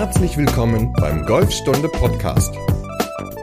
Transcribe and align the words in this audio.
Herzlich 0.00 0.38
willkommen 0.38 0.94
beim 0.94 1.26
Golfstunde 1.26 1.86
Podcast 1.86 2.54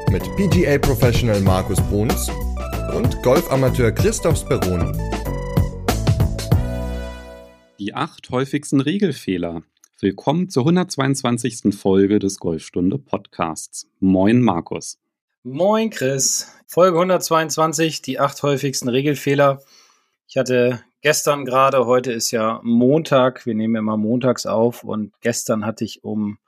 mit 0.10 0.24
PGA 0.38 0.80
Professional 0.80 1.40
Markus 1.42 1.80
Bruns 1.82 2.32
und 2.96 3.22
Golfamateur 3.22 3.92
Christoph 3.92 4.40
Speroni. 4.40 4.92
Die 7.78 7.94
acht 7.94 8.32
häufigsten 8.32 8.82
Regelfehler. 8.82 9.62
Willkommen 10.00 10.50
zur 10.50 10.64
122. 10.64 11.76
Folge 11.76 12.18
des 12.18 12.40
Golfstunde 12.40 12.98
Podcasts. 12.98 13.88
Moin 14.00 14.42
Markus. 14.42 14.98
Moin 15.44 15.92
Chris. 15.92 16.52
Folge 16.66 16.98
122, 16.98 18.02
die 18.02 18.20
acht 18.20 18.42
häufigsten 18.42 18.90
Regelfehler. 18.90 19.62
Ich 20.28 20.38
hatte 20.38 20.84
gestern 21.02 21.46
gerade, 21.46 21.86
heute 21.86 22.12
ist 22.14 22.32
ja 22.32 22.62
Montag, 22.64 23.46
wir 23.46 23.54
nehmen 23.54 23.76
immer 23.76 23.96
montags 23.96 24.48
auf 24.48 24.84
und 24.84 25.14
gestern 25.22 25.64
hatte 25.64 25.86
ich 25.86 26.04
um 26.04 26.40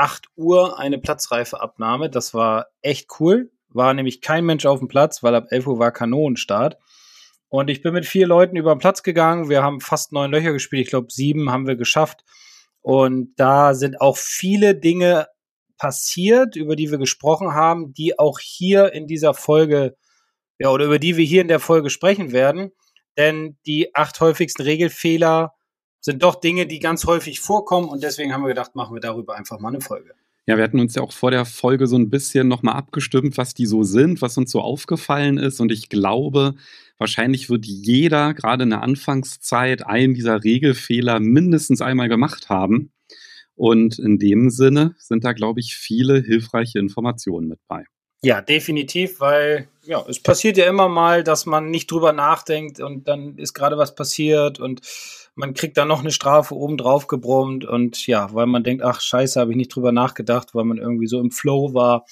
8 0.00 0.28
Uhr 0.36 0.78
eine 0.78 0.98
Platzreifeabnahme. 0.98 2.10
Das 2.10 2.34
war 2.34 2.68
echt 2.82 3.08
cool. 3.20 3.50
War 3.68 3.94
nämlich 3.94 4.20
kein 4.20 4.44
Mensch 4.44 4.66
auf 4.66 4.78
dem 4.78 4.88
Platz, 4.88 5.22
weil 5.22 5.34
ab 5.34 5.46
11 5.50 5.66
Uhr 5.66 5.78
war 5.78 5.92
Kanonenstart. 5.92 6.78
Und 7.48 7.68
ich 7.68 7.82
bin 7.82 7.92
mit 7.92 8.06
vier 8.06 8.26
Leuten 8.26 8.56
über 8.56 8.74
den 8.74 8.80
Platz 8.80 9.02
gegangen. 9.02 9.48
Wir 9.48 9.62
haben 9.62 9.80
fast 9.80 10.12
neun 10.12 10.30
Löcher 10.30 10.52
gespielt. 10.52 10.84
Ich 10.84 10.90
glaube, 10.90 11.08
sieben 11.10 11.50
haben 11.50 11.66
wir 11.66 11.76
geschafft. 11.76 12.24
Und 12.80 13.34
da 13.36 13.74
sind 13.74 14.00
auch 14.00 14.16
viele 14.16 14.74
Dinge 14.74 15.26
passiert, 15.76 16.56
über 16.56 16.76
die 16.76 16.90
wir 16.90 16.98
gesprochen 16.98 17.54
haben, 17.54 17.92
die 17.92 18.18
auch 18.18 18.38
hier 18.38 18.92
in 18.92 19.06
dieser 19.06 19.34
Folge, 19.34 19.96
ja, 20.58 20.70
oder 20.70 20.86
über 20.86 20.98
die 20.98 21.16
wir 21.16 21.24
hier 21.24 21.42
in 21.42 21.48
der 21.48 21.60
Folge 21.60 21.90
sprechen 21.90 22.32
werden 22.32 22.72
denn 23.16 23.58
die 23.66 23.94
acht 23.94 24.20
häufigsten 24.20 24.62
Regelfehler 24.62 25.54
sind 26.00 26.22
doch 26.22 26.36
Dinge, 26.36 26.66
die 26.66 26.78
ganz 26.78 27.04
häufig 27.04 27.40
vorkommen 27.40 27.88
und 27.88 28.02
deswegen 28.02 28.32
haben 28.32 28.42
wir 28.42 28.48
gedacht, 28.48 28.74
machen 28.74 28.94
wir 28.94 29.00
darüber 29.00 29.36
einfach 29.36 29.58
mal 29.58 29.68
eine 29.68 29.80
Folge. 29.80 30.14
Ja, 30.46 30.56
wir 30.56 30.64
hatten 30.64 30.80
uns 30.80 30.94
ja 30.94 31.02
auch 31.02 31.12
vor 31.12 31.30
der 31.30 31.44
Folge 31.44 31.86
so 31.86 31.96
ein 31.96 32.10
bisschen 32.10 32.48
nochmal 32.48 32.74
abgestimmt, 32.74 33.36
was 33.36 33.54
die 33.54 33.66
so 33.66 33.84
sind, 33.84 34.20
was 34.20 34.36
uns 34.36 34.50
so 34.50 34.60
aufgefallen 34.60 35.38
ist. 35.38 35.60
Und 35.60 35.70
ich 35.70 35.88
glaube, 35.88 36.54
wahrscheinlich 36.98 37.50
wird 37.50 37.66
jeder 37.66 38.34
gerade 38.34 38.64
in 38.64 38.70
der 38.70 38.82
Anfangszeit 38.82 39.86
einen 39.86 40.14
dieser 40.14 40.42
Regelfehler 40.42 41.20
mindestens 41.20 41.82
einmal 41.82 42.08
gemacht 42.08 42.48
haben. 42.48 42.90
Und 43.54 43.98
in 43.98 44.18
dem 44.18 44.50
Sinne 44.50 44.96
sind 44.98 45.22
da, 45.22 45.34
glaube 45.34 45.60
ich, 45.60 45.76
viele 45.76 46.20
hilfreiche 46.20 46.78
Informationen 46.78 47.46
mit 47.46 47.60
bei. 47.68 47.84
Ja, 48.22 48.42
definitiv, 48.42 49.20
weil 49.20 49.68
ja, 49.84 50.04
es 50.08 50.20
passiert 50.20 50.56
ja 50.56 50.66
immer 50.66 50.88
mal, 50.88 51.22
dass 51.24 51.46
man 51.46 51.70
nicht 51.70 51.90
drüber 51.90 52.12
nachdenkt 52.12 52.80
und 52.80 53.08
dann 53.08 53.38
ist 53.38 53.54
gerade 53.54 53.78
was 53.78 53.94
passiert 53.94 54.60
und 54.60 54.80
man 55.34 55.54
kriegt 55.54 55.76
dann 55.76 55.88
noch 55.88 56.00
eine 56.00 56.10
Strafe 56.10 56.54
oben 56.54 56.76
drauf 56.76 57.06
gebrummt 57.06 57.64
und 57.64 58.06
ja, 58.06 58.32
weil 58.34 58.46
man 58.46 58.64
denkt, 58.64 58.82
ach 58.82 59.00
scheiße, 59.00 59.40
habe 59.40 59.52
ich 59.52 59.56
nicht 59.56 59.74
drüber 59.74 59.92
nachgedacht, 59.92 60.54
weil 60.54 60.64
man 60.64 60.78
irgendwie 60.78 61.06
so 61.06 61.20
im 61.20 61.30
Flow 61.30 61.74
war. 61.74 62.04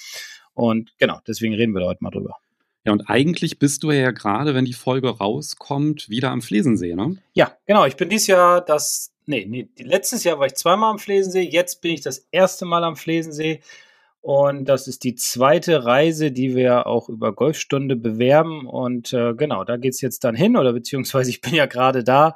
Und 0.55 0.93
genau, 0.99 1.19
deswegen 1.27 1.55
reden 1.55 1.73
wir 1.73 1.81
da 1.81 1.87
heute 1.87 2.03
mal 2.03 2.11
drüber. 2.11 2.37
Ja, 2.85 2.93
und 2.93 3.09
eigentlich 3.09 3.59
bist 3.59 3.83
du 3.83 3.91
ja 3.91 4.13
gerade, 4.13 4.55
wenn 4.55 4.65
die 4.65 4.73
Folge 4.73 5.11
rauskommt, 5.11 6.09
wieder 6.09 6.31
am 6.31 6.43
Flesensee, 6.43 6.95
ne? 6.95 7.19
Ja, 7.35 7.53
genau. 7.67 7.85
Ich 7.85 7.97
bin 7.97 8.09
dieses 8.09 8.29
Jahr 8.29 8.61
das, 8.61 9.13
nee, 9.27 9.45
nee, 9.47 9.69
letztes 9.79 10.25
Jahr 10.25 10.39
war 10.39 10.47
ich 10.47 10.55
zweimal 10.55 10.91
am 10.91 10.99
Flesensee, 10.99 11.43
jetzt 11.43 11.83
bin 11.83 11.93
ich 11.93 12.01
das 12.01 12.27
erste 12.31 12.65
Mal 12.65 12.85
am 12.85 12.97
Flesensee. 12.97 13.61
Und 14.21 14.69
das 14.69 14.89
ist 14.89 15.05
die 15.05 15.15
zweite 15.15 15.85
Reise, 15.85 16.33
die 16.33 16.57
wir 16.57 16.87
auch 16.87 17.09
über 17.09 17.33
Golfstunde 17.33 17.95
bewerben. 17.95 18.67
Und 18.67 19.13
äh, 19.13 19.35
genau, 19.35 19.65
da 19.65 19.77
geht 19.77 19.95
es 19.95 20.01
jetzt 20.01 20.25
dann 20.25 20.35
hin, 20.35 20.57
oder 20.57 20.73
beziehungsweise 20.73 21.31
ich 21.31 21.41
bin 21.41 21.55
ja 21.55 21.67
gerade 21.67 22.05
da. 22.05 22.35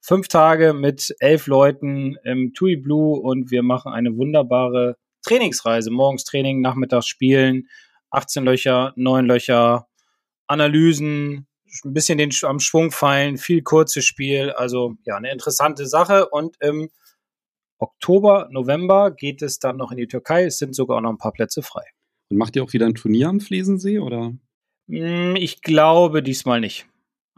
Fünf 0.00 0.28
Tage 0.28 0.72
mit 0.72 1.14
elf 1.20 1.46
Leuten 1.46 2.16
im 2.24 2.54
TUI 2.54 2.76
Blue 2.76 3.20
und 3.20 3.50
wir 3.50 3.62
machen 3.62 3.92
eine 3.92 4.16
wunderbare 4.16 4.96
Trainingsreise. 5.22 5.90
Morgens 5.90 6.24
Training, 6.24 6.60
nachmittags 6.60 7.06
Spielen, 7.06 7.68
18 8.10 8.44
Löcher, 8.44 8.92
9 8.96 9.26
Löcher, 9.26 9.86
Analysen, 10.46 11.46
ein 11.84 11.92
bisschen 11.92 12.18
den, 12.18 12.30
am 12.42 12.60
Schwung 12.60 12.90
fallen, 12.90 13.36
viel 13.36 13.62
kurzes 13.62 14.04
Spiel. 14.04 14.50
Also 14.50 14.94
ja, 15.04 15.16
eine 15.16 15.30
interessante 15.30 15.86
Sache. 15.86 16.28
Und 16.28 16.56
im 16.60 16.90
Oktober, 17.78 18.48
November 18.50 19.10
geht 19.10 19.42
es 19.42 19.58
dann 19.58 19.76
noch 19.76 19.92
in 19.92 19.98
die 19.98 20.08
Türkei. 20.08 20.44
Es 20.44 20.58
sind 20.58 20.74
sogar 20.74 20.98
auch 20.98 21.02
noch 21.02 21.10
ein 21.10 21.18
paar 21.18 21.32
Plätze 21.32 21.62
frei. 21.62 21.84
Und 22.30 22.38
macht 22.38 22.56
ihr 22.56 22.64
auch 22.64 22.72
wieder 22.72 22.86
ein 22.86 22.94
Turnier 22.94 23.28
am 23.28 23.40
Flesensee 23.40 23.98
oder? 23.98 24.32
Hm, 24.88 25.36
ich 25.36 25.62
glaube 25.62 26.22
diesmal 26.22 26.60
nicht. 26.60 26.86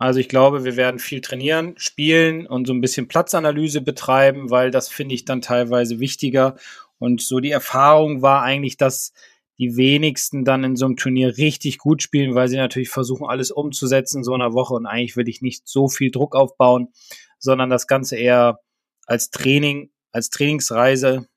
Also 0.02 0.18
ich 0.18 0.28
glaube, 0.28 0.64
wir 0.64 0.74
werden 0.74 0.98
viel 0.98 1.20
trainieren, 1.20 1.74
spielen 1.76 2.48
und 2.48 2.66
so 2.66 2.72
ein 2.72 2.80
bisschen 2.80 3.06
Platzanalyse 3.06 3.80
betreiben, 3.80 4.50
weil 4.50 4.72
das 4.72 4.88
finde 4.88 5.14
ich 5.14 5.24
dann 5.24 5.42
teilweise 5.42 6.00
wichtiger. 6.00 6.56
Und 6.98 7.22
so 7.22 7.38
die 7.38 7.52
Erfahrung 7.52 8.20
war 8.20 8.42
eigentlich, 8.42 8.76
dass 8.76 9.12
die 9.60 9.76
wenigsten 9.76 10.44
dann 10.44 10.64
in 10.64 10.74
so 10.74 10.86
einem 10.86 10.96
Turnier 10.96 11.36
richtig 11.38 11.78
gut 11.78 12.02
spielen, 12.02 12.34
weil 12.34 12.48
sie 12.48 12.56
natürlich 12.56 12.88
versuchen, 12.88 13.28
alles 13.28 13.52
umzusetzen 13.52 14.18
in 14.18 14.24
so 14.24 14.34
einer 14.34 14.54
Woche. 14.54 14.74
Und 14.74 14.86
eigentlich 14.86 15.16
würde 15.16 15.30
ich 15.30 15.40
nicht 15.40 15.68
so 15.68 15.86
viel 15.86 16.10
Druck 16.10 16.34
aufbauen, 16.34 16.88
sondern 17.38 17.70
das 17.70 17.86
Ganze 17.86 18.16
eher 18.16 18.58
als 19.06 19.30
Training 19.30 19.92
als 20.10 20.30
Trainingsreise 20.30 21.28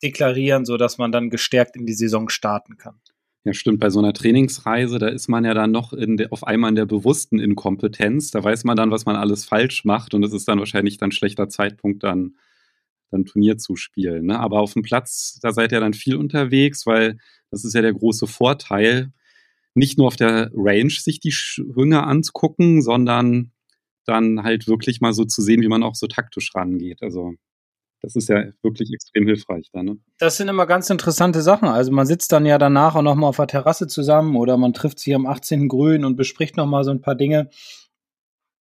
deklarieren, 0.00 0.64
so 0.64 0.76
dass 0.76 0.96
man 0.96 1.10
dann 1.10 1.28
gestärkt 1.28 1.74
in 1.74 1.86
die 1.86 1.92
Saison 1.92 2.28
starten 2.28 2.76
kann. 2.76 3.00
Ja, 3.44 3.52
stimmt. 3.54 3.80
Bei 3.80 3.90
so 3.90 3.98
einer 3.98 4.12
Trainingsreise, 4.12 4.98
da 4.98 5.08
ist 5.08 5.28
man 5.28 5.44
ja 5.44 5.52
dann 5.52 5.72
noch 5.72 5.92
de, 5.96 6.28
auf 6.30 6.46
einmal 6.46 6.70
in 6.70 6.76
der 6.76 6.86
bewussten 6.86 7.40
Inkompetenz. 7.40 8.30
Da 8.30 8.42
weiß 8.42 8.62
man 8.64 8.76
dann, 8.76 8.92
was 8.92 9.04
man 9.04 9.16
alles 9.16 9.44
falsch 9.44 9.84
macht 9.84 10.14
und 10.14 10.22
es 10.22 10.32
ist 10.32 10.46
dann 10.46 10.60
wahrscheinlich 10.60 10.96
dann 10.96 11.10
schlechter 11.10 11.48
Zeitpunkt, 11.48 12.04
dann, 12.04 12.36
dann 13.10 13.24
Turnier 13.24 13.58
zu 13.58 13.74
spielen. 13.74 14.26
Ne? 14.26 14.38
Aber 14.38 14.60
auf 14.60 14.74
dem 14.74 14.82
Platz, 14.82 15.40
da 15.42 15.52
seid 15.52 15.72
ihr 15.72 15.80
dann 15.80 15.92
viel 15.92 16.14
unterwegs, 16.14 16.86
weil 16.86 17.18
das 17.50 17.64
ist 17.64 17.74
ja 17.74 17.82
der 17.82 17.92
große 17.92 18.28
Vorteil, 18.28 19.12
nicht 19.74 19.98
nur 19.98 20.06
auf 20.06 20.16
der 20.16 20.50
Range 20.54 20.90
sich 20.90 21.18
die 21.18 21.32
Hünge 21.32 22.04
anzugucken, 22.04 22.80
sondern 22.80 23.52
dann 24.04 24.42
halt 24.42 24.68
wirklich 24.68 25.00
mal 25.00 25.12
so 25.14 25.24
zu 25.24 25.42
sehen, 25.42 25.62
wie 25.62 25.68
man 25.68 25.82
auch 25.82 25.94
so 25.94 26.06
taktisch 26.06 26.54
rangeht. 26.54 27.02
Also 27.02 27.34
das 28.02 28.16
ist 28.16 28.28
ja 28.28 28.44
wirklich 28.62 28.92
extrem 28.92 29.26
hilfreich 29.26 29.70
da, 29.72 29.82
ne? 29.82 29.96
Das 30.18 30.36
sind 30.36 30.48
immer 30.48 30.66
ganz 30.66 30.90
interessante 30.90 31.40
Sachen. 31.40 31.68
Also 31.68 31.92
man 31.92 32.04
sitzt 32.04 32.32
dann 32.32 32.44
ja 32.44 32.58
danach 32.58 32.96
auch 32.96 33.02
nochmal 33.02 33.28
auf 33.28 33.36
der 33.36 33.46
Terrasse 33.46 33.86
zusammen 33.86 34.36
oder 34.36 34.56
man 34.56 34.72
trifft 34.72 34.98
sich 34.98 35.14
am 35.14 35.26
18. 35.26 35.68
Grün 35.68 36.04
und 36.04 36.16
bespricht 36.16 36.56
nochmal 36.56 36.82
so 36.82 36.90
ein 36.90 37.00
paar 37.00 37.14
Dinge. 37.14 37.48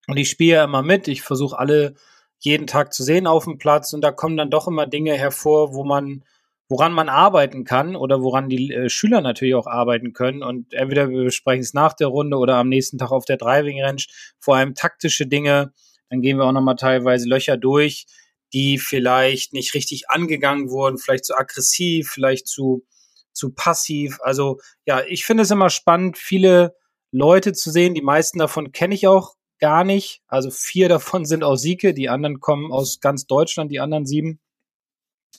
Und 0.08 0.18
ich 0.18 0.30
spiele 0.30 0.58
ja 0.58 0.64
immer 0.64 0.84
mit. 0.84 1.08
Ich 1.08 1.24
versuche 1.24 1.58
alle 1.58 1.96
jeden 2.38 2.68
Tag 2.68 2.94
zu 2.94 3.04
sehen 3.04 3.26
auf 3.26 3.46
dem 3.46 3.58
Platz 3.58 3.94
und 3.94 4.02
da 4.02 4.12
kommen 4.12 4.38
dann 4.38 4.52
doch 4.52 4.68
immer 4.68 4.86
Dinge 4.86 5.14
hervor, 5.14 5.74
wo 5.74 5.84
man, 5.84 6.24
woran 6.70 6.94
man 6.94 7.10
arbeiten 7.10 7.64
kann 7.64 7.96
oder 7.96 8.22
woran 8.22 8.48
die 8.48 8.72
äh, 8.72 8.90
Schüler 8.90 9.22
natürlich 9.22 9.56
auch 9.56 9.68
arbeiten 9.68 10.14
können. 10.14 10.44
Und 10.44 10.72
entweder 10.74 11.10
wir 11.10 11.24
besprechen 11.24 11.62
es 11.62 11.74
nach 11.74 11.94
der 11.94 12.08
Runde 12.08 12.38
oder 12.38 12.58
am 12.58 12.70
nächsten 12.70 13.00
Tag 13.00 13.12
auf 13.12 13.26
der 13.26 13.38
Driving 13.38 13.82
Range. 13.82 14.04
Vor 14.40 14.56
allem 14.56 14.76
taktische 14.76 15.26
Dinge. 15.26 15.74
Dann 16.10 16.22
gehen 16.22 16.38
wir 16.38 16.46
auch 16.46 16.52
nochmal 16.52 16.76
teilweise 16.76 17.28
Löcher 17.28 17.58
durch 17.58 18.06
die 18.54 18.78
vielleicht 18.78 19.54
nicht 19.54 19.74
richtig 19.74 20.10
angegangen 20.10 20.70
wurden, 20.70 20.98
vielleicht 20.98 21.26
zu 21.26 21.36
aggressiv, 21.36 22.10
vielleicht 22.10 22.48
zu, 22.48 22.86
zu 23.34 23.52
passiv. 23.54 24.20
Also 24.22 24.60
ja, 24.86 25.02
ich 25.08 25.26
finde 25.26 25.44
es 25.44 25.52
immer 25.52 25.70
spannend, 25.70 26.18
viele 26.18 26.76
Leute 27.12 27.54
zu 27.54 27.72
sehen. 27.72 27.94
Die 27.94 28.02
meisten 28.02 28.40
davon 28.40 28.72
kenne 28.72 28.96
ich 28.96 29.08
auch 29.08 29.36
gar 29.60 29.84
nicht. 29.84 30.22
Also 30.28 30.50
vier 30.50 30.90
davon 30.90 31.26
sind 31.26 31.44
aus 31.44 31.62
Sieke, 31.62 31.94
die 31.94 32.10
anderen 32.10 32.40
kommen 32.40 32.72
aus 32.72 33.00
ganz 33.00 33.28
Deutschland, 33.28 33.72
die 33.72 33.80
anderen 33.80 34.06
sieben. 34.06 34.40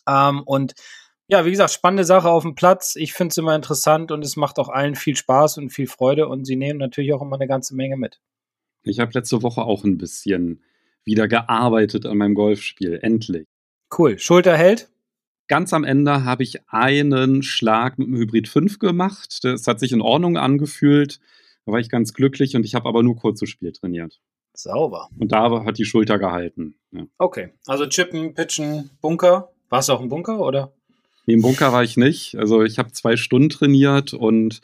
Ähm, 0.09 0.43
und 0.45 0.75
ja, 1.29 1.45
wie 1.45 1.51
gesagt, 1.51 1.73
spannende 1.73 2.05
Sache 2.05 2.31
auf 2.31 2.43
dem 2.43 2.55
Platz. 2.55 2.97
Ich 2.97 3.13
finde 3.13 3.33
es 3.33 3.39
immer 3.39 3.55
interessant 3.55 4.11
und 4.13 4.25
es 4.25 4.37
macht 4.37 4.59
auch 4.59 4.69
allen 4.69 4.95
viel 4.95 5.17
Spaß 5.17 5.59
und 5.59 5.71
viel 5.71 5.87
Freude 5.87 6.29
und 6.29 6.45
sie 6.45 6.57
nehmen 6.57 6.79
natürlich 6.79 7.13
auch 7.13 7.23
immer 7.23 7.37
eine 7.37 7.47
ganze 7.47 7.75
Menge 7.75 7.97
mit. 7.97 8.21
Ich 8.83 9.01
habe 9.01 9.13
letzte 9.15 9.43
Woche 9.43 9.63
auch 9.63 9.85
ein 9.85 9.99
bisschen 9.99 10.63
wieder 11.05 11.29
gearbeitet 11.29 12.07
an 12.07 12.19
meinem 12.19 12.35
Golfspiel. 12.35 12.99
Endlich. 13.03 13.47
Cool. 13.97 14.19
Schulter 14.19 14.57
hält? 14.57 14.89
Ganz 15.49 15.73
am 15.73 15.85
Ende 15.85 16.25
habe 16.25 16.43
ich 16.43 16.61
einen 16.69 17.43
Schlag 17.43 17.99
mit 17.99 18.09
dem 18.09 18.17
Hybrid 18.17 18.49
5 18.49 18.79
gemacht. 18.79 19.41
Das 19.43 19.67
hat 19.67 19.81
sich 19.81 19.93
in 19.93 20.01
Ordnung 20.01 20.37
angefühlt. 20.37 21.21
Da 21.67 21.73
war 21.73 21.81
ich 21.81 21.91
ganz 21.91 22.15
glücklich 22.15 22.57
und 22.57 22.65
ich 22.65 22.75
habe 22.75 22.89
aber 22.89 23.03
nur 23.03 23.17
kurzes 23.17 23.51
Spiel 23.51 23.73
trainiert. 23.73 24.21
Sauber. 24.55 25.09
Und 25.19 25.33
da 25.33 25.65
hat 25.65 25.79
die 25.79 25.85
Schulter 25.85 26.19
gehalten. 26.19 26.77
Ja. 26.91 27.07
Okay. 27.19 27.53
Also 27.67 27.87
Chippen, 27.87 28.35
Pitchen, 28.35 28.91
Bunker. 29.01 29.51
Warst 29.69 29.89
du 29.89 29.95
auch 29.95 30.01
im 30.01 30.09
Bunker 30.09 30.41
oder? 30.41 30.73
Nee, 31.27 31.35
im 31.35 31.43
Bunker 31.43 31.73
war 31.73 31.83
ich 31.83 31.97
nicht. 31.97 32.37
Also 32.37 32.63
ich 32.63 32.79
habe 32.79 32.93
zwei 32.93 33.17
Stunden 33.17 33.49
trainiert 33.49 34.13
und 34.13 34.61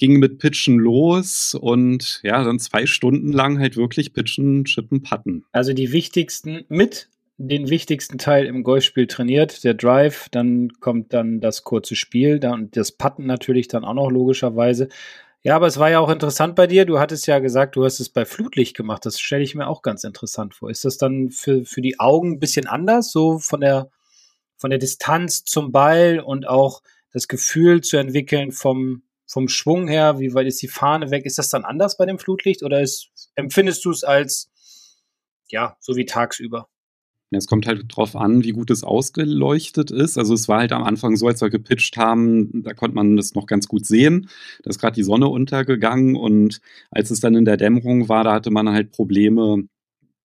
ging 0.00 0.18
mit 0.18 0.38
Pitchen 0.38 0.78
los 0.78 1.54
und 1.54 2.20
ja, 2.24 2.42
dann 2.42 2.58
zwei 2.58 2.86
Stunden 2.86 3.32
lang 3.32 3.60
halt 3.60 3.76
wirklich 3.76 4.12
Pitchen, 4.12 4.64
Chippen, 4.64 5.02
Putten. 5.02 5.44
Also 5.52 5.72
die 5.72 5.92
wichtigsten, 5.92 6.64
mit 6.68 7.08
den 7.36 7.70
wichtigsten 7.70 8.18
Teil 8.18 8.46
im 8.46 8.64
Golfspiel 8.64 9.06
trainiert, 9.06 9.62
der 9.62 9.74
Drive, 9.74 10.28
dann 10.30 10.72
kommt 10.80 11.12
dann 11.12 11.40
das 11.40 11.62
kurze 11.62 11.94
Spiel, 11.94 12.40
dann 12.40 12.70
das 12.72 12.90
Putten 12.90 13.26
natürlich 13.26 13.68
dann 13.68 13.84
auch 13.84 13.94
noch 13.94 14.10
logischerweise. 14.10 14.88
Ja, 15.42 15.54
aber 15.54 15.68
es 15.68 15.78
war 15.78 15.90
ja 15.90 16.00
auch 16.00 16.10
interessant 16.10 16.56
bei 16.56 16.66
dir. 16.66 16.84
Du 16.84 16.98
hattest 16.98 17.26
ja 17.28 17.38
gesagt, 17.38 17.76
du 17.76 17.84
hast 17.84 18.00
es 18.00 18.10
bei 18.10 18.26
Flutlicht 18.26 18.76
gemacht. 18.76 19.06
Das 19.06 19.20
stelle 19.20 19.42
ich 19.42 19.54
mir 19.54 19.68
auch 19.68 19.80
ganz 19.80 20.04
interessant 20.04 20.54
vor. 20.54 20.70
Ist 20.70 20.84
das 20.84 20.98
dann 20.98 21.30
für, 21.30 21.64
für 21.64 21.80
die 21.80 21.98
Augen 21.98 22.32
ein 22.32 22.40
bisschen 22.40 22.66
anders, 22.66 23.12
so 23.12 23.38
von 23.38 23.60
der 23.60 23.90
von 24.60 24.68
der 24.68 24.78
Distanz 24.78 25.44
zum 25.44 25.72
Ball 25.72 26.20
und 26.20 26.46
auch 26.46 26.82
das 27.12 27.28
Gefühl 27.28 27.80
zu 27.80 27.96
entwickeln 27.96 28.52
vom, 28.52 29.02
vom 29.30 29.48
Schwung 29.48 29.86
her, 29.86 30.18
wie 30.18 30.34
weit 30.34 30.48
ist 30.48 30.60
die 30.60 30.68
Fahne 30.68 31.10
weg? 31.10 31.24
Ist 31.24 31.38
das 31.38 31.50
dann 31.50 31.64
anders 31.64 31.96
bei 31.96 32.04
dem 32.04 32.18
Flutlicht 32.18 32.64
oder 32.64 32.80
ist, 32.80 33.10
empfindest 33.36 33.84
du 33.84 33.90
es 33.90 34.02
als, 34.02 34.50
ja, 35.48 35.76
so 35.78 35.94
wie 35.94 36.04
tagsüber? 36.04 36.68
Es 37.32 37.46
kommt 37.46 37.68
halt 37.68 37.84
drauf 37.88 38.16
an, 38.16 38.42
wie 38.42 38.50
gut 38.50 38.72
es 38.72 38.82
ausgeleuchtet 38.82 39.92
ist. 39.92 40.18
Also 40.18 40.34
es 40.34 40.48
war 40.48 40.58
halt 40.58 40.72
am 40.72 40.82
Anfang 40.82 41.14
so, 41.14 41.28
als 41.28 41.40
wir 41.40 41.48
gepitcht 41.48 41.96
haben, 41.96 42.64
da 42.64 42.74
konnte 42.74 42.96
man 42.96 43.16
das 43.16 43.36
noch 43.36 43.46
ganz 43.46 43.68
gut 43.68 43.86
sehen. 43.86 44.28
Da 44.64 44.70
ist 44.70 44.80
gerade 44.80 44.96
die 44.96 45.04
Sonne 45.04 45.28
untergegangen 45.28 46.16
und 46.16 46.60
als 46.90 47.12
es 47.12 47.20
dann 47.20 47.36
in 47.36 47.44
der 47.44 47.56
Dämmerung 47.56 48.08
war, 48.08 48.24
da 48.24 48.32
hatte 48.32 48.50
man 48.50 48.68
halt 48.70 48.90
Probleme, 48.90 49.62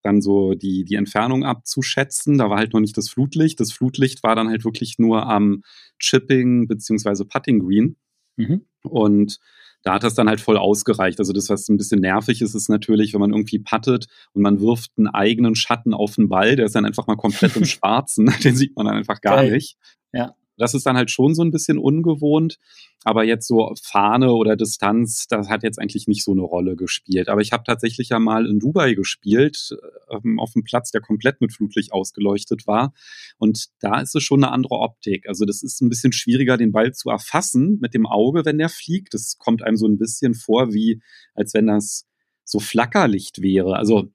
dann 0.02 0.22
so 0.22 0.56
die, 0.56 0.84
die 0.84 0.96
Entfernung 0.96 1.44
abzuschätzen. 1.44 2.40
Da 2.40 2.50
war 2.50 2.58
halt 2.58 2.74
noch 2.74 2.80
nicht 2.80 2.98
das 2.98 3.10
Flutlicht. 3.10 3.60
Das 3.60 3.72
Flutlicht 3.72 4.24
war 4.24 4.36
dann 4.36 4.50
halt 4.50 4.66
wirklich 4.66 4.98
nur 4.98 5.28
am 5.28 5.62
Chipping 6.00 6.68
beziehungsweise 6.68 7.26
Putting 7.26 7.60
Green. 7.60 7.98
Mhm. 8.38 8.66
Und 8.86 9.40
da 9.86 9.94
hat 9.94 10.04
das 10.04 10.16
dann 10.16 10.28
halt 10.28 10.42
voll 10.42 10.58
ausgereicht. 10.58 11.20
Also 11.20 11.32
das, 11.32 11.50
was 11.50 11.70
ein 11.70 11.78
bisschen 11.78 12.02
nervig 12.02 12.42
ist, 12.42 12.56
ist 12.56 12.70
natürlich, 12.70 13.14
wenn 13.14 13.22
man 13.22 13.32
irgendwie 13.32 13.60
puttet 13.60 14.08
und 14.34 14.42
man 14.42 14.60
wirft 14.60 14.92
einen 14.98 15.08
eigenen 15.08 15.56
Schatten 15.56 15.94
auf 15.94 16.16
den 16.16 16.28
Ball, 16.28 16.56
der 16.56 16.66
ist 16.66 16.76
dann 16.76 16.86
einfach 16.86 17.06
mal 17.06 17.16
komplett 17.16 17.56
im 17.56 17.66
Schwarzen. 17.66 18.34
Den 18.44 18.56
sieht 18.56 18.76
man 18.76 18.88
dann 18.88 18.96
einfach 18.96 19.22
gar 19.22 19.38
Geil. 19.38 19.52
nicht. 19.52 19.78
Ja. 20.12 20.36
Das 20.58 20.74
ist 20.74 20.86
dann 20.86 20.96
halt 20.98 21.12
schon 21.12 21.36
so 21.36 21.44
ein 21.44 21.52
bisschen 21.52 21.78
ungewohnt. 21.78 22.58
Aber 23.04 23.24
jetzt 23.24 23.48
so 23.48 23.74
Fahne 23.84 24.34
oder 24.34 24.56
Distanz, 24.56 25.28
das 25.28 25.50
hat 25.50 25.64
jetzt 25.64 25.80
eigentlich 25.80 26.08
nicht 26.08 26.24
so 26.24 26.32
eine 26.32 26.42
Rolle 26.42 26.76
gespielt. 26.76 27.30
Aber 27.30 27.42
ich 27.42 27.52
habe 27.52 27.64
tatsächlich 27.64 28.10
ja 28.10 28.20
mal 28.20 28.48
in 28.48 28.60
Dubai 28.60 28.94
gespielt, 28.94 29.78
ähm, 30.10 30.40
auf 30.40 30.54
einem 30.56 30.64
Platz, 30.64 30.92
der 30.92 31.02
komplett 31.02 31.40
mit 31.40 31.54
Flutlicht 31.54 31.92
ausgeleuchtet 31.92 32.66
war. 32.66 32.94
Und 33.38 33.68
da 33.80 34.02
ist 34.02 34.16
es 34.16 34.24
schon 34.24 34.44
eine 34.44 34.52
andere 34.52 34.76
Optik. 34.76 35.28
Also 35.28 35.46
das 35.46 35.62
ist 35.62 35.82
ein 35.82 35.90
bisschen 35.90 36.14
schwieriger, 36.14 36.58
den 36.58 36.72
Ball 36.72 36.94
zu 36.94 37.10
erfassen 37.10 37.78
mit 37.80 37.94
dem 37.94 38.08
Auge, 38.08 38.44
wenn 38.46 38.58
der 38.58 38.70
fliegt. 38.70 39.14
Das 39.14 39.38
kommt 39.38 39.62
einem 39.62 39.78
so 39.78 39.88
ein 39.88 39.98
bisschen 39.98 40.34
vor, 40.34 40.74
wie 40.74 41.02
als 41.36 41.54
wenn 41.54 41.68
das 41.68 42.08
so 42.44 42.60
Flackerlicht 42.60 43.42
wäre. 43.42 43.76
Also 43.76 44.12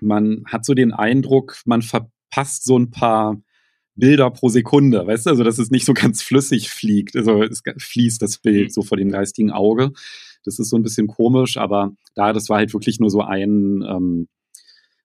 man 0.00 0.44
hat 0.46 0.64
so 0.64 0.74
den 0.74 0.92
Eindruck, 0.92 1.60
man 1.66 1.82
verpasst 1.82 2.64
so 2.64 2.78
ein 2.78 2.90
paar 2.90 3.40
Bilder 3.98 4.30
pro 4.30 4.48
Sekunde, 4.48 5.06
weißt 5.06 5.26
du, 5.26 5.30
also 5.30 5.44
dass 5.44 5.58
es 5.58 5.70
nicht 5.70 5.84
so 5.84 5.92
ganz 5.92 6.22
flüssig 6.22 6.70
fliegt, 6.70 7.16
also 7.16 7.42
es 7.42 7.62
fließt 7.78 8.22
das 8.22 8.38
Bild 8.38 8.68
mhm. 8.68 8.70
so 8.70 8.82
vor 8.82 8.96
dem 8.96 9.10
geistigen 9.10 9.50
Auge. 9.50 9.90
Das 10.44 10.58
ist 10.58 10.70
so 10.70 10.76
ein 10.76 10.82
bisschen 10.82 11.08
komisch, 11.08 11.56
aber 11.56 11.92
da, 12.14 12.32
das 12.32 12.48
war 12.48 12.58
halt 12.58 12.72
wirklich 12.72 13.00
nur 13.00 13.10
so 13.10 13.22
ein 13.22 13.84
ähm, 13.86 14.28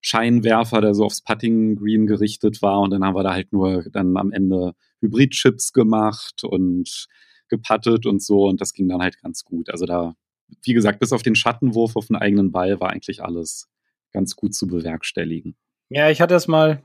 Scheinwerfer, 0.02 0.80
der 0.80 0.94
so 0.94 1.06
aufs 1.06 1.22
Putting 1.22 1.76
Green 1.76 2.06
gerichtet 2.06 2.62
war 2.62 2.82
und 2.82 2.92
dann 2.92 3.04
haben 3.04 3.16
wir 3.16 3.24
da 3.24 3.34
halt 3.34 3.52
nur 3.52 3.84
dann 3.92 4.16
am 4.16 4.32
Ende 4.32 4.74
Hybrid-Chips 5.02 5.74
gemacht 5.74 6.44
und 6.44 7.08
gepattet 7.50 8.06
und 8.06 8.22
so 8.22 8.48
und 8.48 8.62
das 8.62 8.74
ging 8.74 8.88
dann 8.88 9.02
halt 9.02 9.20
ganz 9.22 9.44
gut. 9.44 9.70
Also 9.72 9.86
da, 9.86 10.14
wie 10.64 10.74
gesagt, 10.74 11.00
bis 11.00 11.14
auf 11.14 11.24
den 11.24 11.36
Schattenwurf 11.36 11.96
auf 11.96 12.08
den 12.08 12.16
eigenen 12.16 12.52
Ball 12.52 12.80
war 12.80 12.92
eigentlich 12.92 13.24
alles 13.24 13.70
ganz 14.12 14.36
gut 14.36 14.54
zu 14.54 14.68
bewerkstelligen. 14.68 15.56
Ja, 15.90 16.10
ich 16.10 16.22
hatte 16.22 16.36
es 16.36 16.48
mal 16.48 16.84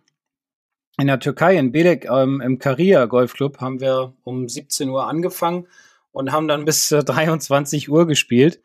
in 0.98 1.06
der 1.06 1.20
Türkei, 1.20 1.56
in 1.56 1.72
Belek, 1.72 2.06
ähm, 2.06 2.40
im 2.40 2.58
Karia 2.58 3.06
Golfclub, 3.06 3.60
haben 3.60 3.80
wir 3.80 4.14
um 4.24 4.48
17 4.48 4.88
Uhr 4.88 5.06
angefangen 5.06 5.66
und 6.10 6.32
haben 6.32 6.48
dann 6.48 6.64
bis 6.64 6.90
äh, 6.92 7.04
23 7.04 7.88
Uhr 7.88 8.06
gespielt. 8.06 8.60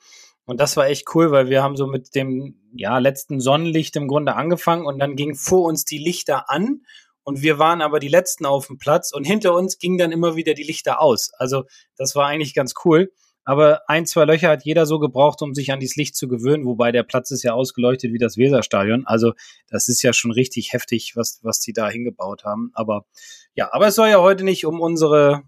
Und 0.45 0.59
das 0.59 0.75
war 0.75 0.87
echt 0.87 1.15
cool, 1.15 1.31
weil 1.31 1.49
wir 1.49 1.63
haben 1.63 1.77
so 1.77 1.87
mit 1.87 2.15
dem 2.15 2.55
ja, 2.73 2.97
letzten 2.97 3.39
Sonnenlicht 3.39 3.95
im 3.95 4.07
Grunde 4.07 4.35
angefangen 4.35 4.85
und 4.85 4.99
dann 4.99 5.15
gingen 5.15 5.35
vor 5.35 5.63
uns 5.63 5.85
die 5.85 5.99
Lichter 5.99 6.49
an 6.49 6.81
und 7.23 7.41
wir 7.41 7.59
waren 7.59 7.81
aber 7.81 7.99
die 7.99 8.09
letzten 8.09 8.45
auf 8.45 8.67
dem 8.67 8.77
Platz 8.77 9.13
und 9.13 9.23
hinter 9.23 9.53
uns 9.53 9.77
gingen 9.77 9.97
dann 9.97 10.11
immer 10.11 10.35
wieder 10.35 10.53
die 10.53 10.63
Lichter 10.63 10.99
aus. 10.99 11.31
Also 11.37 11.63
das 11.95 12.15
war 12.15 12.27
eigentlich 12.27 12.53
ganz 12.53 12.73
cool. 12.83 13.11
Aber 13.45 13.81
ein, 13.89 14.05
zwei 14.05 14.25
Löcher 14.25 14.49
hat 14.49 14.63
jeder 14.63 14.85
so 14.85 14.99
gebraucht, 14.99 15.41
um 15.41 15.53
sich 15.53 15.71
an 15.71 15.79
dieses 15.79 15.95
Licht 15.95 16.15
zu 16.15 16.27
gewöhnen, 16.27 16.65
wobei 16.65 16.91
der 16.91 17.03
Platz 17.03 17.31
ist 17.31 17.43
ja 17.43 17.53
ausgeleuchtet 17.53 18.13
wie 18.13 18.17
das 18.17 18.37
Weserstadion. 18.37 19.05
Also 19.05 19.33
das 19.67 19.89
ist 19.89 20.01
ja 20.01 20.13
schon 20.13 20.31
richtig 20.31 20.73
heftig, 20.73 21.13
was, 21.15 21.39
was 21.43 21.59
die 21.59 21.73
da 21.73 21.89
hingebaut 21.89 22.45
haben. 22.45 22.71
Aber 22.73 23.05
ja, 23.53 23.69
aber 23.73 23.87
es 23.87 23.95
soll 23.95 24.09
ja 24.09 24.21
heute 24.21 24.43
nicht 24.43 24.65
um 24.65 24.79
unsere 24.79 25.43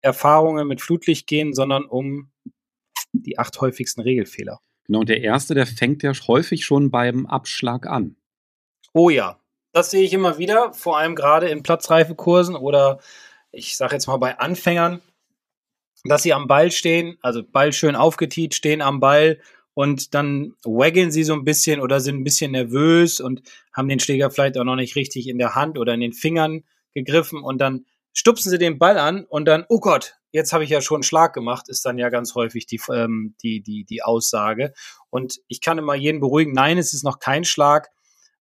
Erfahrungen 0.00 0.66
mit 0.66 0.80
Flutlicht 0.80 1.26
gehen, 1.26 1.52
sondern 1.52 1.84
um 1.84 2.30
die 3.12 3.38
acht 3.38 3.60
häufigsten 3.60 4.00
Regelfehler. 4.00 4.60
Genau, 4.84 5.00
und 5.00 5.08
der 5.08 5.20
erste, 5.20 5.54
der 5.54 5.66
fängt 5.66 6.02
ja 6.02 6.12
häufig 6.26 6.64
schon 6.64 6.90
beim 6.90 7.26
Abschlag 7.26 7.86
an. 7.86 8.16
Oh 8.92 9.10
ja, 9.10 9.40
das 9.72 9.90
sehe 9.90 10.04
ich 10.04 10.12
immer 10.12 10.38
wieder, 10.38 10.72
vor 10.72 10.96
allem 10.96 11.14
gerade 11.14 11.48
in 11.48 11.62
Platzreifekursen 11.62 12.56
oder 12.56 13.00
ich 13.50 13.76
sage 13.76 13.94
jetzt 13.94 14.06
mal 14.06 14.16
bei 14.16 14.38
Anfängern 14.38 15.02
dass 16.08 16.22
sie 16.22 16.32
am 16.32 16.46
Ball 16.46 16.70
stehen, 16.70 17.18
also 17.22 17.42
Ball 17.42 17.72
schön 17.72 17.96
aufgetiet, 17.96 18.54
stehen 18.54 18.82
am 18.82 19.00
Ball 19.00 19.40
und 19.74 20.14
dann 20.14 20.54
waggeln 20.64 21.10
sie 21.10 21.24
so 21.24 21.34
ein 21.34 21.44
bisschen 21.44 21.80
oder 21.80 22.00
sind 22.00 22.16
ein 22.16 22.24
bisschen 22.24 22.52
nervös 22.52 23.20
und 23.20 23.42
haben 23.72 23.88
den 23.88 24.00
Schläger 24.00 24.30
vielleicht 24.30 24.56
auch 24.58 24.64
noch 24.64 24.76
nicht 24.76 24.96
richtig 24.96 25.28
in 25.28 25.38
der 25.38 25.54
Hand 25.54 25.78
oder 25.78 25.94
in 25.94 26.00
den 26.00 26.12
Fingern 26.12 26.64
gegriffen 26.94 27.42
und 27.42 27.58
dann 27.58 27.84
stupsen 28.12 28.50
sie 28.50 28.58
den 28.58 28.78
Ball 28.78 28.98
an 28.98 29.24
und 29.24 29.44
dann, 29.44 29.66
oh 29.68 29.78
Gott, 29.78 30.14
jetzt 30.32 30.52
habe 30.52 30.64
ich 30.64 30.70
ja 30.70 30.80
schon 30.80 30.96
einen 30.96 31.02
Schlag 31.02 31.34
gemacht, 31.34 31.68
ist 31.68 31.84
dann 31.84 31.98
ja 31.98 32.08
ganz 32.08 32.34
häufig 32.34 32.66
die, 32.66 32.80
ähm, 32.90 33.34
die, 33.42 33.62
die, 33.62 33.84
die 33.84 34.02
Aussage. 34.02 34.72
Und 35.10 35.40
ich 35.48 35.60
kann 35.60 35.76
immer 35.76 35.94
jeden 35.94 36.20
beruhigen, 36.20 36.52
nein, 36.52 36.78
es 36.78 36.94
ist 36.94 37.04
noch 37.04 37.18
kein 37.18 37.44
Schlag. 37.44 37.90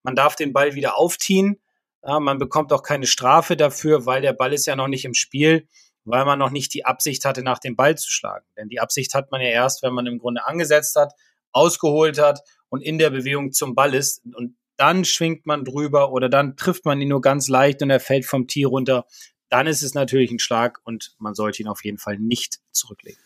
Man 0.04 0.16
darf 0.16 0.36
den 0.36 0.54
Ball 0.54 0.76
wieder 0.76 0.98
aufziehen. 0.98 1.60
Ja, 2.04 2.20
man 2.20 2.38
bekommt 2.38 2.72
auch 2.72 2.84
keine 2.84 3.08
Strafe 3.08 3.58
dafür, 3.58 4.06
weil 4.06 4.22
der 4.22 4.34
Ball 4.34 4.54
ist 4.54 4.68
ja 4.68 4.76
noch 4.76 4.88
nicht 4.88 5.04
im 5.04 5.14
Spiel 5.14 5.68
weil 6.06 6.26
man 6.26 6.40
noch 6.40 6.52
nicht 6.52 6.74
die 6.74 6.86
Absicht 6.86 7.26
hatte, 7.26 7.44
nach 7.44 7.60
dem 7.60 7.76
Ball 7.76 7.98
zu 7.98 8.10
schlagen. 8.10 8.46
Denn 8.58 8.70
die 8.70 8.80
Absicht 8.80 9.14
hat 9.14 9.32
man 9.32 9.42
ja 9.42 9.50
erst, 9.50 9.84
wenn 9.84 9.94
man 9.94 10.06
im 10.06 10.20
Grunde 10.20 10.46
angesetzt 10.46 10.96
hat, 10.96 11.14
ausgeholt 11.52 12.20
hat 12.20 12.42
und 12.70 12.82
in 12.82 12.98
der 12.98 13.10
Bewegung 13.10 13.52
zum 13.52 13.76
Ball 13.76 13.94
ist. 13.94 14.24
Und 14.34 14.56
dann 14.78 15.06
schwingt 15.06 15.46
man 15.46 15.66
drüber 15.66 16.12
oder 16.12 16.30
dann 16.30 16.58
trifft 16.58 16.86
man 16.86 17.02
ihn 17.02 17.10
nur 17.10 17.22
ganz 17.22 17.48
leicht 17.48 17.82
und 17.82 17.90
er 17.90 18.00
fällt 18.00 18.26
vom 18.26 18.48
Tee 18.48 18.66
runter. 18.66 19.06
Dann 19.50 19.68
ist 19.68 19.82
es 19.82 19.94
natürlich 19.94 20.32
ein 20.32 20.40
Schlag 20.40 20.80
und 20.84 21.16
man 21.18 21.34
sollte 21.34 21.64
ihn 21.64 21.68
auf 21.68 21.84
jeden 21.84 21.98
Fall 21.98 22.20
nicht 22.20 22.60
zurücklegen. 22.72 23.20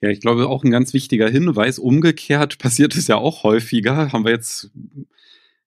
Ja, 0.00 0.10
ich 0.10 0.20
glaube 0.20 0.48
auch 0.48 0.64
ein 0.64 0.70
ganz 0.70 0.92
wichtiger 0.94 1.28
Hinweis. 1.28 1.78
Umgekehrt 1.78 2.58
passiert 2.58 2.96
es 2.96 3.06
ja 3.06 3.16
auch 3.16 3.44
häufiger. 3.44 4.12
Haben 4.12 4.24
wir 4.24 4.32
jetzt 4.32 4.70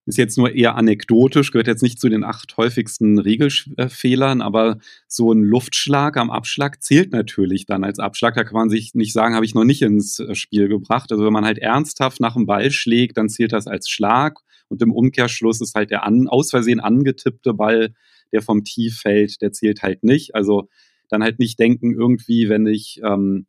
ist 0.06 0.18
jetzt 0.18 0.38
nur 0.38 0.54
eher 0.54 0.75
anekdotisch, 0.75 1.52
gehört 1.52 1.68
jetzt 1.68 1.81
nicht 1.81 2.00
zu 2.00 2.10
den 2.10 2.24
acht 2.24 2.56
häufigsten 2.57 3.18
Regelfehlern, 3.18 4.42
aber 4.42 4.78
so 5.07 5.31
ein 5.31 5.42
Luftschlag 5.42 6.18
am 6.18 6.30
Abschlag 6.30 6.83
zählt 6.83 7.12
natürlich 7.12 7.66
dann 7.66 7.83
als 7.83 7.97
Abschlag. 7.97 8.35
Da 8.35 8.44
kann 8.44 8.54
man 8.54 8.69
sich 8.69 8.94
nicht 8.94 9.14
sagen, 9.14 9.33
habe 9.33 9.45
ich 9.45 9.56
noch 9.56 9.64
nicht 9.64 9.81
ins 9.81 10.19
äh, 10.19 10.35
Spiel 10.35 10.68
gebracht. 10.68 11.12
Also 11.12 11.26
wenn 11.26 11.33
man 11.33 11.45
halt 11.45 11.57
ernsthaft 11.57 12.19
nach 12.19 12.35
dem 12.35 12.45
Ball 12.45 12.69
schlägt, 12.71 13.18
dann 13.18 13.30
zählt 13.30 13.52
das 13.52 13.66
als 13.68 13.90
Schlag 13.90 14.40
und 14.68 14.81
im 14.81 14.92
Umkehrschluss 14.92 15.62
ist 15.62 15.76
halt 15.76 15.90
der 15.90 16.04
an, 16.04 16.28
aus 16.28 16.52
Versehen 16.52 16.80
angetippte 16.80 17.54
Ball, 17.54 17.94
der 18.31 18.42
vom 18.42 18.64
Tee 18.64 18.92
fällt, 18.92 19.42
der 19.42 19.52
zählt 19.52 19.81
halt 19.81 20.04
nicht. 20.04 20.35
Also 20.35 20.69
dann 21.09 21.24
halt 21.24 21.40
nicht 21.40 21.59
denken, 21.59 21.94
irgendwie, 21.94 22.50
wenn 22.50 22.68
ich 22.68 23.00
ähm, 23.04 23.47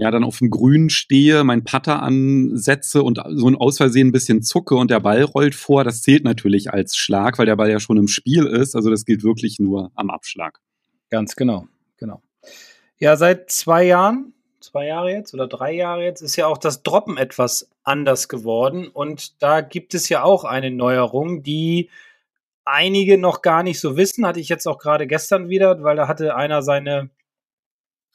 ja, 0.00 0.10
dann 0.10 0.24
auf 0.24 0.38
dem 0.38 0.50
Grün 0.50 0.88
stehe, 0.88 1.44
mein 1.44 1.64
Putter 1.64 2.02
ansetze 2.02 3.02
und 3.02 3.20
so 3.34 3.48
ein 3.48 3.56
aus 3.56 3.76
Versehen 3.76 4.08
ein 4.08 4.12
bisschen 4.12 4.42
zucke 4.42 4.74
und 4.74 4.90
der 4.90 5.00
Ball 5.00 5.22
rollt 5.22 5.54
vor, 5.54 5.84
das 5.84 6.02
zählt 6.02 6.24
natürlich 6.24 6.72
als 6.72 6.96
Schlag, 6.96 7.38
weil 7.38 7.46
der 7.46 7.56
Ball 7.56 7.70
ja 7.70 7.80
schon 7.80 7.98
im 7.98 8.08
Spiel 8.08 8.46
ist. 8.46 8.74
Also 8.74 8.88
das 8.90 9.04
gilt 9.04 9.22
wirklich 9.22 9.58
nur 9.58 9.92
am 9.94 10.10
Abschlag. 10.10 10.60
Ganz 11.10 11.36
genau, 11.36 11.66
genau. 11.98 12.22
Ja, 12.98 13.16
seit 13.16 13.50
zwei 13.50 13.84
Jahren, 13.84 14.32
zwei 14.60 14.86
Jahre 14.86 15.10
jetzt 15.10 15.34
oder 15.34 15.46
drei 15.46 15.72
Jahre 15.72 16.04
jetzt, 16.04 16.22
ist 16.22 16.36
ja 16.36 16.46
auch 16.46 16.58
das 16.58 16.82
Droppen 16.82 17.16
etwas 17.16 17.68
anders 17.82 18.28
geworden. 18.28 18.88
Und 18.88 19.42
da 19.42 19.60
gibt 19.60 19.94
es 19.94 20.08
ja 20.08 20.22
auch 20.22 20.44
eine 20.44 20.70
Neuerung, 20.70 21.42
die 21.42 21.90
einige 22.64 23.18
noch 23.18 23.42
gar 23.42 23.62
nicht 23.62 23.80
so 23.80 23.96
wissen. 23.96 24.26
Hatte 24.26 24.40
ich 24.40 24.48
jetzt 24.48 24.66
auch 24.66 24.78
gerade 24.78 25.06
gestern 25.06 25.48
wieder, 25.48 25.82
weil 25.82 25.96
da 25.96 26.08
hatte 26.08 26.36
einer 26.36 26.62
seine 26.62 27.10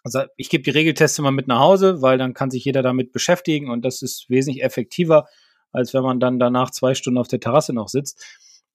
also 0.06 0.22
ich 0.38 0.50
gebe 0.50 0.64
die 0.64 0.70
Regeltests 0.70 1.18
immer 1.18 1.32
mit 1.32 1.48
nach 1.48 1.60
Hause, 1.60 2.04
weil 2.04 2.20
dann 2.20 2.36
kann 2.36 2.52
sich 2.52 2.64
jeder 2.64 2.84
damit 2.84 3.12
beschäftigen 3.12 3.72
und 3.72 3.84
das 3.84 4.04
ist 4.04 4.30
wesentlich 4.30 4.64
effektiver, 4.64 5.26
als 5.72 5.96
wenn 5.96 6.04
man 6.04 6.20
dann 6.20 6.38
danach 6.38 6.70
zwei 6.70 6.94
Stunden 6.94 7.18
auf 7.18 7.28
der 7.28 7.40
Terrasse 7.40 7.74
noch 7.74 7.90
sitzt. 7.90 8.24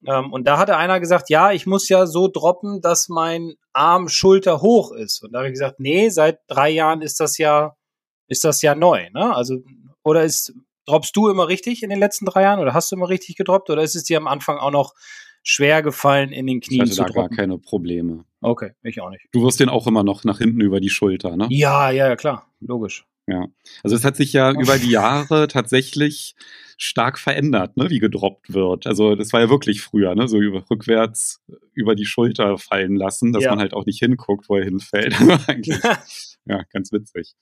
Ähm, 0.05 0.33
und 0.33 0.49
da 0.49 0.59
hatte 0.59 0.77
einer 0.77 0.99
gesagt, 0.99 1.31
ja, 1.31 1.53
ich 1.53 1.67
muss 1.67 1.89
ja 1.89 2.07
so 2.07 2.27
droppen, 2.27 2.81
dass 2.81 3.09
mein 3.09 3.55
Arm 3.73 4.09
Schulter 4.09 4.61
hoch 4.61 4.91
ist. 4.91 5.23
Und 5.23 5.33
da 5.33 5.39
habe 5.39 5.49
ich 5.49 5.53
gesagt, 5.53 5.79
nee, 5.79 6.09
seit 6.09 6.41
drei 6.49 6.69
Jahren 6.69 7.01
ist 7.01 7.21
das 7.21 7.39
ja, 7.39 7.77
ist 8.27 8.43
das 8.43 8.61
ja 8.61 8.75
neu. 8.75 9.09
Ne? 9.11 9.33
Also, 9.33 9.59
oder 10.03 10.25
ist, 10.25 10.53
droppst 10.87 11.15
du 11.15 11.29
immer 11.29 11.47
richtig 11.47 11.85
in 11.85 11.91
den 11.91 12.01
letzten 12.01 12.27
drei 12.27 12.43
Jahren 12.43 12.59
oder 12.59 12.75
hast 12.75 12.91
du 12.91 12.97
immer 12.97 13.09
richtig 13.09 13.37
gedroppt 13.37 13.71
oder 13.71 13.83
ist 13.83 13.95
es 13.95 14.03
dir 14.03 14.17
am 14.17 14.27
Anfang 14.27 14.59
auch 14.59 14.73
noch 14.73 14.95
schwer 15.43 15.83
gefallen, 15.83 16.33
in 16.33 16.47
den 16.47 16.61
Knien 16.61 16.77
ich 16.77 16.81
hatte 16.83 16.91
zu 16.93 17.03
da 17.03 17.05
droppen. 17.09 17.37
gar 17.37 17.37
keine 17.37 17.59
Probleme. 17.59 18.25
Okay, 18.41 18.73
ich 18.83 19.01
auch 19.01 19.11
nicht. 19.11 19.27
Du 19.33 19.43
wirst 19.43 19.61
den 19.61 19.69
auch 19.69 19.87
immer 19.87 20.03
noch 20.05 20.25
nach 20.25 20.39
hinten 20.39 20.61
über 20.61 20.81
die 20.81 20.89
Schulter, 20.91 21.37
ne? 21.37 21.47
Ja, 21.51 21.91
ja, 21.91 22.09
ja, 22.09 22.17
klar, 22.17 22.47
logisch. 22.61 23.05
Ja, 23.27 23.47
also 23.85 23.95
es 23.95 24.05
hat 24.05 24.17
sich 24.17 24.33
ja 24.33 24.51
über 24.51 24.77
die 24.79 24.91
Jahre 24.91 25.47
tatsächlich 25.47 26.35
stark 26.79 27.19
verändert, 27.19 27.77
ne, 27.77 27.89
wie 27.91 28.01
gedroppt 28.01 28.53
wird. 28.55 28.87
Also 28.87 29.15
das 29.15 29.33
war 29.33 29.41
ja 29.41 29.51
wirklich 29.51 29.83
früher, 29.83 30.15
ne, 30.17 30.27
so 30.27 30.39
über, 30.39 30.65
rückwärts 30.69 31.41
über 31.73 31.95
die 31.95 32.07
Schulter 32.07 32.59
fallen 32.59 32.97
lassen, 32.97 33.33
dass 33.33 33.45
Ja. 33.45 33.51
man 33.51 33.61
halt 33.61 33.73
auch 33.75 33.87
nicht 33.87 33.99
hinguckt, 34.01 34.49
wo 34.49 34.57
er 34.57 34.65
hinfällt. 34.65 35.15
Ja, 36.47 36.63
ganz 36.73 36.91
witzig. 36.91 37.35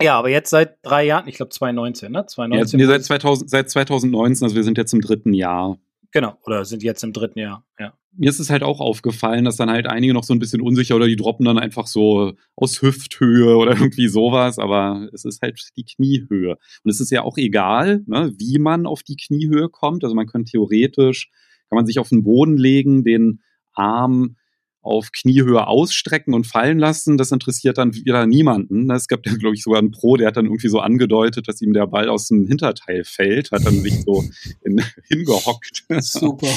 Ja, 0.00 0.18
aber 0.18 0.30
jetzt 0.30 0.50
seit 0.50 0.78
drei 0.82 1.04
Jahren, 1.04 1.28
ich 1.28 1.36
glaube 1.36 1.50
2019, 1.50 2.10
ne? 2.10 2.20
Ja, 2.20 2.26
2019. 2.26 2.80
nee, 2.80 2.86
seit, 2.86 3.04
2000, 3.04 3.50
seit 3.50 3.70
2019, 3.70 4.44
also 4.46 4.56
wir 4.56 4.64
sind 4.64 4.78
jetzt 4.78 4.92
im 4.94 5.00
dritten 5.02 5.34
Jahr. 5.34 5.78
Genau, 6.12 6.38
oder 6.44 6.64
sind 6.64 6.82
jetzt 6.82 7.02
im 7.02 7.12
dritten 7.12 7.38
Jahr, 7.38 7.66
ja. 7.78 7.94
Mir 8.14 8.28
ist 8.28 8.40
es 8.40 8.50
halt 8.50 8.62
auch 8.62 8.80
aufgefallen, 8.80 9.46
dass 9.46 9.56
dann 9.56 9.70
halt 9.70 9.86
einige 9.86 10.12
noch 10.12 10.24
so 10.24 10.34
ein 10.34 10.38
bisschen 10.38 10.60
unsicher 10.60 10.96
oder 10.96 11.06
die 11.06 11.16
droppen 11.16 11.46
dann 11.46 11.58
einfach 11.58 11.86
so 11.86 12.34
aus 12.56 12.82
Hüfthöhe 12.82 13.56
oder 13.56 13.72
irgendwie 13.72 14.08
sowas, 14.08 14.58
aber 14.58 15.08
es 15.14 15.24
ist 15.24 15.40
halt 15.40 15.58
die 15.76 15.84
Kniehöhe. 15.84 16.58
Und 16.84 16.90
es 16.90 17.00
ist 17.00 17.10
ja 17.10 17.22
auch 17.22 17.38
egal, 17.38 18.02
ne, 18.06 18.32
wie 18.36 18.58
man 18.58 18.86
auf 18.86 19.02
die 19.02 19.16
Kniehöhe 19.16 19.70
kommt. 19.70 20.04
Also 20.04 20.14
man 20.14 20.26
könnte 20.26 20.50
theoretisch, 20.50 21.30
kann 21.70 21.76
man 21.76 21.86
sich 21.86 21.98
auf 21.98 22.10
den 22.10 22.22
Boden 22.22 22.58
legen, 22.58 23.02
den 23.02 23.40
Arm 23.72 24.36
auf 24.82 25.12
Kniehöhe 25.12 25.66
ausstrecken 25.66 26.34
und 26.34 26.46
fallen 26.46 26.78
lassen. 26.78 27.16
Das 27.16 27.30
interessiert 27.30 27.78
dann 27.78 27.94
wieder 27.94 28.26
niemanden. 28.26 28.90
Es 28.90 29.08
gab 29.08 29.24
ja, 29.24 29.34
glaube 29.34 29.54
ich, 29.54 29.62
sogar 29.62 29.78
einen 29.78 29.92
Pro, 29.92 30.16
der 30.16 30.28
hat 30.28 30.36
dann 30.36 30.46
irgendwie 30.46 30.68
so 30.68 30.80
angedeutet, 30.80 31.48
dass 31.48 31.62
ihm 31.62 31.72
der 31.72 31.86
Ball 31.86 32.08
aus 32.08 32.28
dem 32.28 32.46
Hinterteil 32.46 33.04
fällt, 33.04 33.52
hat 33.52 33.64
dann 33.64 33.80
sich 33.80 34.02
so 34.02 34.24
in, 34.64 34.82
hingehockt. 35.08 35.84
Super. 36.00 36.48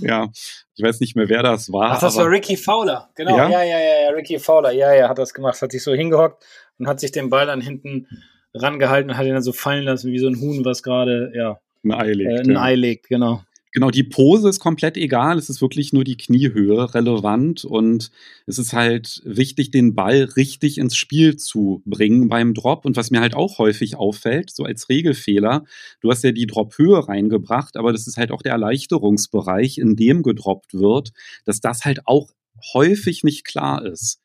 Ja, 0.00 0.28
ich 0.76 0.84
weiß 0.84 1.00
nicht 1.00 1.16
mehr, 1.16 1.28
wer 1.28 1.42
das 1.42 1.72
war. 1.72 1.92
Ach, 1.92 2.00
das 2.00 2.16
war 2.16 2.30
Ricky 2.30 2.56
Fowler, 2.56 3.10
genau. 3.16 3.36
Ja? 3.36 3.48
Ja? 3.48 3.62
ja, 3.64 3.78
ja, 3.78 4.02
ja, 4.04 4.10
Ricky 4.10 4.38
Fowler, 4.38 4.70
ja, 4.70 4.94
ja, 4.94 5.08
hat 5.08 5.18
das 5.18 5.34
gemacht, 5.34 5.60
hat 5.60 5.72
sich 5.72 5.82
so 5.82 5.92
hingehockt 5.92 6.44
und 6.78 6.86
hat 6.86 7.00
sich 7.00 7.10
den 7.10 7.30
Ball 7.30 7.46
dann 7.46 7.60
hinten 7.60 8.06
rangehalten 8.54 9.10
und 9.10 9.16
hat 9.16 9.26
ihn 9.26 9.32
dann 9.32 9.42
so 9.42 9.52
fallen 9.52 9.82
lassen, 9.82 10.12
wie 10.12 10.20
so 10.20 10.28
ein 10.28 10.40
Huhn, 10.40 10.64
was 10.64 10.84
gerade, 10.84 11.32
ja, 11.34 11.58
ein 11.84 11.92
Ei 11.92 12.12
legt. 12.12 12.30
äh, 12.30 12.40
ein 12.42 12.52
ja. 12.52 12.62
Ei 12.62 12.74
legt, 12.74 13.08
genau. 13.08 13.42
Genau, 13.72 13.90
die 13.90 14.02
Pose 14.02 14.48
ist 14.48 14.60
komplett 14.60 14.96
egal. 14.96 15.36
Es 15.36 15.50
ist 15.50 15.60
wirklich 15.60 15.92
nur 15.92 16.04
die 16.04 16.16
Kniehöhe 16.16 16.94
relevant 16.94 17.64
und 17.64 18.10
es 18.46 18.58
ist 18.58 18.72
halt 18.72 19.20
wichtig, 19.24 19.70
den 19.70 19.94
Ball 19.94 20.24
richtig 20.36 20.78
ins 20.78 20.96
Spiel 20.96 21.36
zu 21.36 21.82
bringen 21.84 22.28
beim 22.28 22.54
Drop. 22.54 22.86
Und 22.86 22.96
was 22.96 23.10
mir 23.10 23.20
halt 23.20 23.34
auch 23.34 23.58
häufig 23.58 23.96
auffällt, 23.96 24.50
so 24.50 24.64
als 24.64 24.88
Regelfehler, 24.88 25.64
du 26.00 26.10
hast 26.10 26.24
ja 26.24 26.32
die 26.32 26.46
Drophöhe 26.46 27.06
reingebracht, 27.08 27.76
aber 27.76 27.92
das 27.92 28.06
ist 28.06 28.16
halt 28.16 28.30
auch 28.30 28.42
der 28.42 28.52
Erleichterungsbereich, 28.52 29.78
in 29.78 29.96
dem 29.96 30.22
gedroppt 30.22 30.72
wird, 30.74 31.12
dass 31.44 31.60
das 31.60 31.84
halt 31.84 32.06
auch 32.06 32.30
häufig 32.72 33.22
nicht 33.22 33.44
klar 33.44 33.84
ist. 33.84 34.18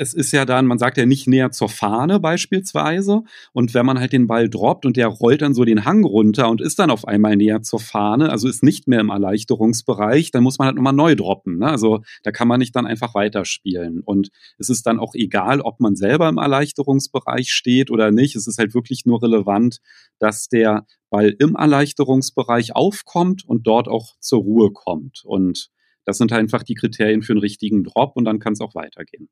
Es 0.00 0.14
ist 0.14 0.30
ja 0.30 0.44
dann, 0.44 0.66
man 0.66 0.78
sagt 0.78 0.96
ja 0.96 1.06
nicht 1.06 1.26
näher 1.26 1.50
zur 1.50 1.68
Fahne 1.68 2.20
beispielsweise. 2.20 3.22
Und 3.52 3.74
wenn 3.74 3.84
man 3.84 3.98
halt 3.98 4.12
den 4.12 4.28
Ball 4.28 4.48
droppt 4.48 4.86
und 4.86 4.96
der 4.96 5.08
rollt 5.08 5.42
dann 5.42 5.54
so 5.54 5.64
den 5.64 5.84
Hang 5.84 6.04
runter 6.04 6.48
und 6.48 6.60
ist 6.60 6.78
dann 6.78 6.92
auf 6.92 7.06
einmal 7.06 7.34
näher 7.34 7.62
zur 7.62 7.80
Fahne, 7.80 8.30
also 8.30 8.46
ist 8.48 8.62
nicht 8.62 8.86
mehr 8.86 9.00
im 9.00 9.10
Erleichterungsbereich, 9.10 10.30
dann 10.30 10.44
muss 10.44 10.58
man 10.58 10.66
halt 10.66 10.76
nochmal 10.76 10.92
neu 10.92 11.16
droppen. 11.16 11.58
Ne? 11.58 11.66
Also 11.66 12.02
da 12.22 12.30
kann 12.30 12.46
man 12.46 12.60
nicht 12.60 12.76
dann 12.76 12.86
einfach 12.86 13.16
weiterspielen. 13.16 14.00
Und 14.00 14.30
es 14.56 14.68
ist 14.68 14.86
dann 14.86 15.00
auch 15.00 15.16
egal, 15.16 15.60
ob 15.60 15.80
man 15.80 15.96
selber 15.96 16.28
im 16.28 16.38
Erleichterungsbereich 16.38 17.52
steht 17.52 17.90
oder 17.90 18.12
nicht. 18.12 18.36
Es 18.36 18.46
ist 18.46 18.58
halt 18.58 18.74
wirklich 18.74 19.04
nur 19.04 19.20
relevant, 19.20 19.80
dass 20.20 20.48
der 20.48 20.86
Ball 21.10 21.34
im 21.40 21.56
Erleichterungsbereich 21.56 22.76
aufkommt 22.76 23.44
und 23.44 23.66
dort 23.66 23.88
auch 23.88 24.14
zur 24.20 24.42
Ruhe 24.42 24.70
kommt. 24.72 25.22
Und 25.24 25.70
das 26.04 26.18
sind 26.18 26.32
halt 26.32 26.40
einfach 26.40 26.62
die 26.62 26.74
Kriterien 26.74 27.22
für 27.22 27.32
einen 27.32 27.40
richtigen 27.40 27.84
Drop 27.84 28.16
und 28.16 28.24
dann 28.24 28.38
kann 28.38 28.52
es 28.52 28.60
auch 28.60 28.74
weitergehen. 28.74 29.28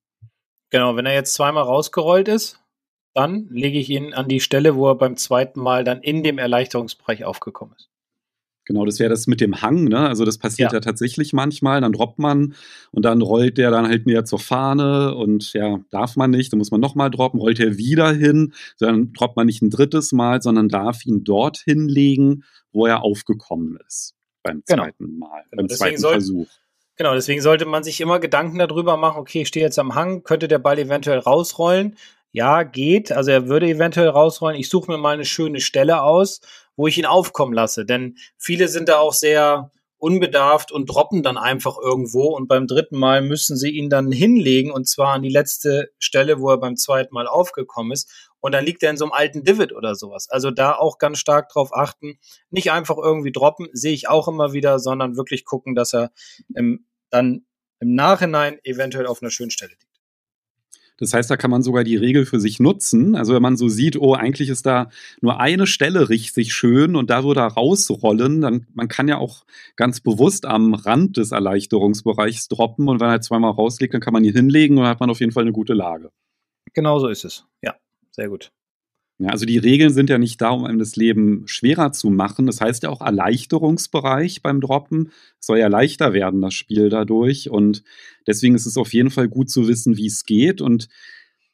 Genau, 0.71 0.97
wenn 0.97 1.07
er 1.07 1.15
jetzt 1.15 1.35
zweimal 1.35 1.65
rausgerollt 1.65 2.29
ist, 2.29 2.61
dann 3.15 3.49
lege 3.51 3.79
ich 3.79 3.89
ihn 3.89 4.13
an 4.15 4.29
die 4.29 4.41
Stelle, 4.41 4.77
wo 4.77 4.89
er 4.89 4.95
beim 4.95 5.17
zweiten 5.17 5.61
Mal 5.61 5.85
dann 5.85 6.03
in 6.03 6.23
dem 6.23 6.39
Erleichterungsbereich 6.39 7.25
aufgekommen 7.25 7.75
ist. 7.77 7.89
Genau, 8.67 8.85
das 8.85 8.99
wäre 8.99 9.09
das 9.11 9.29
mit 9.29 9.41
dem 9.41 9.63
Hang, 9.63 9.85
ne? 9.85 10.09
Also 10.09 10.25
das 10.25 10.39
passiert 10.39 10.73
ja. 10.73 10.79
Ja. 10.79 10.81
tatsächlich 10.81 11.33
manchmal, 11.33 11.81
dann 11.81 11.93
droppt 11.93 12.19
man 12.19 12.57
und 12.91 13.05
dann 13.05 13.23
rollt 13.23 13.59
der 13.59 13.71
dann 13.71 13.87
halt 13.87 14.07
näher 14.07 14.25
zur 14.25 14.41
Fahne 14.41 15.15
und 15.15 15.53
ja, 15.53 15.79
darf 15.91 16.17
man 16.17 16.33
nicht, 16.33 16.53
dann 16.53 16.59
muss 16.59 16.73
man 16.73 16.81
nochmal 16.81 17.11
droppen, 17.13 17.39
rollt 17.39 17.61
er 17.61 17.77
wieder 17.79 18.13
hin, 18.13 18.53
dann 18.81 19.13
droppt 19.13 19.37
man 19.37 19.47
nicht 19.47 19.63
ein 19.63 19.71
drittes 19.71 20.11
Mal, 20.11 20.43
sondern 20.43 20.69
darf 20.69 21.07
ihn 21.07 21.23
dort 21.23 21.59
hinlegen, 21.59 22.43
wo 22.73 22.87
er 22.87 23.05
aufgekommen 23.05 23.79
ist 23.87 24.17
beim 24.43 24.63
Genau. 24.67 24.83
zweiten 24.83 25.17
Mal, 25.17 25.45
Genau, 25.51 25.61
beim 25.63 25.69
deswegen 25.69 25.97
zweiten 25.99 26.13
Versuch. 26.15 26.49
Genau, 26.97 27.15
deswegen 27.15 27.43
sollte 27.43 27.67
man 27.67 27.85
sich 27.85 28.01
immer 28.01 28.21
Gedanken 28.21 28.59
darüber 28.59 28.97
machen, 28.97 29.19
okay, 29.19 29.43
ich 29.43 29.49
stehe 29.49 29.65
jetzt 29.65 29.79
am 29.79 29.95
Hang, 29.95 30.23
könnte 30.23 30.49
der 30.49 30.59
Ball 30.59 30.79
eventuell 30.79 31.19
rausrollen? 31.19 31.97
Ja, 32.33 32.63
geht. 32.63 33.13
Also 33.13 33.31
er 33.31 33.49
würde 33.49 33.67
eventuell 33.69 34.09
rausrollen. 34.09 34.59
Ich 34.59 34.69
suche 34.69 34.91
mir 34.91 34.99
mal 34.99 35.15
eine 35.15 35.25
schöne 35.25 35.61
Stelle 35.61 36.03
aus, 36.03 36.41
wo 36.77 36.87
ich 36.87 36.99
ihn 36.99 37.07
aufkommen 37.07 37.53
lasse. 37.55 37.85
Denn 37.85 38.17
viele 38.39 38.69
sind 38.69 38.89
da 38.89 38.99
auch 38.99 39.13
sehr 39.13 39.71
unbedarft 39.99 40.73
und 40.73 40.87
droppen 40.87 41.23
dann 41.23 41.39
einfach 41.39 41.77
irgendwo 41.79 42.25
und 42.37 42.49
beim 42.49 42.67
dritten 42.67 42.99
Mal 42.99 43.23
müssen 43.23 43.57
sie 43.57 43.71
ihn 43.71 43.89
dann 43.89 44.13
hinlegen 44.13 44.71
und 44.71 44.87
zwar 44.87 45.15
an 45.15 45.23
die 45.23 45.31
letzte 45.31 45.91
Stelle, 45.99 46.41
wo 46.41 46.51
er 46.51 46.59
beim 46.59 46.77
zweiten 46.77 47.15
Mal 47.15 47.27
aufgekommen 47.27 47.93
ist. 47.93 48.26
Und 48.41 48.53
dann 48.53 48.65
liegt 48.65 48.83
er 48.83 48.91
in 48.91 48.97
so 48.97 49.05
einem 49.05 49.13
alten 49.13 49.45
Divid 49.45 49.73
oder 49.73 49.95
sowas. 49.95 50.29
Also 50.29 50.51
da 50.51 50.73
auch 50.73 50.99
ganz 50.99 51.19
stark 51.19 51.49
drauf 51.49 51.71
achten. 51.75 52.19
Nicht 52.51 52.71
einfach 52.71 52.97
irgendwie 52.97 53.33
droppen, 53.33 53.69
sehe 53.73 53.95
ich 53.95 54.09
auch 54.09 54.29
immer 54.29 54.53
wieder, 54.53 54.79
sondern 54.79 55.17
wirklich 55.17 55.45
gucken, 55.45 55.75
dass 55.75 55.95
er 55.95 56.13
im, 56.55 56.87
dann 57.11 57.47
im 57.81 57.95
Nachhinein 57.95 58.59
eventuell 58.65 59.07
auf 59.07 59.23
einer 59.23 59.31
schönen 59.31 59.51
Stelle 59.51 59.73
liegt. 59.73 59.87
Das 60.99 61.13
heißt, 61.13 61.31
da 61.31 61.37
kann 61.37 61.51
man 61.51 61.63
sogar 61.63 61.85
die 61.85 61.97
Regel 61.97 62.25
für 62.25 62.41
sich 62.41 62.59
nutzen. 62.59 63.17
Also 63.17 63.35
wenn 63.35 63.43
man 63.43 63.57
so 63.57 63.69
sieht, 63.69 63.99
oh, 63.99 64.15
eigentlich 64.15 64.49
ist 64.49 64.65
da 64.65 64.89
nur 65.21 65.39
eine 65.41 65.67
Stelle 65.67 66.09
richtig 66.09 66.55
schön 66.55 66.97
und 66.97 67.11
da 67.11 67.23
würde 67.23 67.41
er 67.41 67.49
rausrollen, 67.49 68.41
dann 68.41 68.67
man 68.73 68.89
kann 68.89 69.09
ja 69.09 69.19
auch 69.19 69.45
ganz 69.77 70.01
bewusst 70.01 70.47
am 70.47 70.73
Rand 70.73 71.19
des 71.19 71.33
Erleichterungsbereichs 71.33 72.49
droppen 72.49 72.89
und 72.89 73.01
wenn 73.01 73.11
er 73.11 73.21
zweimal 73.21 73.51
rausliegt, 73.51 73.93
dann 73.93 74.01
kann 74.01 74.15
man 74.15 74.25
ihn 74.25 74.35
hinlegen 74.35 74.79
und 74.79 74.85
dann 74.85 74.91
hat 74.91 75.01
man 75.01 75.11
auf 75.11 75.21
jeden 75.21 75.33
Fall 75.33 75.43
eine 75.43 75.53
gute 75.53 75.75
Lage. 75.75 76.11
Genau 76.73 76.99
so 76.99 77.09
ist 77.09 77.25
es. 77.25 77.45
Ja, 77.63 77.75
sehr 78.17 78.29
gut. 78.29 78.51
Ja, 79.19 79.31
also 79.31 79.47
die 79.47 79.57
Regeln 79.57 79.95
sind 79.95 80.11
ja 80.11 80.19
nicht 80.19 80.43
da, 80.43 80.51
um 80.51 80.65
einem 80.65 80.79
das 80.79 80.97
Leben 80.97 81.45
schwerer 81.47 81.93
zu 81.93 82.11
machen. 82.11 82.47
Das 82.47 82.61
heißt 82.61 82.83
ja 82.83 82.91
auch 82.91 83.01
Erleichterungsbereich 83.01 84.43
beim 84.43 84.61
Droppen. 84.61 85.11
Es 85.41 85.47
soll 85.47 85.59
ja 85.59 85.69
leichter 85.69 86.13
werden, 86.13 86.43
das 86.43 86.53
Spiel 86.53 86.91
dadurch. 86.91 87.49
Und 87.49 87.83
deswegen 88.27 88.55
ist 88.55 88.67
es 88.67 88.77
auf 88.77 88.93
jeden 88.93 89.11
Fall 89.11 89.29
gut 89.29 89.49
zu 89.49 89.69
wissen, 89.69 89.97
wie 89.97 90.07
es 90.07 90.25
geht. 90.25 90.61
Und 90.61 90.89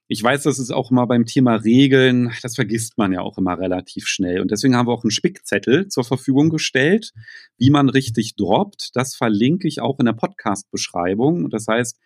ich 0.08 0.22
weiß, 0.22 0.42
das 0.42 0.58
ist 0.58 0.72
auch 0.72 0.90
immer 0.90 1.06
beim 1.06 1.24
Thema 1.24 1.54
Regeln, 1.54 2.32
das 2.42 2.56
vergisst 2.56 2.98
man 2.98 3.12
ja 3.12 3.20
auch 3.20 3.38
immer 3.38 3.58
relativ 3.58 4.06
schnell. 4.06 4.40
Und 4.40 4.50
deswegen 4.50 4.76
haben 4.76 4.88
wir 4.88 4.92
auch 4.92 5.04
einen 5.04 5.12
Spickzettel 5.12 5.88
zur 5.88 6.04
Verfügung 6.04 6.50
gestellt, 6.50 7.12
wie 7.58 7.70
man 7.70 7.88
richtig 7.88 8.34
droppt. 8.34 8.90
Das 8.94 9.14
verlinke 9.14 9.68
ich 9.68 9.80
auch 9.80 10.00
in 10.00 10.06
der 10.06 10.12
Podcast-Beschreibung. 10.12 11.48
Das 11.48 11.66
heißt, 11.68 11.98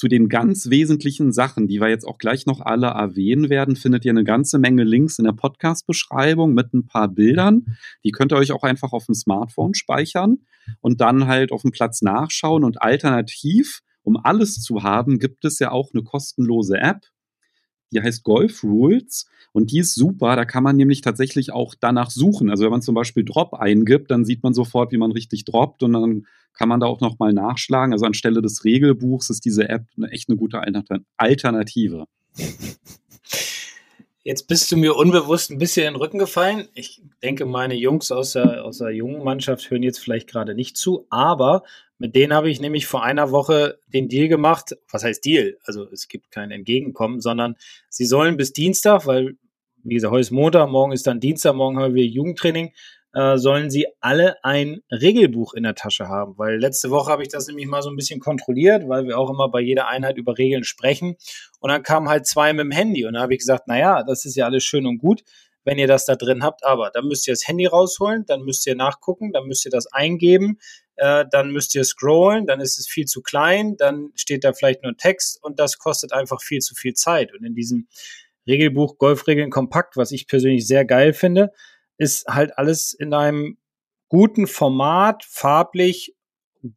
zu 0.00 0.08
den 0.08 0.30
ganz 0.30 0.70
wesentlichen 0.70 1.30
Sachen, 1.30 1.68
die 1.68 1.78
wir 1.78 1.90
jetzt 1.90 2.06
auch 2.06 2.16
gleich 2.16 2.46
noch 2.46 2.62
alle 2.62 2.86
erwähnen 2.86 3.50
werden, 3.50 3.76
findet 3.76 4.06
ihr 4.06 4.12
eine 4.12 4.24
ganze 4.24 4.58
Menge 4.58 4.82
Links 4.82 5.18
in 5.18 5.26
der 5.26 5.34
Podcast-Beschreibung 5.34 6.54
mit 6.54 6.72
ein 6.72 6.86
paar 6.86 7.06
Bildern. 7.08 7.76
Die 8.02 8.10
könnt 8.10 8.32
ihr 8.32 8.38
euch 8.38 8.50
auch 8.52 8.62
einfach 8.62 8.94
auf 8.94 9.04
dem 9.04 9.14
Smartphone 9.14 9.74
speichern 9.74 10.38
und 10.80 11.02
dann 11.02 11.26
halt 11.26 11.52
auf 11.52 11.60
dem 11.60 11.70
Platz 11.70 12.00
nachschauen. 12.00 12.64
Und 12.64 12.80
alternativ, 12.80 13.80
um 14.02 14.16
alles 14.16 14.54
zu 14.62 14.82
haben, 14.82 15.18
gibt 15.18 15.44
es 15.44 15.58
ja 15.58 15.70
auch 15.70 15.90
eine 15.92 16.02
kostenlose 16.02 16.78
App. 16.78 17.02
Die 17.92 18.00
heißt 18.00 18.22
Golf 18.22 18.62
Rules 18.62 19.28
und 19.52 19.72
die 19.72 19.80
ist 19.80 19.94
super. 19.94 20.36
Da 20.36 20.44
kann 20.44 20.62
man 20.62 20.76
nämlich 20.76 21.00
tatsächlich 21.00 21.52
auch 21.52 21.74
danach 21.78 22.10
suchen. 22.10 22.50
Also 22.50 22.64
wenn 22.64 22.70
man 22.70 22.82
zum 22.82 22.94
Beispiel 22.94 23.24
Drop 23.24 23.54
eingibt, 23.54 24.10
dann 24.10 24.24
sieht 24.24 24.42
man 24.42 24.54
sofort, 24.54 24.92
wie 24.92 24.98
man 24.98 25.12
richtig 25.12 25.44
droppt 25.44 25.82
und 25.82 25.92
dann 25.92 26.26
kann 26.52 26.68
man 26.68 26.80
da 26.80 26.86
auch 26.86 27.00
nochmal 27.00 27.32
nachschlagen. 27.32 27.92
Also 27.92 28.06
anstelle 28.06 28.42
des 28.42 28.64
Regelbuchs 28.64 29.30
ist 29.30 29.44
diese 29.44 29.68
App 29.68 29.86
echt 30.10 30.28
eine 30.28 30.36
gute 30.36 30.60
Alternative. 31.16 32.06
Jetzt 34.22 34.48
bist 34.48 34.70
du 34.70 34.76
mir 34.76 34.96
unbewusst 34.96 35.50
ein 35.50 35.56
bisschen 35.56 35.86
in 35.86 35.94
den 35.94 36.00
Rücken 36.00 36.18
gefallen. 36.18 36.68
Ich 36.74 37.00
denke, 37.22 37.46
meine 37.46 37.74
Jungs 37.74 38.12
aus 38.12 38.34
der, 38.34 38.66
aus 38.66 38.76
der 38.78 38.90
jungen 38.90 39.24
Mannschaft 39.24 39.70
hören 39.70 39.82
jetzt 39.82 39.98
vielleicht 39.98 40.28
gerade 40.28 40.54
nicht 40.54 40.76
zu, 40.76 41.06
aber 41.08 41.62
mit 41.96 42.14
denen 42.14 42.34
habe 42.34 42.50
ich 42.50 42.60
nämlich 42.60 42.86
vor 42.86 43.02
einer 43.02 43.30
Woche 43.30 43.78
den 43.86 44.08
Deal 44.08 44.28
gemacht. 44.28 44.76
Was 44.90 45.04
heißt 45.04 45.24
Deal? 45.24 45.56
Also 45.64 45.88
es 45.90 46.06
gibt 46.06 46.30
kein 46.30 46.50
Entgegenkommen, 46.50 47.20
sondern 47.20 47.56
sie 47.88 48.04
sollen 48.04 48.36
bis 48.36 48.52
Dienstag, 48.52 49.06
weil, 49.06 49.38
wie 49.84 49.94
gesagt, 49.94 50.12
heute 50.12 50.20
ist 50.20 50.32
Montag, 50.32 50.68
morgen 50.68 50.92
ist 50.92 51.06
dann 51.06 51.20
Dienstag, 51.20 51.54
morgen 51.54 51.78
haben 51.78 51.94
wir 51.94 52.04
Jugendtraining, 52.04 52.74
äh, 53.12 53.38
sollen 53.38 53.70
sie 53.70 53.86
alle 54.00 54.42
ein 54.44 54.82
Regelbuch 54.90 55.54
in 55.54 55.64
der 55.64 55.74
Tasche 55.74 56.08
haben. 56.08 56.38
Weil 56.38 56.58
letzte 56.58 56.90
Woche 56.90 57.10
habe 57.10 57.22
ich 57.22 57.28
das 57.28 57.46
nämlich 57.48 57.66
mal 57.66 57.82
so 57.82 57.90
ein 57.90 57.96
bisschen 57.96 58.20
kontrolliert, 58.20 58.88
weil 58.88 59.06
wir 59.06 59.18
auch 59.18 59.30
immer 59.30 59.48
bei 59.48 59.60
jeder 59.60 59.88
Einheit 59.88 60.16
über 60.16 60.38
Regeln 60.38 60.64
sprechen. 60.64 61.16
Und 61.60 61.70
dann 61.70 61.82
kamen 61.82 62.08
halt 62.08 62.26
zwei 62.26 62.52
mit 62.52 62.64
dem 62.64 62.70
Handy. 62.70 63.04
Und 63.06 63.14
da 63.14 63.22
habe 63.22 63.32
ich 63.32 63.40
gesagt, 63.40 63.66
naja, 63.66 64.02
das 64.02 64.24
ist 64.24 64.36
ja 64.36 64.46
alles 64.46 64.64
schön 64.64 64.86
und 64.86 64.98
gut, 64.98 65.22
wenn 65.64 65.78
ihr 65.78 65.88
das 65.88 66.04
da 66.04 66.14
drin 66.14 66.42
habt. 66.42 66.64
Aber 66.64 66.90
dann 66.90 67.06
müsst 67.06 67.26
ihr 67.26 67.32
das 67.32 67.46
Handy 67.48 67.66
rausholen, 67.66 68.24
dann 68.26 68.42
müsst 68.42 68.66
ihr 68.66 68.76
nachgucken, 68.76 69.32
dann 69.32 69.46
müsst 69.46 69.64
ihr 69.64 69.72
das 69.72 69.86
eingeben, 69.86 70.58
äh, 70.96 71.24
dann 71.30 71.50
müsst 71.50 71.74
ihr 71.74 71.84
scrollen, 71.84 72.46
dann 72.46 72.60
ist 72.60 72.78
es 72.78 72.86
viel 72.86 73.06
zu 73.06 73.22
klein, 73.22 73.76
dann 73.76 74.12
steht 74.14 74.44
da 74.44 74.52
vielleicht 74.52 74.82
nur 74.82 74.96
Text 74.96 75.42
und 75.42 75.58
das 75.58 75.78
kostet 75.78 76.12
einfach 76.12 76.40
viel 76.40 76.60
zu 76.60 76.74
viel 76.74 76.94
Zeit. 76.94 77.34
Und 77.34 77.44
in 77.44 77.54
diesem 77.54 77.88
Regelbuch 78.46 78.98
Golfregeln 78.98 79.50
kompakt, 79.50 79.96
was 79.96 80.12
ich 80.12 80.26
persönlich 80.26 80.66
sehr 80.66 80.84
geil 80.84 81.12
finde, 81.12 81.52
ist 82.00 82.26
halt 82.26 82.56
alles 82.56 82.94
in 82.94 83.12
einem 83.12 83.58
guten 84.08 84.46
Format, 84.46 85.22
farblich 85.22 86.16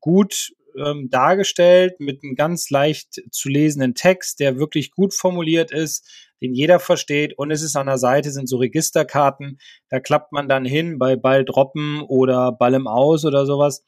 gut 0.01 0.53
ähm, 0.77 1.09
dargestellt 1.09 1.99
mit 1.99 2.23
einem 2.23 2.35
ganz 2.35 2.69
leicht 2.69 3.21
zu 3.31 3.47
lesenden 3.47 3.95
Text, 3.95 4.41
der 4.41 4.57
wirklich 4.57 4.91
gut 4.91 5.13
formuliert 5.13 5.71
ist, 5.71 6.05
den 6.41 6.53
jeder 6.53 6.79
versteht. 6.79 7.37
Und 7.37 7.51
es 7.51 7.61
ist 7.61 7.77
an 7.77 7.87
der 7.87 7.97
Seite 7.97 8.31
sind 8.31 8.49
so 8.49 8.57
Registerkarten, 8.57 9.59
da 9.87 10.01
klappt 10.01 10.33
man 10.33 10.49
dann 10.49 10.65
hin 10.65 10.99
bei 10.99 11.15
Ball 11.15 11.45
droppen 11.45 12.01
oder 12.01 12.51
Ball 12.51 12.73
im 12.73 12.87
Aus 12.87 13.23
oder 13.23 13.45
sowas. 13.45 13.81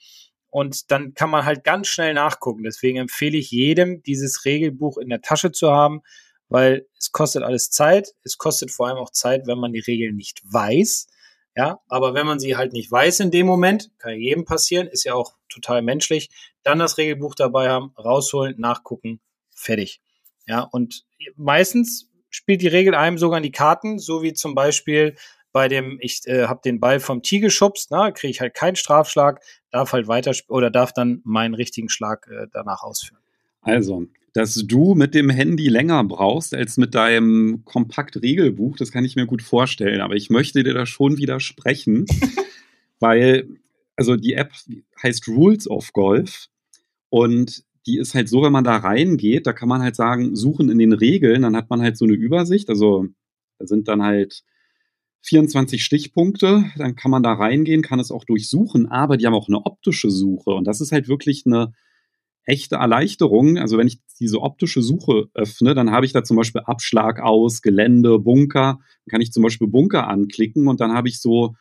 Und 0.50 0.89
dann 0.89 1.15
kann 1.15 1.30
man 1.30 1.44
halt 1.44 1.65
ganz 1.65 1.89
schnell 1.89 2.13
nachgucken. 2.13 2.63
Deswegen 2.63 2.98
empfehle 2.98 3.38
ich 3.38 3.51
jedem, 3.51 4.01
dieses 4.04 4.46
Regelbuch 4.46 4.98
in 4.98 5.10
der 5.10 5.22
Tasche 5.22 5.51
zu 5.51 5.70
haben, 5.70 6.01
weil 6.48 6.88
es 6.98 7.12
kostet 7.12 7.44
alles 7.44 7.72
Zeit. 7.72 8.13
Es 8.24 8.38
kostet 8.38 8.72
vor 8.72 8.88
allem 8.88 9.00
auch 9.00 9.10
Zeit, 9.10 9.48
wenn 9.48 9.58
man 9.58 9.74
die 9.74 9.82
Regeln 9.82 10.15
nicht 10.15 10.42
weiß. 10.46 11.08
Ja, 11.56 11.80
aber 11.88 12.14
wenn 12.14 12.26
man 12.26 12.40
sie 12.40 12.58
halt 12.58 12.74
nicht 12.74 12.92
weiß 12.92 13.22
in 13.22 13.32
dem 13.32 13.46
Moment, 13.46 13.92
kann 13.98 14.20
jedem 14.20 14.44
passieren, 14.44 14.88
ist 14.88 15.06
ja 15.06 15.14
auch 15.14 15.36
total 15.48 15.82
menschlich, 15.82 16.30
dann 16.64 16.80
das 16.80 16.98
Regelbuch 16.98 17.34
dabei 17.34 17.70
haben, 17.70 17.94
rausholen, 17.98 18.56
nachgucken, 18.58 19.22
fertig. 19.56 20.02
Ja, 20.48 20.62
und 20.62 21.06
meistens 21.38 22.12
spielt 22.30 22.62
die 22.62 22.68
Regel 22.68 22.94
einem 22.94 23.18
sogar 23.18 23.38
in 23.38 23.44
die 23.44 23.52
Karten, 23.52 24.00
so 24.00 24.22
wie 24.22 24.34
zum 24.34 24.54
Beispiel 24.54 25.16
bei 25.54 25.70
dem, 25.70 25.98
ich 26.02 26.28
äh, 26.28 26.48
habe 26.48 26.60
den 26.66 26.82
Ball 26.82 27.00
vom 27.00 27.22
Tee 27.22 27.40
geschubst, 27.40 27.90
ne, 27.90 28.12
kriege 28.14 28.32
ich 28.32 28.42
halt 28.42 28.54
keinen 28.54 28.76
Strafschlag, 28.76 29.42
darf 29.72 29.94
halt 29.94 30.10
weiter 30.10 30.34
oder 30.50 30.70
darf 30.70 30.92
dann 30.92 31.22
meinen 31.24 31.54
richtigen 31.54 31.88
Schlag 31.88 32.28
äh, 32.28 32.48
danach 32.52 32.84
ausführen. 32.84 33.22
Also, 33.62 34.06
dass 34.36 34.56
du 34.56 34.96
mit 34.96 35.15
dem 35.15 35.30
Handy 35.30 35.70
länger 35.70 36.04
brauchst 36.04 36.54
als 36.54 36.75
mit 36.75 36.94
deinem 36.94 37.63
Kompakt-Regelbuch, 37.63 38.75
das 38.75 38.92
kann 38.92 39.06
ich 39.06 39.15
mir 39.15 39.25
gut 39.25 39.42
vorstellen. 39.42 40.01
Aber 40.01 40.15
ich 40.15 40.30
möchte 40.30 40.62
dir 40.62 40.74
da 40.74 40.86
schon 40.86 41.18
widersprechen, 41.18 42.06
weil, 43.00 43.48
also 43.96 44.18
die 44.18 44.34
App 44.34 44.51
heißt 45.01 45.30
Rules 45.30 45.70
of 45.70 45.94
Golf 45.94 46.48
und 47.08 47.63
die 47.88 47.98
ist 47.98 48.13
halt 48.13 48.27
so, 48.27 48.42
wenn 48.42 48.51
man 48.51 48.65
da 48.65 48.75
reingeht, 48.75 49.48
da 49.48 49.54
kann 49.54 49.70
man 49.70 49.82
halt 49.82 49.96
sagen, 49.96 50.36
suchen 50.36 50.70
in 50.70 50.80
den 50.80 50.92
Regeln, 50.92 51.44
dann 51.44 51.56
hat 51.56 51.70
man 51.70 51.82
halt 51.82 51.96
so 51.96 52.04
eine 52.04 52.15
Übersicht. 52.15 52.68
Also 52.68 53.06
da 53.58 53.68
sind 53.68 53.88
dann 53.88 54.04
halt 54.04 54.44
24 55.22 55.82
Stichpunkte, 55.82 56.65
dann 56.75 56.98
kann 56.98 57.10
man 57.10 57.24
da 57.24 57.32
reingehen, 57.32 57.82
kann 57.82 58.01
es 58.01 58.12
auch 58.12 58.25
durchsuchen, 58.25 58.88
aber 58.88 59.15
die 59.15 59.27
haben 59.27 59.34
auch 59.34 59.48
eine 59.48 59.65
optische 59.65 60.12
Suche 60.12 60.50
und 60.50 60.65
das 60.65 60.82
ist 60.82 60.92
halt 60.92 61.08
wirklich 61.08 61.44
eine 61.46 61.72
echte 62.46 62.75
Erleichterung. 62.75 63.58
Also 63.58 63.78
wenn 63.78 63.88
ich 63.88 64.00
diese 64.20 64.42
optische 64.42 64.82
Suche 64.82 65.30
öffne, 65.34 65.75
dann 65.75 65.92
habe 65.92 66.06
ich 66.06 66.14
da 66.14 66.24
zum 66.24 66.38
Beispiel 66.38 66.62
Abschlag 66.62 67.20
aus, 67.20 67.62
Gelände, 67.62 68.20
Bunker. 68.20 68.80
Dann 68.80 69.12
kann 69.12 69.22
ich 69.22 69.32
zum 69.32 69.44
Beispiel 69.44 69.68
Bunker 69.68 70.08
anklicken 70.08 70.68
und 70.68 70.80
dann 70.80 70.94
habe 70.94 71.08
ich 71.10 71.20
so, 71.20 71.56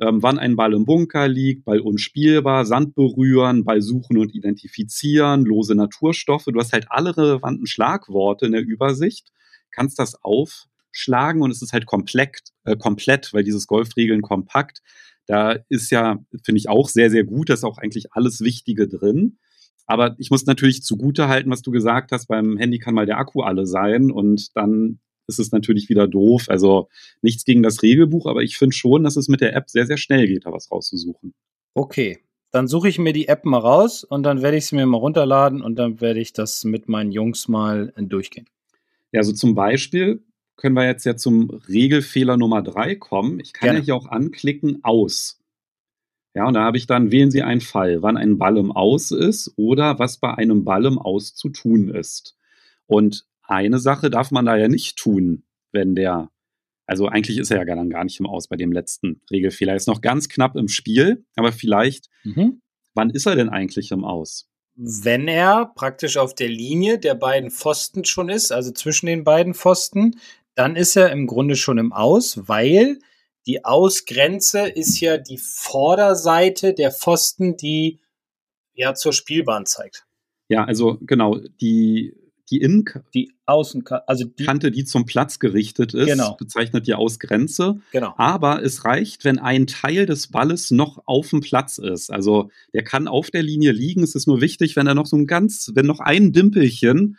ähm, 0.00 0.22
wann 0.22 0.38
ein 0.38 0.56
Ball 0.56 0.74
im 0.74 0.84
Bunker 0.84 1.26
liegt, 1.28 1.64
Ball 1.64 1.80
unspielbar, 1.80 2.66
Sand 2.66 2.94
berühren, 2.94 3.64
Ball 3.64 3.82
suchen 3.82 4.18
und 4.18 4.34
identifizieren, 4.34 5.44
lose 5.44 5.74
Naturstoffe. 5.74 6.44
Du 6.44 6.58
hast 6.60 6.72
halt 6.72 6.86
alle 6.90 7.16
relevanten 7.16 7.66
Schlagworte 7.66 8.46
in 8.46 8.52
der 8.52 8.62
Übersicht, 8.62 9.32
kannst 9.70 9.98
das 9.98 10.22
aufschlagen 10.22 11.42
und 11.42 11.50
es 11.50 11.62
ist 11.62 11.72
halt 11.72 11.86
komplett, 11.86 12.40
äh, 12.64 12.76
komplett, 12.76 13.32
weil 13.32 13.44
dieses 13.44 13.66
Golfregeln 13.66 14.22
kompakt. 14.22 14.82
Da 15.26 15.56
ist 15.68 15.90
ja, 15.90 16.18
finde 16.44 16.58
ich 16.58 16.68
auch 16.68 16.88
sehr, 16.88 17.10
sehr 17.10 17.24
gut, 17.24 17.48
da 17.50 17.54
ist 17.54 17.64
auch 17.64 17.78
eigentlich 17.78 18.12
alles 18.12 18.40
Wichtige 18.40 18.88
drin. 18.88 19.38
Aber 19.88 20.14
ich 20.18 20.30
muss 20.30 20.44
natürlich 20.44 20.82
zugute 20.82 21.28
halten, 21.28 21.50
was 21.50 21.62
du 21.62 21.70
gesagt 21.70 22.12
hast, 22.12 22.26
beim 22.26 22.58
Handy 22.58 22.78
kann 22.78 22.94
mal 22.94 23.06
der 23.06 23.18
Akku 23.18 23.40
alle 23.40 23.66
sein 23.66 24.10
und 24.10 24.54
dann 24.54 25.00
ist 25.26 25.38
es 25.38 25.50
natürlich 25.50 25.88
wieder 25.88 26.06
doof. 26.06 26.44
Also 26.48 26.88
nichts 27.22 27.44
gegen 27.44 27.62
das 27.62 27.82
Regelbuch, 27.82 28.26
aber 28.26 28.42
ich 28.42 28.58
finde 28.58 28.76
schon, 28.76 29.02
dass 29.02 29.16
es 29.16 29.28
mit 29.28 29.40
der 29.40 29.56
App 29.56 29.70
sehr, 29.70 29.86
sehr 29.86 29.96
schnell 29.96 30.26
geht, 30.26 30.44
da 30.44 30.52
was 30.52 30.70
rauszusuchen. 30.70 31.34
Okay, 31.74 32.18
dann 32.50 32.68
suche 32.68 32.88
ich 32.88 32.98
mir 32.98 33.14
die 33.14 33.28
App 33.28 33.46
mal 33.46 33.58
raus 33.58 34.04
und 34.04 34.24
dann 34.24 34.42
werde 34.42 34.58
ich 34.58 34.66
sie 34.66 34.76
mir 34.76 34.84
mal 34.84 34.98
runterladen 34.98 35.62
und 35.62 35.76
dann 35.76 36.02
werde 36.02 36.20
ich 36.20 36.34
das 36.34 36.64
mit 36.64 36.88
meinen 36.88 37.10
Jungs 37.10 37.48
mal 37.48 37.92
durchgehen. 37.96 38.46
Ja, 39.12 39.20
also 39.20 39.32
zum 39.32 39.54
Beispiel 39.54 40.22
können 40.56 40.74
wir 40.74 40.86
jetzt 40.86 41.04
ja 41.04 41.16
zum 41.16 41.48
Regelfehler 41.48 42.36
Nummer 42.36 42.60
drei 42.62 42.94
kommen. 42.94 43.40
Ich 43.40 43.54
kann 43.54 43.68
Gerne. 43.68 43.78
ja 43.78 43.84
hier 43.86 43.96
auch 43.96 44.08
anklicken 44.08 44.80
aus. 44.82 45.40
Ja, 46.38 46.46
und 46.46 46.54
da 46.54 46.62
habe 46.62 46.76
ich 46.76 46.86
dann, 46.86 47.10
wählen 47.10 47.32
Sie 47.32 47.42
einen 47.42 47.60
Fall, 47.60 48.00
wann 48.00 48.16
ein 48.16 48.38
Ball 48.38 48.58
im 48.58 48.70
Aus 48.70 49.10
ist 49.10 49.52
oder 49.56 49.98
was 49.98 50.18
bei 50.18 50.32
einem 50.32 50.62
Ball 50.62 50.86
im 50.86 50.96
Aus 50.96 51.34
zu 51.34 51.48
tun 51.48 51.88
ist. 51.88 52.36
Und 52.86 53.26
eine 53.42 53.80
Sache 53.80 54.08
darf 54.08 54.30
man 54.30 54.44
da 54.44 54.56
ja 54.56 54.68
nicht 54.68 54.96
tun, 54.96 55.42
wenn 55.72 55.96
der, 55.96 56.30
also 56.86 57.08
eigentlich 57.08 57.38
ist 57.38 57.50
er 57.50 57.66
ja 57.66 57.74
dann 57.74 57.90
gar 57.90 58.04
nicht 58.04 58.20
im 58.20 58.26
Aus 58.26 58.46
bei 58.46 58.54
dem 58.54 58.70
letzten 58.70 59.20
Regelfehler. 59.32 59.72
Er 59.72 59.76
ist 59.78 59.88
noch 59.88 60.00
ganz 60.00 60.28
knapp 60.28 60.54
im 60.54 60.68
Spiel, 60.68 61.24
aber 61.34 61.50
vielleicht, 61.50 62.08
mhm. 62.22 62.62
wann 62.94 63.10
ist 63.10 63.26
er 63.26 63.34
denn 63.34 63.48
eigentlich 63.48 63.90
im 63.90 64.04
Aus? 64.04 64.48
Wenn 64.76 65.26
er 65.26 65.72
praktisch 65.74 66.18
auf 66.18 66.36
der 66.36 66.50
Linie 66.50 67.00
der 67.00 67.16
beiden 67.16 67.50
Pfosten 67.50 68.04
schon 68.04 68.28
ist, 68.28 68.52
also 68.52 68.70
zwischen 68.70 69.06
den 69.06 69.24
beiden 69.24 69.54
Pfosten, 69.54 70.20
dann 70.54 70.76
ist 70.76 70.94
er 70.94 71.10
im 71.10 71.26
Grunde 71.26 71.56
schon 71.56 71.78
im 71.78 71.92
Aus, 71.92 72.46
weil 72.46 73.00
die 73.48 73.64
Ausgrenze 73.64 74.68
ist 74.68 75.00
ja 75.00 75.16
die 75.16 75.38
Vorderseite 75.38 76.74
der 76.74 76.92
Pfosten, 76.92 77.56
die 77.56 77.98
ja 78.74 78.94
zur 78.94 79.14
Spielbahn 79.14 79.64
zeigt. 79.64 80.04
Ja, 80.48 80.64
also 80.64 80.98
genau, 81.00 81.38
die, 81.60 82.14
die 82.50 82.60
Innen 82.60 82.84
die 83.14 83.32
Außenkante, 83.46 84.06
also 84.06 84.24
die 84.24 84.44
Kante, 84.44 84.70
die 84.70 84.84
zum 84.84 85.06
Platz 85.06 85.38
gerichtet 85.38 85.94
ist, 85.94 86.06
genau. 86.06 86.36
bezeichnet 86.36 86.86
die 86.86 86.94
Ausgrenze. 86.94 87.80
Genau. 87.90 88.12
Aber 88.18 88.62
es 88.62 88.84
reicht, 88.84 89.24
wenn 89.24 89.38
ein 89.38 89.66
Teil 89.66 90.04
des 90.04 90.28
Balles 90.28 90.70
noch 90.70 91.02
auf 91.06 91.30
dem 91.30 91.40
Platz 91.40 91.78
ist. 91.78 92.10
Also 92.10 92.50
der 92.74 92.84
kann 92.84 93.08
auf 93.08 93.30
der 93.30 93.42
Linie 93.42 93.72
liegen. 93.72 94.02
Es 94.02 94.14
ist 94.14 94.26
nur 94.26 94.42
wichtig, 94.42 94.76
wenn 94.76 94.86
er 94.86 94.94
noch 94.94 95.06
so 95.06 95.16
ein 95.16 95.26
ganz, 95.26 95.72
wenn 95.74 95.86
noch 95.86 96.00
ein 96.00 96.32
Dimpelchen 96.32 97.16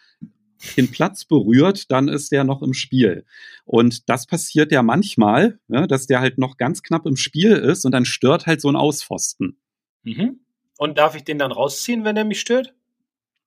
den 0.77 0.91
Platz 0.91 1.25
berührt, 1.25 1.91
dann 1.91 2.07
ist 2.07 2.31
der 2.31 2.43
noch 2.43 2.61
im 2.61 2.73
Spiel. 2.73 3.25
Und 3.65 4.09
das 4.09 4.25
passiert 4.25 4.71
ja 4.71 4.83
manchmal, 4.83 5.59
ja, 5.67 5.87
dass 5.87 6.07
der 6.07 6.19
halt 6.19 6.37
noch 6.37 6.57
ganz 6.57 6.83
knapp 6.83 7.05
im 7.05 7.15
Spiel 7.15 7.53
ist 7.53 7.85
und 7.85 7.91
dann 7.91 8.05
stört 8.05 8.45
halt 8.45 8.61
so 8.61 8.69
ein 8.69 8.75
Auspfosten. 8.75 9.57
Mhm. 10.03 10.39
Und 10.77 10.97
darf 10.97 11.15
ich 11.15 11.23
den 11.23 11.39
dann 11.39 11.51
rausziehen, 11.51 12.03
wenn 12.05 12.17
er 12.17 12.25
mich 12.25 12.39
stört? 12.39 12.73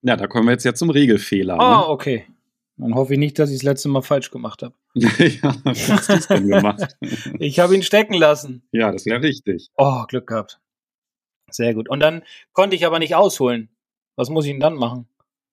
Ja, 0.02 0.16
da 0.16 0.26
kommen 0.26 0.46
wir 0.46 0.52
jetzt 0.52 0.64
ja 0.64 0.74
zum 0.74 0.90
Regelfehler. 0.90 1.58
Ah, 1.58 1.80
ne? 1.80 1.88
okay. 1.88 2.26
Dann 2.76 2.94
hoffe 2.94 3.12
ich 3.12 3.18
nicht, 3.18 3.38
dass 3.38 3.50
ich 3.50 3.58
das 3.58 3.62
letzte 3.62 3.88
Mal 3.88 4.02
falsch 4.02 4.30
gemacht 4.30 4.62
habe. 4.62 4.74
ja, 4.94 5.54
was 5.64 6.08
hast 6.08 6.30
du 6.30 6.34
denn 6.34 6.48
gemacht? 6.48 6.96
ich 7.38 7.60
habe 7.60 7.74
ihn 7.74 7.82
stecken 7.82 8.14
lassen. 8.14 8.62
Ja, 8.72 8.90
das 8.90 9.06
wäre 9.06 9.22
richtig. 9.22 9.70
Oh, 9.76 10.04
Glück 10.08 10.26
gehabt. 10.26 10.60
Sehr 11.50 11.74
gut. 11.74 11.88
Und 11.88 12.00
dann 12.00 12.22
konnte 12.52 12.74
ich 12.74 12.86
aber 12.86 12.98
nicht 12.98 13.14
ausholen. 13.14 13.68
Was 14.16 14.30
muss 14.30 14.46
ich 14.46 14.52
denn 14.52 14.60
dann 14.60 14.74
machen? 14.74 15.06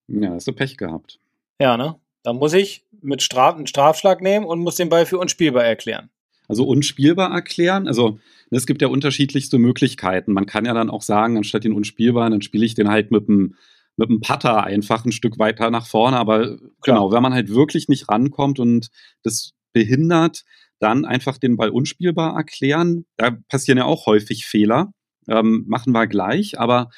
Ja, 0.07 0.31
hast 0.31 0.47
du 0.47 0.53
Pech 0.53 0.77
gehabt. 0.77 1.19
Ja, 1.59 1.77
ne? 1.77 1.95
Dann 2.23 2.37
muss 2.37 2.53
ich 2.53 2.85
mit 3.01 3.21
Straf 3.21 3.55
einen 3.55 3.67
Strafschlag 3.67 4.21
nehmen 4.21 4.45
und 4.45 4.59
muss 4.59 4.75
den 4.75 4.89
Ball 4.89 5.05
für 5.05 5.17
unspielbar 5.17 5.63
erklären. 5.63 6.09
Also 6.47 6.65
unspielbar 6.65 7.31
erklären, 7.31 7.87
also 7.87 8.19
es 8.49 8.65
gibt 8.65 8.81
ja 8.81 8.87
unterschiedlichste 8.87 9.59
Möglichkeiten. 9.59 10.33
Man 10.33 10.47
kann 10.47 10.65
ja 10.65 10.73
dann 10.73 10.89
auch 10.89 11.03
sagen, 11.03 11.37
anstatt 11.37 11.63
den 11.63 11.73
unspielbar, 11.73 12.29
dann 12.29 12.41
spiele 12.41 12.65
ich 12.65 12.73
den 12.73 12.89
halt 12.89 13.11
mit 13.11 13.27
dem 13.27 13.55
mit 13.99 14.09
dem 14.09 14.21
Putter 14.21 14.63
einfach 14.63 15.03
ein 15.03 15.11
Stück 15.11 15.37
weiter 15.39 15.69
nach 15.69 15.85
vorne. 15.85 16.17
Aber 16.17 16.57
genau, 16.81 17.11
wenn 17.11 17.21
man 17.21 17.33
halt 17.33 17.49
wirklich 17.49 17.89
nicht 17.89 18.09
rankommt 18.09 18.57
und 18.57 18.89
das 19.23 19.51
behindert, 19.73 20.45
dann 20.79 21.03
einfach 21.03 21.37
den 21.37 21.57
Ball 21.57 21.69
unspielbar 21.69 22.35
erklären. 22.35 23.05
Da 23.17 23.31
passieren 23.49 23.77
ja 23.77 23.83
auch 23.83 24.05
häufig 24.05 24.45
Fehler. 24.45 24.93
Ähm, 25.27 25.65
machen 25.67 25.91
wir 25.91 26.07
gleich, 26.07 26.57
aber 26.57 26.89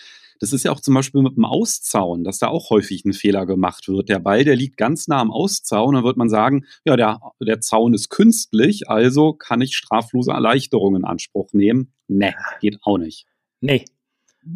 das 0.42 0.54
ist 0.54 0.64
ja 0.64 0.72
auch 0.72 0.80
zum 0.80 0.96
Beispiel 0.96 1.22
mit 1.22 1.38
dem 1.38 1.46
Auszaun, 1.46 2.24
dass 2.24 2.40
da 2.40 2.48
auch 2.48 2.72
häufig 2.72 3.06
ein 3.06 3.14
Fehler 3.14 3.46
gemacht 3.46 3.88
wird. 3.88 4.10
Der 4.10 4.18
Ball, 4.18 4.44
der 4.44 4.56
liegt 4.56 4.76
ganz 4.76 5.08
nah 5.08 5.22
am 5.22 5.32
Auszaun, 5.32 5.94
dann 5.94 6.04
wird 6.04 6.18
man 6.18 6.30
sagen, 6.30 6.66
ja, 6.84 6.98
der, 6.98 7.20
der 7.40 7.62
Zaun 7.62 7.94
ist 7.94 8.10
künstlich, 8.10 8.90
also 8.90 9.34
kann 9.34 9.62
ich 9.62 9.76
straflose 9.76 10.32
Erleichterungen 10.32 11.04
in 11.04 11.08
Anspruch 11.08 11.54
nehmen. 11.54 11.94
Nee, 12.08 12.34
geht 12.60 12.80
auch 12.82 12.98
nicht. 12.98 13.28
Nee. 13.62 13.86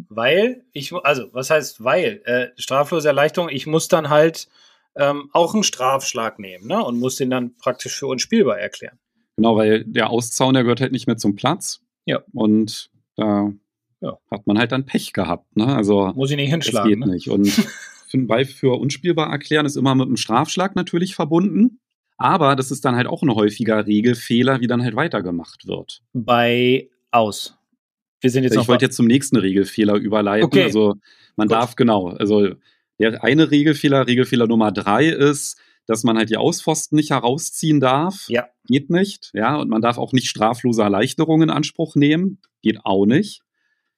Weil 0.08 0.64
ich, 0.72 0.92
also, 0.92 1.28
was 1.32 1.50
heißt 1.50 1.84
weil? 1.84 2.20
Äh, 2.24 2.48
straflose 2.60 3.06
Erleichterung, 3.06 3.48
ich 3.48 3.68
muss 3.68 3.86
dann 3.86 4.10
halt 4.10 4.48
ähm, 4.96 5.30
auch 5.32 5.54
einen 5.54 5.62
Strafschlag 5.62 6.40
nehmen, 6.40 6.66
ne? 6.66 6.84
Und 6.84 6.98
muss 6.98 7.14
den 7.14 7.30
dann 7.30 7.56
praktisch 7.58 7.96
für 7.96 8.08
unspielbar 8.08 8.58
erklären. 8.58 8.98
Genau, 9.36 9.56
weil 9.56 9.84
der 9.84 10.10
Auszaun, 10.10 10.54
der 10.54 10.64
gehört 10.64 10.80
halt 10.80 10.90
nicht 10.90 11.06
mehr 11.06 11.18
zum 11.18 11.36
Platz. 11.36 11.80
Ja. 12.06 12.24
Und 12.32 12.90
da 13.14 13.52
ja, 14.00 14.18
hat 14.30 14.46
man 14.46 14.58
halt 14.58 14.72
dann 14.72 14.86
Pech 14.86 15.12
gehabt. 15.12 15.56
Ne? 15.56 15.66
Also, 15.66 16.12
Muss 16.14 16.30
ich 16.30 16.36
nicht 16.36 16.50
hinschlagen. 16.50 16.88
Das 16.88 16.98
geht 16.98 17.06
ne? 17.06 17.14
nicht. 17.14 17.28
Und 17.28 18.26
bei 18.28 18.44
für 18.44 18.78
unspielbar 18.78 19.30
erklären 19.30 19.66
ist 19.66 19.76
immer 19.76 19.94
mit 19.94 20.06
einem 20.06 20.16
Strafschlag 20.16 20.76
natürlich 20.76 21.14
verbunden. 21.14 21.80
Aber 22.18 22.56
das 22.56 22.70
ist 22.70 22.84
dann 22.84 22.96
halt 22.96 23.06
auch 23.06 23.22
ein 23.22 23.34
häufiger 23.34 23.86
Regelfehler, 23.86 24.60
wie 24.60 24.66
dann 24.66 24.82
halt 24.82 24.96
weitergemacht 24.96 25.66
wird. 25.66 26.00
Bei 26.14 26.88
aus. 27.10 27.58
Wir 28.20 28.30
sind 28.30 28.44
jetzt 28.44 28.56
ich 28.56 28.68
wollte 28.68 28.86
jetzt 28.86 28.96
zum 28.96 29.06
nächsten 29.06 29.36
Regelfehler 29.36 29.96
überleiten. 29.96 30.46
Okay. 30.46 30.64
Also 30.64 30.94
man 31.36 31.48
Gut. 31.48 31.56
darf 31.56 31.76
genau. 31.76 32.08
Also 32.08 32.48
der 32.98 33.22
eine 33.22 33.50
Regelfehler, 33.50 34.06
Regelfehler 34.06 34.46
Nummer 34.46 34.72
drei 34.72 35.06
ist, 35.06 35.60
dass 35.86 36.02
man 36.02 36.16
halt 36.16 36.30
die 36.30 36.38
Auspfosten 36.38 36.96
nicht 36.96 37.10
herausziehen 37.10 37.80
darf. 37.80 38.24
Ja. 38.28 38.48
Geht 38.66 38.90
nicht. 38.90 39.30
Ja, 39.34 39.56
und 39.56 39.68
man 39.68 39.82
darf 39.82 39.98
auch 39.98 40.12
nicht 40.12 40.26
straflose 40.26 40.82
Erleichterungen 40.82 41.50
in 41.50 41.54
Anspruch 41.54 41.94
nehmen. 41.94 42.38
Geht 42.62 42.80
auch 42.84 43.04
nicht. 43.04 43.42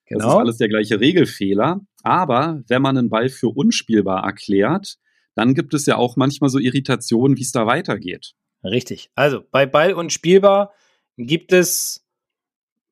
Genau. 0.09 0.25
Das 0.25 0.33
ist 0.35 0.39
alles 0.39 0.57
der 0.59 0.69
gleiche 0.69 1.01
Regelfehler. 1.01 1.81
Aber 2.03 2.63
wenn 2.69 2.83
man 2.83 2.97
einen 2.97 3.11
Ball 3.11 3.29
für 3.29 3.49
unspielbar 3.49 4.25
erklärt, 4.25 4.97
dann 5.35 5.55
gibt 5.55 5.75
es 5.75 5.87
ja 5.87 5.97
auch 5.97 6.17
manchmal 6.17 6.51
so 6.51 6.59
Irritationen, 6.59 7.37
wie 7.37 7.43
es 7.43 7.53
da 7.53 7.67
weitergeht. 7.67 8.35
Richtig. 8.65 9.11
Also 9.15 9.43
bei 9.51 9.67
Ball 9.67 9.93
unspielbar 9.93 10.73
gibt 11.17 11.53
es, 11.53 12.05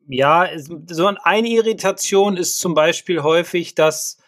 ja, 0.07 0.49
so 0.57 1.07
eine 1.07 1.49
Irritation 1.49 2.37
ist 2.37 2.61
zum 2.61 2.75
Beispiel 2.75 3.23
häufig, 3.23 3.75
dass 3.75 4.19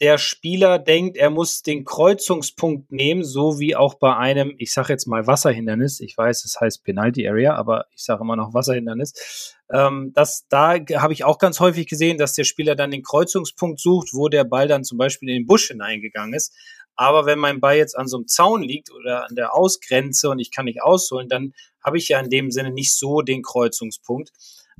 der 0.00 0.18
Spieler 0.18 0.78
denkt, 0.78 1.16
er 1.16 1.30
muss 1.30 1.62
den 1.62 1.84
Kreuzungspunkt 1.84 2.92
nehmen, 2.92 3.24
so 3.24 3.58
wie 3.58 3.74
auch 3.74 3.94
bei 3.94 4.14
einem, 4.16 4.54
ich 4.58 4.72
sage 4.72 4.92
jetzt 4.92 5.06
mal 5.06 5.26
Wasserhindernis. 5.26 6.00
Ich 6.00 6.16
weiß, 6.16 6.44
es 6.44 6.60
heißt 6.60 6.84
Penalty 6.84 7.26
Area, 7.26 7.54
aber 7.54 7.86
ich 7.94 8.04
sage 8.04 8.22
immer 8.22 8.36
noch 8.36 8.52
Wasserhindernis. 8.52 9.56
Ähm, 9.72 10.12
das, 10.14 10.46
da 10.48 10.74
habe 10.74 11.12
ich 11.12 11.24
auch 11.24 11.38
ganz 11.38 11.60
häufig 11.60 11.86
gesehen, 11.86 12.18
dass 12.18 12.34
der 12.34 12.44
Spieler 12.44 12.74
dann 12.74 12.90
den 12.90 13.02
Kreuzungspunkt 13.02 13.80
sucht, 13.80 14.10
wo 14.12 14.28
der 14.28 14.44
Ball 14.44 14.68
dann 14.68 14.84
zum 14.84 14.98
Beispiel 14.98 15.30
in 15.30 15.36
den 15.36 15.46
Busch 15.46 15.68
hineingegangen 15.68 16.34
ist. 16.34 16.52
Aber 16.94 17.26
wenn 17.26 17.38
mein 17.38 17.60
Ball 17.60 17.76
jetzt 17.76 17.96
an 17.96 18.06
so 18.06 18.16
einem 18.16 18.26
Zaun 18.26 18.62
liegt 18.62 18.90
oder 18.90 19.28
an 19.28 19.34
der 19.34 19.54
Ausgrenze 19.54 20.30
und 20.30 20.38
ich 20.38 20.50
kann 20.50 20.64
nicht 20.66 20.82
ausholen, 20.82 21.28
dann 21.28 21.52
habe 21.82 21.98
ich 21.98 22.08
ja 22.08 22.20
in 22.20 22.30
dem 22.30 22.50
Sinne 22.50 22.70
nicht 22.70 22.96
so 22.96 23.22
den 23.22 23.42
Kreuzungspunkt. 23.42 24.30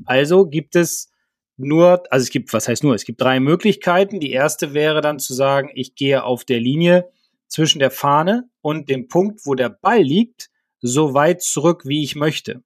Also 0.05 0.47
gibt 0.47 0.77
es 0.77 1.11
nur, 1.57 2.03
also 2.11 2.25
es 2.25 2.31
gibt, 2.31 2.53
was 2.53 2.69
heißt 2.69 2.85
nur, 2.85 2.95
es 2.95 3.05
gibt 3.05 3.21
drei 3.21 3.41
Möglichkeiten. 3.41 4.21
Die 4.21 4.33
erste 4.33 4.75
wäre 4.75 5.01
dann 5.01 5.19
zu 5.19 5.35
sagen, 5.35 5.71
ich 5.75 5.95
gehe 5.95 6.25
auf 6.25 6.45
der 6.45 6.61
Linie 6.61 7.09
zwischen 7.49 7.79
der 7.79 7.91
Fahne 7.91 8.49
und 8.61 8.89
dem 8.89 9.09
Punkt, 9.09 9.41
wo 9.45 9.55
der 9.55 9.71
Ball 9.71 10.03
liegt, 10.03 10.51
so 10.81 11.15
weit 11.15 11.43
zurück, 11.43 11.83
wie 11.87 12.03
ich 12.03 12.17
möchte. 12.17 12.63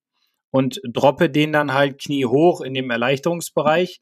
Und 0.51 0.81
droppe 0.85 1.31
den 1.31 1.53
dann 1.53 1.73
halt 1.73 2.01
knie 2.01 2.25
hoch 2.25 2.61
in 2.61 2.75
dem 2.75 2.91
Erleichterungsbereich. 2.91 4.01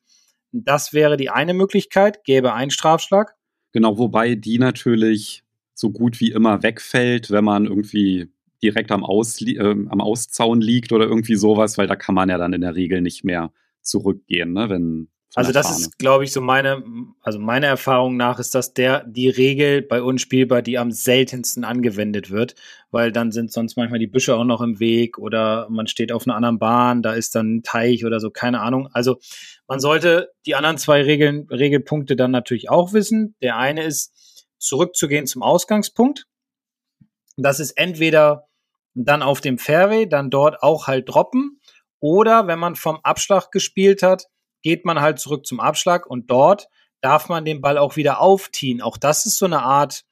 Das 0.53 0.95
wäre 0.95 1.19
die 1.19 1.29
eine 1.29 1.53
Möglichkeit, 1.53 2.25
gäbe 2.25 2.55
einen 2.55 2.71
Strafschlag. 2.71 3.35
Genau, 3.73 3.99
wobei 3.99 4.35
die 4.35 4.59
natürlich 4.59 5.43
so 5.75 5.91
gut 5.91 6.21
wie 6.21 6.31
immer 6.31 6.63
wegfällt, 6.63 7.31
wenn 7.31 7.45
man 7.45 7.67
irgendwie 7.67 8.33
direkt 8.63 8.91
am, 8.91 9.05
Aus, 9.05 9.41
äh, 9.43 9.59
am 9.61 10.01
Auszaun 10.01 10.61
liegt 10.61 10.93
oder 10.93 11.05
irgendwie 11.05 11.37
sowas, 11.37 11.77
weil 11.77 11.87
da 11.87 11.97
kann 11.97 12.15
man 12.15 12.31
ja 12.31 12.39
dann 12.39 12.55
in 12.55 12.63
der 12.63 12.75
Regel 12.75 13.03
nicht 13.03 13.25
mehr 13.25 13.53
zurückgehen, 13.89 14.53
ne? 14.53 14.69
Wenn 14.71 15.09
also 15.35 15.53
das 15.53 15.67
Fahne. 15.67 15.79
ist, 15.79 15.99
glaube 15.99 16.25
ich, 16.25 16.33
so 16.33 16.41
meine, 16.41 16.83
also 17.21 17.39
meiner 17.39 17.67
Erfahrung 17.67 18.17
nach 18.17 18.39
ist 18.39 18.55
das 18.55 18.73
der 18.73 19.05
die 19.05 19.29
Regel 19.29 19.83
bei 19.83 20.03
unspielbar, 20.03 20.63
die 20.63 20.79
am 20.79 20.91
seltensten 20.91 21.65
angewendet 21.65 22.31
wird, 22.31 22.55
weil 22.91 23.13
dann 23.13 23.31
sind 23.31 23.53
sonst 23.53 23.77
manchmal 23.77 23.99
die 23.99 24.07
Büsche 24.07 24.35
auch 24.35 24.45
noch 24.45 24.63
im 24.63 24.81
Weg 24.81 25.19
oder 25.19 25.69
man 25.71 25.87
steht 25.87 26.13
auf 26.13 26.27
einer 26.27 26.35
anderen 26.35 26.59
Bahn, 26.59 27.03
da 27.03 27.13
ist 27.13 27.35
dann 27.35 27.57
ein 27.57 27.63
Teich 27.63 28.07
oder 28.07 28.21
so, 28.21 28.31
keine 28.31 28.61
Ahnung. 28.61 28.89
Also 28.93 29.19
man 29.67 29.81
sollte 29.81 30.31
die 30.47 30.55
anderen 30.55 30.79
zwei 30.79 31.03
Regeln, 31.03 31.47
Regelpunkte 31.51 32.17
dann 32.17 32.31
natürlich 32.31 32.71
auch 32.71 32.95
wissen. 32.95 33.37
Der 33.43 33.59
eine 33.59 33.85
ist 33.85 34.47
zurückzugehen 34.59 35.27
zum 35.27 35.43
Ausgangspunkt. 35.43 36.27
Das 37.37 37.61
ist 37.61 37.73
entweder 37.73 38.49
dann 38.95 39.23
auf 39.23 39.41
dem 39.41 39.59
Fairway, 39.59 40.09
dann 40.09 40.31
dort 40.31 40.63
auch 40.63 40.87
halt 40.87 41.09
droppen 41.09 41.61
oder 42.01 42.47
wenn 42.47 42.59
man 42.59 42.77
vom 42.77 43.01
Abschlag 43.03 43.51
gespielt 43.51 44.03
hat, 44.03 44.27
geht 44.63 44.85
man 44.85 45.01
halt 45.01 45.19
zurück 45.19 45.47
zum 45.47 45.61
Abschlag 45.61 46.07
und 46.07 46.31
dort 46.31 46.69
darf 47.01 47.29
man 47.29 47.45
den 47.45 47.61
Ball 47.61 47.79
auch 47.79 47.97
wieder 47.97 48.21
aufziehen. 48.21 48.83
Auch 48.83 48.97
das 48.97 49.27
ist 49.27 49.39
so 49.39 49.47
eine 49.47 49.63
Art, 49.63 50.05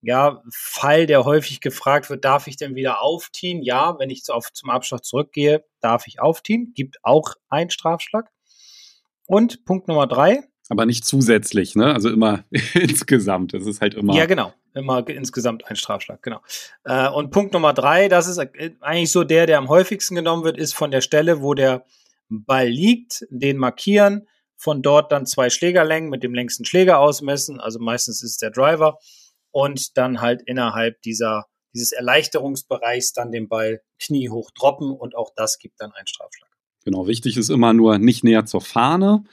ja, 0.00 0.42
Fall, 0.50 1.06
der 1.06 1.24
häufig 1.24 1.60
gefragt 1.60 2.10
wird, 2.10 2.24
darf 2.24 2.46
ich 2.46 2.56
denn 2.56 2.74
wieder 2.74 3.00
aufziehen? 3.02 3.62
Ja, 3.62 3.98
wenn 3.98 4.10
ich 4.10 4.22
zum 4.24 4.70
Abschlag 4.70 5.04
zurückgehe, 5.04 5.64
darf 5.80 6.06
ich 6.06 6.20
aufziehen. 6.20 6.72
Gibt 6.74 6.98
auch 7.02 7.34
einen 7.48 7.70
Strafschlag. 7.70 8.30
Und 9.26 9.64
Punkt 9.64 9.88
Nummer 9.88 10.06
drei. 10.06 10.42
Aber 10.68 10.86
nicht 10.86 11.04
zusätzlich, 11.04 11.74
ne? 11.74 11.92
Also 11.92 12.10
immer 12.10 12.44
insgesamt. 12.74 13.52
Das 13.52 13.66
ist 13.66 13.80
halt 13.80 13.94
immer. 13.94 14.14
Ja, 14.14 14.26
genau. 14.26 14.52
Immer 14.74 15.06
insgesamt 15.08 15.66
ein 15.66 15.76
Strafschlag, 15.76 16.22
genau. 16.22 16.40
Äh, 16.84 17.08
und 17.08 17.30
Punkt 17.30 17.52
Nummer 17.52 17.72
drei, 17.72 18.08
das 18.08 18.26
ist 18.26 18.38
eigentlich 18.80 19.12
so 19.12 19.22
der, 19.22 19.46
der 19.46 19.58
am 19.58 19.68
häufigsten 19.68 20.14
genommen 20.16 20.42
wird, 20.42 20.56
ist 20.58 20.74
von 20.74 20.90
der 20.90 21.00
Stelle, 21.00 21.42
wo 21.42 21.54
der 21.54 21.84
Ball 22.28 22.68
liegt, 22.68 23.24
den 23.30 23.56
markieren, 23.58 24.26
von 24.56 24.82
dort 24.82 25.12
dann 25.12 25.26
zwei 25.26 25.50
Schlägerlängen 25.50 26.10
mit 26.10 26.22
dem 26.22 26.34
längsten 26.34 26.64
Schläger 26.64 26.98
ausmessen, 26.98 27.60
also 27.60 27.78
meistens 27.78 28.22
ist 28.22 28.32
es 28.32 28.36
der 28.38 28.50
Driver, 28.50 28.98
und 29.50 29.96
dann 29.96 30.20
halt 30.20 30.42
innerhalb 30.46 31.00
dieser, 31.02 31.46
dieses 31.72 31.92
Erleichterungsbereichs 31.92 33.12
dann 33.12 33.30
den 33.30 33.48
Ball 33.48 33.82
kniehoch 34.00 34.50
droppen 34.50 34.90
und 34.90 35.14
auch 35.14 35.30
das 35.36 35.58
gibt 35.58 35.80
dann 35.80 35.92
einen 35.92 36.06
Strafschlag. 36.06 36.50
Genau, 36.84 37.06
wichtig 37.06 37.36
ist 37.36 37.50
immer 37.50 37.72
nur 37.72 37.98
nicht 37.98 38.24
näher 38.24 38.46
zur 38.46 38.60
Fahne, 38.60 39.24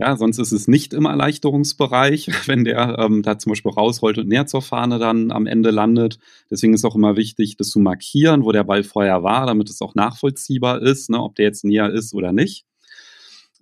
ja, 0.00 0.16
sonst 0.16 0.38
ist 0.38 0.52
es 0.52 0.66
nicht 0.66 0.94
im 0.94 1.04
Erleichterungsbereich, 1.04 2.30
wenn 2.48 2.64
der 2.64 2.98
ähm, 2.98 3.22
da 3.22 3.38
zum 3.38 3.50
Beispiel 3.50 3.72
rausrollt 3.72 4.16
und 4.16 4.28
näher 4.28 4.46
zur 4.46 4.62
Fahne 4.62 4.98
dann 4.98 5.30
am 5.30 5.46
Ende 5.46 5.70
landet. 5.70 6.18
Deswegen 6.50 6.72
ist 6.72 6.86
auch 6.86 6.96
immer 6.96 7.16
wichtig, 7.16 7.58
das 7.58 7.68
zu 7.68 7.80
markieren, 7.80 8.42
wo 8.42 8.50
der 8.50 8.64
Ball 8.64 8.82
vorher 8.82 9.22
war, 9.22 9.46
damit 9.46 9.68
es 9.68 9.82
auch 9.82 9.94
nachvollziehbar 9.94 10.80
ist, 10.80 11.10
ne, 11.10 11.22
ob 11.22 11.34
der 11.34 11.44
jetzt 11.44 11.64
näher 11.64 11.90
ist 11.90 12.14
oder 12.14 12.32
nicht. 12.32 12.64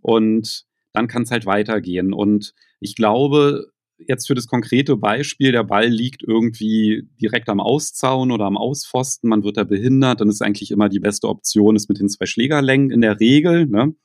Und 0.00 0.64
dann 0.92 1.08
kann 1.08 1.22
es 1.22 1.32
halt 1.32 1.44
weitergehen. 1.44 2.12
Und 2.12 2.54
ich 2.78 2.94
glaube, 2.94 3.72
jetzt 3.98 4.28
für 4.28 4.36
das 4.36 4.46
konkrete 4.46 4.96
Beispiel, 4.96 5.50
der 5.50 5.64
Ball 5.64 5.88
liegt 5.88 6.22
irgendwie 6.22 7.08
direkt 7.20 7.48
am 7.48 7.58
Auszaun 7.58 8.30
oder 8.30 8.44
am 8.44 8.56
Auspfosten, 8.56 9.28
man 9.28 9.42
wird 9.42 9.56
da 9.56 9.64
behindert, 9.64 10.20
dann 10.20 10.28
ist 10.28 10.40
eigentlich 10.40 10.70
immer 10.70 10.88
die 10.88 11.00
beste 11.00 11.28
Option, 11.28 11.74
ist 11.74 11.88
mit 11.88 11.98
den 11.98 12.08
zwei 12.08 12.26
Schlägerlängen 12.26 12.92
in 12.92 13.00
der 13.00 13.18
Regel. 13.18 13.66
Ne? 13.66 13.96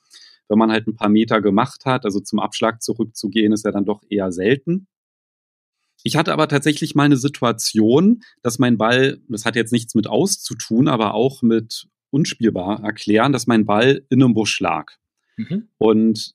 Wenn 0.53 0.59
man 0.59 0.71
halt 0.71 0.87
ein 0.87 0.95
paar 0.95 1.09
Meter 1.09 1.41
gemacht 1.41 1.85
hat, 1.85 2.05
also 2.05 2.19
zum 2.19 2.39
Abschlag 2.39 2.81
zurückzugehen, 2.81 3.51
ist 3.51 3.65
ja 3.65 3.71
dann 3.71 3.85
doch 3.85 4.01
eher 4.09 4.31
selten. 4.31 4.87
Ich 6.03 6.15
hatte 6.15 6.33
aber 6.33 6.47
tatsächlich 6.47 6.95
mal 6.95 7.03
eine 7.03 7.17
Situation, 7.17 8.21
dass 8.43 8.59
mein 8.59 8.77
Ball, 8.77 9.19
das 9.27 9.45
hat 9.45 9.55
jetzt 9.55 9.71
nichts 9.71 9.95
mit 9.95 10.07
auszutun, 10.07 10.87
aber 10.87 11.13
auch 11.15 11.41
mit 11.41 11.87
unspielbar 12.11 12.83
erklären, 12.83 13.31
dass 13.31 13.47
mein 13.47 13.65
Ball 13.65 14.05
in 14.09 14.21
einem 14.21 14.33
Busch 14.33 14.59
lag. 14.59 14.91
Mhm. 15.37 15.69
Und 15.79 16.33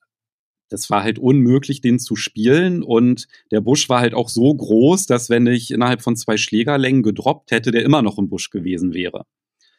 das 0.69 0.89
war 0.89 1.03
halt 1.03 1.17
unmöglich, 1.17 1.81
den 1.81 1.99
zu 1.99 2.15
spielen. 2.15 2.83
Und 2.83 3.27
der 3.51 3.61
Busch 3.61 3.89
war 3.89 4.01
halt 4.01 4.13
auch 4.13 4.29
so 4.29 4.53
groß, 4.53 5.05
dass 5.05 5.29
wenn 5.29 5.47
ich 5.47 5.71
innerhalb 5.71 6.01
von 6.01 6.15
zwei 6.15 6.37
Schlägerlängen 6.37 7.01
gedroppt 7.01 7.51
hätte, 7.51 7.71
der 7.71 7.83
immer 7.83 8.01
noch 8.01 8.17
im 8.17 8.29
Busch 8.29 8.49
gewesen 8.49 8.93
wäre. 8.93 9.25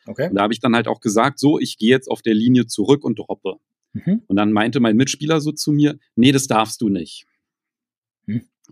Okay. 0.06 0.28
Und 0.28 0.36
da 0.36 0.42
habe 0.42 0.52
ich 0.52 0.60
dann 0.60 0.74
halt 0.74 0.88
auch 0.88 1.00
gesagt, 1.00 1.38
so, 1.38 1.58
ich 1.58 1.78
gehe 1.78 1.90
jetzt 1.90 2.08
auf 2.08 2.22
der 2.22 2.34
Linie 2.34 2.66
zurück 2.66 3.04
und 3.04 3.18
droppe. 3.18 3.56
Mhm. 3.92 4.22
Und 4.26 4.36
dann 4.36 4.52
meinte 4.52 4.80
mein 4.80 4.96
Mitspieler 4.96 5.40
so 5.40 5.52
zu 5.52 5.72
mir, 5.72 5.98
nee, 6.16 6.32
das 6.32 6.46
darfst 6.46 6.80
du 6.80 6.88
nicht. 6.88 7.26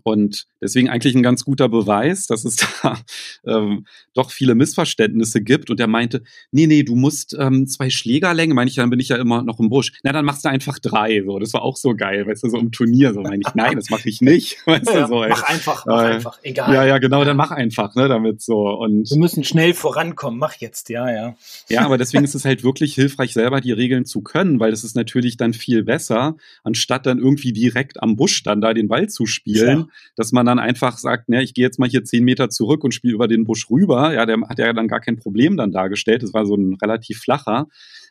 Und 0.03 0.45
deswegen 0.61 0.89
eigentlich 0.89 1.15
ein 1.15 1.23
ganz 1.23 1.43
guter 1.43 1.69
Beweis, 1.69 2.27
dass 2.27 2.45
es 2.45 2.55
da 2.81 2.99
ähm, 3.45 3.85
doch 4.13 4.31
viele 4.31 4.55
Missverständnisse 4.55 5.41
gibt. 5.41 5.69
Und 5.69 5.79
er 5.79 5.87
meinte, 5.87 6.23
nee, 6.51 6.67
nee, 6.67 6.83
du 6.83 6.95
musst 6.95 7.35
ähm, 7.39 7.67
zwei 7.67 7.89
Schlägerlänge, 7.89 8.53
meine 8.53 8.69
ich, 8.69 8.75
dann 8.75 8.89
bin 8.89 8.99
ich 8.99 9.09
ja 9.09 9.17
immer 9.17 9.43
noch 9.43 9.59
im 9.59 9.69
Busch. 9.69 9.93
Na, 10.03 10.11
dann 10.11 10.25
machst 10.25 10.45
du 10.45 10.49
einfach 10.49 10.79
drei. 10.79 11.23
So, 11.25 11.39
das 11.39 11.53
war 11.53 11.61
auch 11.61 11.77
so 11.77 11.95
geil, 11.95 12.25
weißt 12.27 12.43
du, 12.43 12.49
so 12.49 12.57
im 12.57 12.71
Turnier. 12.71 13.13
So 13.13 13.21
meine 13.21 13.41
ich, 13.45 13.53
nein, 13.55 13.75
das 13.75 13.89
mache 13.89 14.09
ich 14.09 14.21
nicht. 14.21 14.57
Weißt 14.65 14.87
ja, 14.87 15.01
du, 15.01 15.07
so, 15.07 15.25
mach 15.27 15.43
einfach, 15.43 15.85
mach 15.85 16.03
äh, 16.03 16.07
einfach, 16.07 16.39
egal. 16.43 16.73
Ja, 16.73 16.85
ja, 16.85 16.97
genau, 16.99 17.23
dann 17.23 17.37
mach 17.37 17.51
einfach, 17.51 17.95
ne, 17.95 18.07
damit 18.07 18.41
so. 18.41 18.69
Und 18.69 19.09
wir 19.09 19.17
müssen 19.17 19.43
schnell 19.43 19.73
vorankommen, 19.73 20.39
mach 20.39 20.55
jetzt, 20.55 20.89
ja, 20.89 21.11
ja. 21.11 21.35
Ja, 21.69 21.81
aber 21.85 21.97
deswegen 21.97 22.23
ist 22.29 22.35
es 22.35 22.45
halt 22.45 22.63
wirklich 22.63 22.93
hilfreich, 22.93 23.33
selber 23.33 23.61
die 23.61 23.71
Regeln 23.71 24.05
zu 24.05 24.21
können, 24.21 24.59
weil 24.59 24.71
das 24.71 24.83
ist 24.83 24.95
natürlich 24.95 25.37
dann 25.37 25.53
viel 25.53 25.83
besser, 25.83 26.35
anstatt 26.63 27.05
dann 27.05 27.19
irgendwie 27.19 27.53
direkt 27.53 28.01
am 28.01 28.15
Busch 28.15 28.43
dann 28.43 28.61
da 28.61 28.73
den 28.73 28.87
Ball 28.87 29.09
zu 29.09 29.25
spielen, 29.25 29.79
ja. 29.79 29.87
Dass 30.15 30.31
man 30.31 30.45
dann 30.45 30.59
einfach 30.59 30.97
sagt, 30.97 31.29
ne, 31.29 31.43
ich 31.43 31.53
gehe 31.53 31.65
jetzt 31.65 31.79
mal 31.79 31.89
hier 31.89 32.03
zehn 32.03 32.23
Meter 32.23 32.49
zurück 32.49 32.83
und 32.83 32.93
spiele 32.93 33.13
über 33.13 33.27
den 33.27 33.43
Busch 33.43 33.69
rüber, 33.69 34.13
ja, 34.13 34.25
der 34.25 34.39
hat 34.47 34.59
ja 34.59 34.73
dann 34.73 34.87
gar 34.87 34.99
kein 34.99 35.17
Problem 35.17 35.57
dann 35.57 35.71
dargestellt. 35.71 36.23
Das 36.23 36.33
war 36.33 36.45
so 36.45 36.55
ein 36.55 36.75
relativ 36.81 37.19
flacher. 37.19 37.67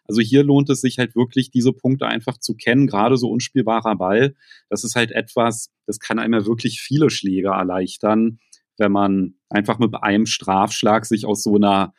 Also 0.06 0.20
hier 0.20 0.42
lohnt 0.42 0.70
es 0.70 0.80
sich 0.80 0.98
halt 0.98 1.14
wirklich, 1.14 1.50
diese 1.50 1.72
Punkte 1.72 2.06
einfach 2.06 2.38
zu 2.38 2.54
kennen, 2.54 2.86
gerade 2.86 3.16
so 3.16 3.28
unspielbarer 3.30 3.96
Ball. 3.96 4.34
Das 4.70 4.84
ist 4.84 4.96
halt 4.96 5.12
etwas, 5.12 5.70
das 5.86 6.00
kann 6.00 6.18
einem 6.18 6.34
ja 6.34 6.46
wirklich 6.46 6.80
viele 6.80 7.10
Schläge 7.10 7.48
erleichtern, 7.48 8.38
wenn 8.78 8.92
man 8.92 9.34
einfach 9.50 9.78
mit 9.78 9.94
einem 9.94 10.26
Strafschlag 10.26 11.04
sich 11.04 11.26
aus 11.26 11.42
so 11.42 11.56
einer 11.56 11.92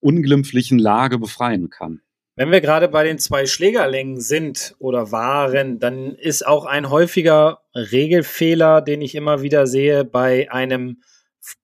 unglimpflichen 0.00 0.78
Lage 0.78 1.18
befreien 1.18 1.70
kann. 1.70 2.00
Wenn 2.38 2.52
wir 2.52 2.60
gerade 2.60 2.86
bei 2.86 3.02
den 3.02 3.18
zwei 3.18 3.46
Schlägerlängen 3.46 4.20
sind 4.20 4.76
oder 4.78 5.10
waren, 5.10 5.80
dann 5.80 6.14
ist 6.14 6.46
auch 6.46 6.66
ein 6.66 6.88
häufiger 6.88 7.62
Regelfehler, 7.74 8.80
den 8.80 9.02
ich 9.02 9.16
immer 9.16 9.42
wieder 9.42 9.66
sehe, 9.66 10.04
bei 10.04 10.48
einem 10.48 11.02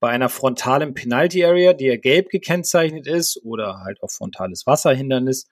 bei 0.01 0.09
einer 0.09 0.27
frontalen 0.27 0.93
Penalty 0.93 1.45
Area, 1.45 1.71
die 1.71 1.85
ja 1.85 1.95
gelb 1.95 2.27
gekennzeichnet 2.27 3.07
ist 3.07 3.39
oder 3.45 3.85
halt 3.85 4.03
auch 4.03 4.11
frontales 4.11 4.67
Wasserhindernis, 4.67 5.47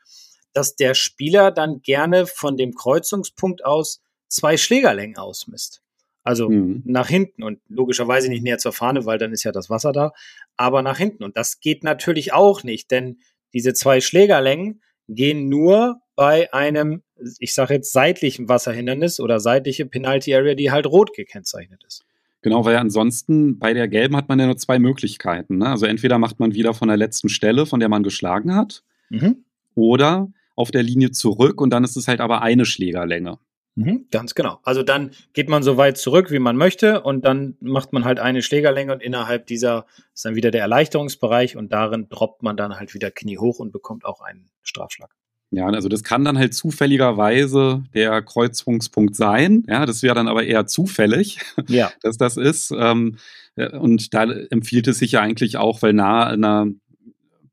dass 0.52 0.76
der 0.76 0.94
Spieler 0.94 1.52
dann 1.52 1.82
gerne 1.82 2.26
von 2.26 2.58
dem 2.58 2.74
Kreuzungspunkt 2.74 3.64
aus 3.64 4.02
zwei 4.28 4.58
Schlägerlängen 4.58 5.16
ausmisst. 5.16 5.82
Also 6.24 6.50
mhm. 6.50 6.82
nach 6.84 7.08
hinten 7.08 7.44
und 7.44 7.62
logischerweise 7.70 8.28
nicht 8.28 8.44
näher 8.44 8.58
zur 8.58 8.74
Fahne, 8.74 9.06
weil 9.06 9.20
dann 9.20 9.32
ist 9.32 9.44
ja 9.44 9.54
das 9.54 9.70
Wasser 9.70 9.94
da, 9.94 10.12
aber 10.58 10.82
nach 10.82 10.98
hinten. 10.98 11.24
Und 11.24 11.38
das 11.38 11.62
geht 11.62 11.86
natürlich 11.86 12.34
auch 12.34 12.64
nicht, 12.64 12.92
denn 12.92 13.20
diese 13.54 13.74
zwei 13.74 14.02
Schlägerlängen 14.02 14.82
gehen 15.08 15.50
nur 15.50 16.02
bei 16.16 16.54
einem, 16.54 17.02
ich 17.39 17.54
sage 17.54 17.76
jetzt 17.76 17.92
seitlichen 17.92 18.50
Wasserhindernis 18.50 19.20
oder 19.20 19.39
seitliche 19.39 19.86
Penalty 19.86 20.34
Area, 20.36 20.56
die 20.56 20.72
halt 20.72 20.86
rot 20.86 21.13
gekennzeichnet 21.16 21.84
ist. 21.86 22.06
Genau, 22.42 22.66
weil 22.66 22.76
ansonsten 22.76 23.58
bei 23.58 23.74
der 23.74 23.88
gelben 23.88 24.18
hat 24.18 24.28
man 24.28 24.38
ja 24.39 24.46
nur 24.46 24.58
zwei 24.58 24.78
Möglichkeiten. 24.78 25.60
Ne? 25.60 25.70
Also 25.70 25.86
entweder 25.86 26.18
macht 26.20 26.39
man 26.39 26.54
wieder 26.54 26.74
von 26.74 26.89
der 26.89 26.98
letzten 26.98 27.30
Stelle, 27.30 27.66
von 27.66 27.80
der 27.80 27.89
man 27.89 28.04
geschlagen 28.04 28.54
hat, 28.54 28.84
mhm. 29.10 29.46
oder 29.76 30.30
auf 30.56 30.70
der 30.70 30.84
Linie 30.84 31.12
zurück 31.12 31.62
und 31.62 31.70
dann 31.72 31.84
ist 31.84 31.96
es 31.96 32.08
halt 32.08 32.20
aber 32.20 32.42
eine 32.42 32.66
Schlägerlänge. 32.66 33.39
Mhm, 33.76 34.06
ganz 34.12 34.36
genau. 34.36 34.60
Also 34.64 34.84
dann 34.84 35.12
geht 35.34 35.50
man 35.50 35.64
so 35.64 35.78
weit 35.78 35.98
zurück, 35.98 36.30
wie 36.30 36.40
man 36.40 36.56
möchte 36.56 37.02
und 37.02 37.26
dann 37.26 37.58
macht 37.60 37.92
man 37.92 38.06
halt 38.06 38.20
eine 38.20 38.44
Schlägerlänge 38.44 38.94
und 38.94 39.02
innerhalb 39.02 39.48
dieser 39.48 39.86
ist 40.14 40.26
dann 40.26 40.36
wieder 40.36 40.52
der 40.52 40.62
Erleichterungsbereich 40.62 41.58
und 41.58 41.74
darin 41.74 42.08
droppt 42.10 42.44
man 42.44 42.56
dann 42.56 42.76
halt 42.76 42.94
wieder 42.94 43.10
Knie 43.10 43.40
hoch 43.40 43.60
und 43.60 43.72
bekommt 43.72 44.06
auch 44.06 44.22
einen 44.22 44.50
Strafschlag. 44.62 45.16
Ja, 45.50 45.68
also 45.68 45.88
das 45.88 46.04
kann 46.04 46.26
dann 46.26 46.40
halt 46.40 46.56
zufälligerweise 46.56 47.84
der 47.94 48.24
Kreuzungspunkt 48.24 49.16
sein. 49.16 49.64
Ja, 49.68 49.86
das 49.86 50.02
wäre 50.02 50.16
dann 50.16 50.28
aber 50.28 50.44
eher 50.44 50.66
zufällig, 50.66 51.40
ja. 51.68 51.92
dass 52.02 52.18
das 52.18 52.38
ist. 52.38 52.72
Ähm, 52.76 53.18
und 53.56 54.16
da 54.16 54.24
empfiehlt 54.24 54.88
es 54.88 54.98
sich 54.98 55.12
ja 55.12 55.22
eigentlich 55.22 55.58
auch, 55.58 55.84
weil 55.84 55.94
nah 55.94 56.26
einer 56.26 56.68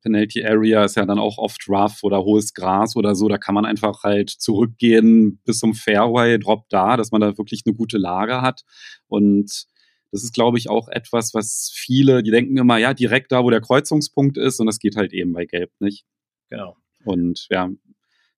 Penalty 0.02 0.44
Area 0.44 0.84
ist 0.84 0.96
ja 0.96 1.04
dann 1.04 1.18
auch 1.18 1.38
oft 1.38 1.68
rough 1.68 2.02
oder 2.02 2.24
hohes 2.24 2.54
Gras 2.54 2.96
oder 2.96 3.14
so. 3.14 3.28
Da 3.28 3.38
kann 3.38 3.54
man 3.54 3.66
einfach 3.66 4.02
halt 4.02 4.30
zurückgehen 4.30 5.40
bis 5.44 5.58
zum 5.58 5.74
Fairway, 5.74 6.38
Drop 6.38 6.68
da, 6.68 6.96
dass 6.96 7.10
man 7.10 7.20
da 7.20 7.36
wirklich 7.38 7.62
eine 7.66 7.74
gute 7.74 7.98
Lage 7.98 8.42
hat. 8.42 8.62
Und 9.08 9.66
das 10.12 10.24
ist, 10.24 10.34
glaube 10.34 10.58
ich, 10.58 10.68
auch 10.68 10.88
etwas, 10.88 11.34
was 11.34 11.70
viele, 11.72 12.22
die 12.22 12.30
denken 12.30 12.56
immer, 12.56 12.78
ja, 12.78 12.94
direkt 12.94 13.30
da, 13.32 13.44
wo 13.44 13.50
der 13.50 13.60
Kreuzungspunkt 13.60 14.36
ist. 14.38 14.58
Und 14.60 14.66
das 14.66 14.78
geht 14.78 14.96
halt 14.96 15.12
eben 15.12 15.32
bei 15.32 15.44
Gelb 15.44 15.70
nicht. 15.78 16.04
Genau. 16.48 16.76
Und 17.04 17.46
ja, 17.50 17.70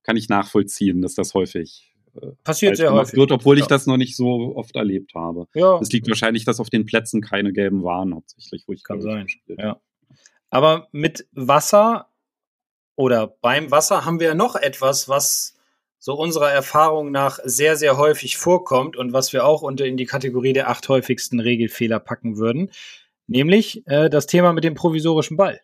kann 0.02 0.16
ich 0.16 0.28
nachvollziehen, 0.28 1.00
dass 1.00 1.14
das 1.14 1.34
häufig 1.34 1.94
äh, 2.14 2.32
passiert 2.44 2.76
sehr 2.76 2.92
häufig 2.92 3.16
wird, 3.16 3.32
obwohl 3.32 3.56
ja. 3.56 3.62
ich 3.62 3.68
das 3.68 3.86
noch 3.86 3.96
nicht 3.96 4.16
so 4.16 4.54
oft 4.54 4.76
erlebt 4.76 5.14
habe. 5.14 5.46
Ja. 5.54 5.78
Es 5.80 5.90
liegt 5.90 6.08
wahrscheinlich, 6.08 6.44
dass 6.44 6.60
auf 6.60 6.70
den 6.70 6.84
Plätzen 6.84 7.22
keine 7.22 7.52
gelben 7.52 7.82
waren, 7.82 8.14
hauptsächlich, 8.14 8.64
wo 8.66 8.72
ich 8.72 8.82
kann 8.82 9.00
sein. 9.00 9.26
Ja. 9.48 9.80
Aber 10.52 10.88
mit 10.92 11.26
Wasser 11.32 12.08
oder 12.94 13.26
beim 13.26 13.70
Wasser 13.70 14.04
haben 14.04 14.20
wir 14.20 14.28
ja 14.28 14.34
noch 14.34 14.54
etwas, 14.54 15.08
was 15.08 15.54
so 15.98 16.12
unserer 16.12 16.50
Erfahrung 16.50 17.10
nach 17.10 17.38
sehr, 17.42 17.76
sehr 17.76 17.96
häufig 17.96 18.36
vorkommt 18.36 18.96
und 18.96 19.14
was 19.14 19.32
wir 19.32 19.46
auch 19.46 19.62
unter 19.62 19.86
in 19.86 19.96
die 19.96 20.04
Kategorie 20.04 20.52
der 20.52 20.68
acht 20.68 20.86
häufigsten 20.90 21.40
Regelfehler 21.40 22.00
packen 22.00 22.36
würden, 22.36 22.70
nämlich 23.26 23.86
äh, 23.86 24.10
das 24.10 24.26
Thema 24.26 24.52
mit 24.52 24.62
dem 24.62 24.74
provisorischen 24.74 25.38
Ball. 25.38 25.62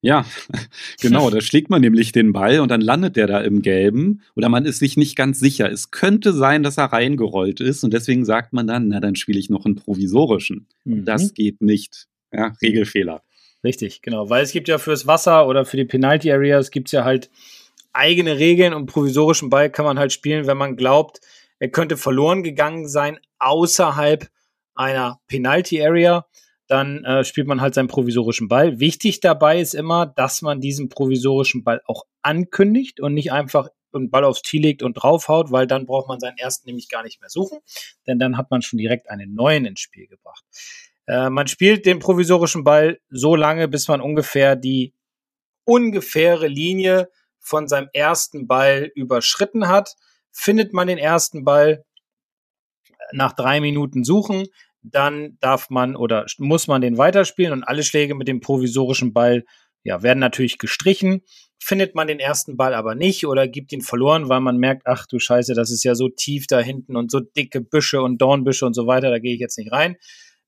Ja, 0.00 0.24
genau, 1.02 1.28
da 1.28 1.42
schlägt 1.42 1.68
man 1.68 1.82
nämlich 1.82 2.12
den 2.12 2.32
Ball 2.32 2.60
und 2.60 2.70
dann 2.70 2.80
landet 2.80 3.16
der 3.16 3.26
da 3.26 3.42
im 3.42 3.60
Gelben 3.60 4.22
oder 4.36 4.48
man 4.48 4.64
ist 4.64 4.78
sich 4.78 4.96
nicht 4.96 5.16
ganz 5.16 5.38
sicher. 5.38 5.70
Es 5.70 5.90
könnte 5.90 6.32
sein, 6.32 6.62
dass 6.62 6.78
er 6.78 6.94
reingerollt 6.94 7.60
ist 7.60 7.84
und 7.84 7.92
deswegen 7.92 8.24
sagt 8.24 8.54
man 8.54 8.66
dann, 8.66 8.88
na, 8.88 9.00
dann 9.00 9.16
spiele 9.16 9.38
ich 9.38 9.50
noch 9.50 9.66
einen 9.66 9.76
provisorischen. 9.76 10.66
Mhm. 10.84 11.04
Das 11.04 11.34
geht 11.34 11.60
nicht. 11.60 12.06
Ja, 12.32 12.54
Regelfehler. 12.62 13.22
Richtig, 13.64 14.02
genau. 14.02 14.28
Weil 14.28 14.44
es 14.44 14.52
gibt 14.52 14.68
ja 14.68 14.76
fürs 14.78 15.06
Wasser 15.06 15.48
oder 15.48 15.64
für 15.64 15.78
die 15.78 15.86
Penalty 15.86 16.30
Areas 16.30 16.70
gibt 16.70 16.88
es 16.88 16.92
ja 16.92 17.04
halt 17.04 17.30
eigene 17.94 18.38
Regeln 18.38 18.74
und 18.74 18.86
provisorischen 18.86 19.48
Ball 19.48 19.70
kann 19.70 19.86
man 19.86 19.98
halt 19.98 20.12
spielen, 20.12 20.46
wenn 20.46 20.58
man 20.58 20.76
glaubt, 20.76 21.20
er 21.58 21.70
könnte 21.70 21.96
verloren 21.96 22.42
gegangen 22.42 22.88
sein 22.88 23.18
außerhalb 23.38 24.28
einer 24.74 25.20
Penalty 25.28 25.82
Area. 25.82 26.26
Dann 26.66 27.04
äh, 27.04 27.24
spielt 27.24 27.46
man 27.46 27.60
halt 27.60 27.74
seinen 27.74 27.88
provisorischen 27.88 28.48
Ball. 28.48 28.80
Wichtig 28.80 29.20
dabei 29.20 29.60
ist 29.60 29.74
immer, 29.74 30.06
dass 30.06 30.42
man 30.42 30.60
diesen 30.60 30.88
provisorischen 30.88 31.62
Ball 31.62 31.80
auch 31.86 32.04
ankündigt 32.22 33.00
und 33.00 33.14
nicht 33.14 33.32
einfach 33.32 33.68
einen 33.92 34.10
Ball 34.10 34.24
aufs 34.24 34.42
Tee 34.42 34.58
legt 34.58 34.82
und 34.82 34.94
draufhaut, 34.94 35.52
weil 35.52 35.66
dann 35.66 35.86
braucht 35.86 36.08
man 36.08 36.20
seinen 36.20 36.36
ersten 36.36 36.66
nämlich 36.66 36.88
gar 36.88 37.02
nicht 37.02 37.20
mehr 37.20 37.30
suchen, 37.30 37.58
denn 38.06 38.18
dann 38.18 38.36
hat 38.36 38.50
man 38.50 38.60
schon 38.62 38.78
direkt 38.78 39.08
einen 39.08 39.34
neuen 39.34 39.66
ins 39.66 39.80
Spiel 39.80 40.06
gebracht. 40.08 40.44
Äh, 41.06 41.30
man 41.30 41.46
spielt 41.46 41.86
den 41.86 41.98
provisorischen 41.98 42.64
Ball 42.64 42.98
so 43.10 43.36
lange, 43.36 43.68
bis 43.68 43.88
man 43.88 44.00
ungefähr 44.00 44.56
die 44.56 44.94
ungefähre 45.64 46.46
Linie 46.46 47.08
von 47.40 47.68
seinem 47.68 47.88
ersten 47.92 48.46
Ball 48.46 48.90
überschritten 48.94 49.68
hat. 49.68 49.96
Findet 50.32 50.72
man 50.72 50.88
den 50.88 50.98
ersten 50.98 51.44
Ball 51.44 51.84
nach 53.12 53.32
drei 53.32 53.60
Minuten 53.60 54.02
suchen, 54.02 54.46
dann 54.82 55.38
darf 55.40 55.70
man 55.70 55.94
oder 55.94 56.26
muss 56.38 56.66
man 56.66 56.80
den 56.80 56.98
weiterspielen 56.98 57.52
und 57.52 57.64
alle 57.64 57.82
Schläge 57.82 58.14
mit 58.14 58.28
dem 58.28 58.40
provisorischen 58.40 59.12
Ball 59.12 59.44
ja, 59.82 60.02
werden 60.02 60.18
natürlich 60.18 60.58
gestrichen. 60.58 61.22
Findet 61.58 61.94
man 61.94 62.08
den 62.08 62.18
ersten 62.18 62.56
Ball 62.56 62.74
aber 62.74 62.94
nicht 62.94 63.26
oder 63.26 63.46
gibt 63.46 63.72
ihn 63.72 63.82
verloren, 63.82 64.28
weil 64.28 64.40
man 64.40 64.56
merkt, 64.56 64.86
ach 64.86 65.06
du 65.06 65.18
Scheiße, 65.18 65.54
das 65.54 65.70
ist 65.70 65.84
ja 65.84 65.94
so 65.94 66.08
tief 66.08 66.46
da 66.46 66.60
hinten 66.60 66.96
und 66.96 67.10
so 67.10 67.20
dicke 67.20 67.60
Büsche 67.60 68.02
und 68.02 68.20
Dornbüsche 68.20 68.66
und 68.66 68.74
so 68.74 68.86
weiter, 68.86 69.10
da 69.10 69.18
gehe 69.18 69.34
ich 69.34 69.40
jetzt 69.40 69.58
nicht 69.58 69.72
rein 69.72 69.96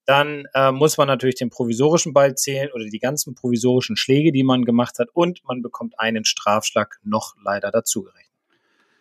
dann 0.06 0.44
äh, 0.54 0.70
muss 0.72 0.96
man 0.96 1.08
natürlich 1.08 1.34
den 1.34 1.50
provisorischen 1.50 2.12
Ball 2.12 2.34
zählen 2.36 2.70
oder 2.72 2.84
die 2.84 2.98
ganzen 2.98 3.34
provisorischen 3.34 3.96
Schläge, 3.96 4.32
die 4.32 4.44
man 4.44 4.64
gemacht 4.64 4.98
hat 4.98 5.08
und 5.12 5.42
man 5.44 5.62
bekommt 5.62 5.98
einen 5.98 6.24
Strafschlag 6.24 7.00
noch 7.02 7.34
leider 7.44 7.70
dazugerechnet. 7.72 8.26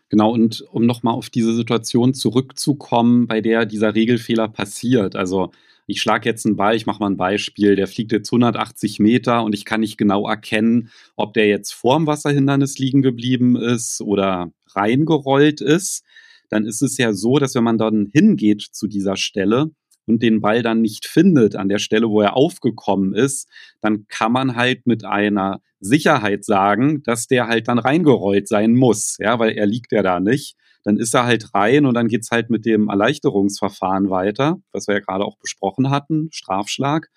Genau, 0.10 0.32
und 0.32 0.62
um 0.72 0.86
nochmal 0.86 1.16
auf 1.16 1.30
diese 1.30 1.56
Situation 1.56 2.14
zurückzukommen, 2.14 3.28
bei 3.28 3.42
der 3.42 3.66
dieser 3.66 3.96
Regelfehler 3.96 4.48
passiert. 4.48 5.16
Also 5.16 5.52
ich 5.88 6.02
schlage 6.02 6.30
jetzt 6.30 6.46
einen 6.46 6.56
Ball, 6.56 6.76
ich 6.76 6.86
mache 6.86 7.00
mal 7.00 7.10
ein 7.10 7.18
Beispiel, 7.18 7.76
der 7.76 7.88
fliegt 7.88 8.12
jetzt 8.12 8.32
180 8.32 9.00
Meter 9.00 9.44
und 9.44 9.54
ich 9.54 9.66
kann 9.66 9.82
nicht 9.82 9.98
genau 9.98 10.28
erkennen, 10.28 10.90
ob 11.16 11.34
der 11.34 11.48
jetzt 11.48 11.74
vorm 11.74 12.08
Wasserhindernis 12.08 12.80
liegen 12.80 13.02
geblieben 13.02 13.56
ist 13.56 14.02
oder 14.02 14.52
reingerollt 14.70 15.62
ist. 15.62 16.04
Dann 16.50 16.66
ist 16.66 16.82
es 16.82 16.98
ja 16.98 17.14
so, 17.14 17.38
dass 17.38 17.56
wenn 17.56 17.64
man 17.64 17.78
dann 17.78 18.10
hingeht 18.12 18.62
zu 18.62 18.88
dieser 18.88 19.16
Stelle, 19.16 19.72
und 20.08 20.22
den 20.22 20.42
Ball 20.42 20.62
dann 20.62 20.82
nicht 20.82 21.06
findet 21.06 21.56
an 21.56 21.70
der 21.70 21.80
Stelle, 21.80 22.10
wo 22.10 22.22
er 22.22 22.36
aufgekommen 22.36 23.14
ist, 23.14 23.48
dann 23.82 24.08
kann 24.08 24.32
man 24.32 24.56
halt 24.56 24.86
mit 24.86 25.06
einer 25.06 25.62
Sicherheit 25.80 26.46
sagen, 26.46 27.04
dass 27.04 27.28
der 27.28 27.48
halt 27.48 27.68
dann 27.68 27.80
reingerollt 27.80 28.48
sein 28.48 28.74
muss, 28.74 29.18
ja, 29.20 29.40
weil 29.40 29.52
er 29.52 29.66
liegt 29.66 29.92
ja 29.92 30.04
da 30.04 30.20
nicht. 30.20 30.56
Dann 30.84 30.98
ist 30.98 31.16
er 31.16 31.26
halt 31.26 31.54
rein 31.56 31.86
und 31.86 31.96
dann 31.96 32.08
geht's 32.08 32.30
halt 32.30 32.50
mit 32.50 32.66
dem 32.66 32.90
Erleichterungsverfahren 32.90 34.10
weiter, 34.10 34.58
was 34.72 34.88
wir 34.88 34.96
ja 34.96 35.02
gerade 35.02 35.26
auch 35.26 35.38
besprochen 35.38 35.90
hatten, 35.90 36.30
Strafschlag 36.32 37.10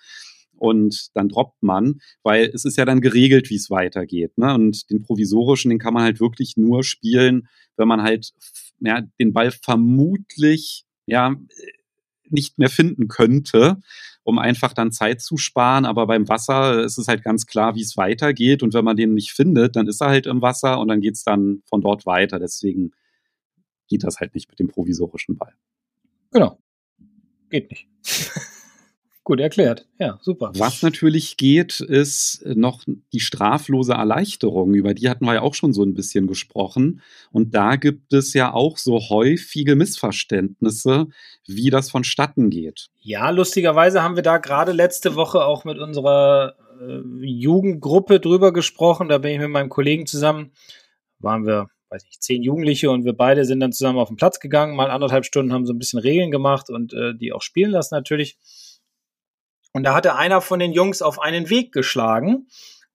und 0.58 1.08
dann 1.14 1.28
droppt 1.28 1.62
man, 1.62 2.00
weil 2.22 2.50
es 2.52 2.64
ist 2.64 2.76
ja 2.76 2.84
dann 2.84 3.00
geregelt, 3.00 3.50
wie 3.50 3.56
es 3.56 3.70
weitergeht. 3.70 4.36
Ne? 4.36 4.54
Und 4.54 4.90
den 4.90 5.02
provisorischen, 5.02 5.70
den 5.70 5.78
kann 5.78 5.94
man 5.94 6.02
halt 6.02 6.20
wirklich 6.20 6.56
nur 6.56 6.84
spielen, 6.84 7.48
wenn 7.76 7.88
man 7.88 8.02
halt 8.02 8.32
ja, 8.80 9.02
den 9.18 9.32
Ball 9.32 9.50
vermutlich 9.50 10.84
ja 11.06 11.36
nicht 12.32 12.58
mehr 12.58 12.68
finden 12.68 13.08
könnte, 13.08 13.80
um 14.22 14.38
einfach 14.38 14.72
dann 14.72 14.92
Zeit 14.92 15.20
zu 15.20 15.36
sparen. 15.36 15.84
Aber 15.84 16.06
beim 16.06 16.28
Wasser 16.28 16.82
ist 16.84 16.98
es 16.98 17.08
halt 17.08 17.22
ganz 17.22 17.46
klar, 17.46 17.74
wie 17.74 17.82
es 17.82 17.96
weitergeht. 17.96 18.62
Und 18.62 18.74
wenn 18.74 18.84
man 18.84 18.96
den 18.96 19.14
nicht 19.14 19.32
findet, 19.32 19.76
dann 19.76 19.86
ist 19.86 20.00
er 20.00 20.08
halt 20.08 20.26
im 20.26 20.42
Wasser 20.42 20.80
und 20.80 20.88
dann 20.88 21.00
geht 21.00 21.14
es 21.14 21.24
dann 21.24 21.62
von 21.66 21.80
dort 21.80 22.06
weiter. 22.06 22.38
Deswegen 22.38 22.92
geht 23.88 24.04
das 24.04 24.20
halt 24.20 24.34
nicht 24.34 24.48
mit 24.50 24.58
dem 24.58 24.68
provisorischen 24.68 25.36
Ball. 25.36 25.54
Genau. 26.30 26.58
Geht 27.50 27.70
nicht. 27.70 27.88
Gut 29.28 29.40
erklärt. 29.40 29.84
Ja, 29.98 30.18
super. 30.22 30.52
Was 30.56 30.80
natürlich 30.80 31.36
geht, 31.36 31.80
ist 31.80 32.46
noch 32.46 32.84
die 33.12 33.20
straflose 33.20 33.92
Erleichterung. 33.92 34.72
Über 34.72 34.94
die 34.94 35.10
hatten 35.10 35.26
wir 35.26 35.34
ja 35.34 35.42
auch 35.42 35.52
schon 35.52 35.74
so 35.74 35.82
ein 35.82 35.92
bisschen 35.92 36.26
gesprochen. 36.26 37.02
Und 37.30 37.54
da 37.54 37.76
gibt 37.76 38.14
es 38.14 38.32
ja 38.32 38.54
auch 38.54 38.78
so 38.78 39.10
häufige 39.10 39.76
Missverständnisse, 39.76 41.08
wie 41.46 41.68
das 41.68 41.90
vonstatten 41.90 42.48
geht. 42.48 42.88
Ja, 43.00 43.28
lustigerweise 43.28 44.02
haben 44.02 44.16
wir 44.16 44.22
da 44.22 44.38
gerade 44.38 44.72
letzte 44.72 45.14
Woche 45.14 45.44
auch 45.44 45.66
mit 45.66 45.78
unserer 45.78 46.54
äh, 46.80 47.02
Jugendgruppe 47.20 48.20
drüber 48.20 48.54
gesprochen. 48.54 49.10
Da 49.10 49.18
bin 49.18 49.32
ich 49.32 49.40
mit 49.40 49.50
meinem 49.50 49.68
Kollegen 49.68 50.06
zusammen, 50.06 50.52
waren 51.18 51.44
wir 51.44 51.68
weiß 51.90 52.02
nicht, 52.04 52.22
zehn 52.22 52.42
Jugendliche 52.42 52.90
und 52.90 53.04
wir 53.04 53.12
beide 53.12 53.44
sind 53.44 53.60
dann 53.60 53.72
zusammen 53.72 53.98
auf 53.98 54.08
den 54.08 54.16
Platz 54.16 54.40
gegangen, 54.40 54.74
mal 54.74 54.90
anderthalb 54.90 55.26
Stunden, 55.26 55.52
haben 55.52 55.66
so 55.66 55.74
ein 55.74 55.78
bisschen 55.78 55.98
Regeln 55.98 56.30
gemacht 56.30 56.70
und 56.70 56.94
äh, 56.94 57.14
die 57.14 57.34
auch 57.34 57.42
spielen 57.42 57.70
lassen 57.70 57.94
natürlich. 57.94 58.38
Und 59.72 59.84
da 59.84 59.94
hatte 59.94 60.16
einer 60.16 60.40
von 60.40 60.58
den 60.58 60.72
Jungs 60.72 61.02
auf 61.02 61.20
einen 61.20 61.50
Weg 61.50 61.72
geschlagen. 61.72 62.48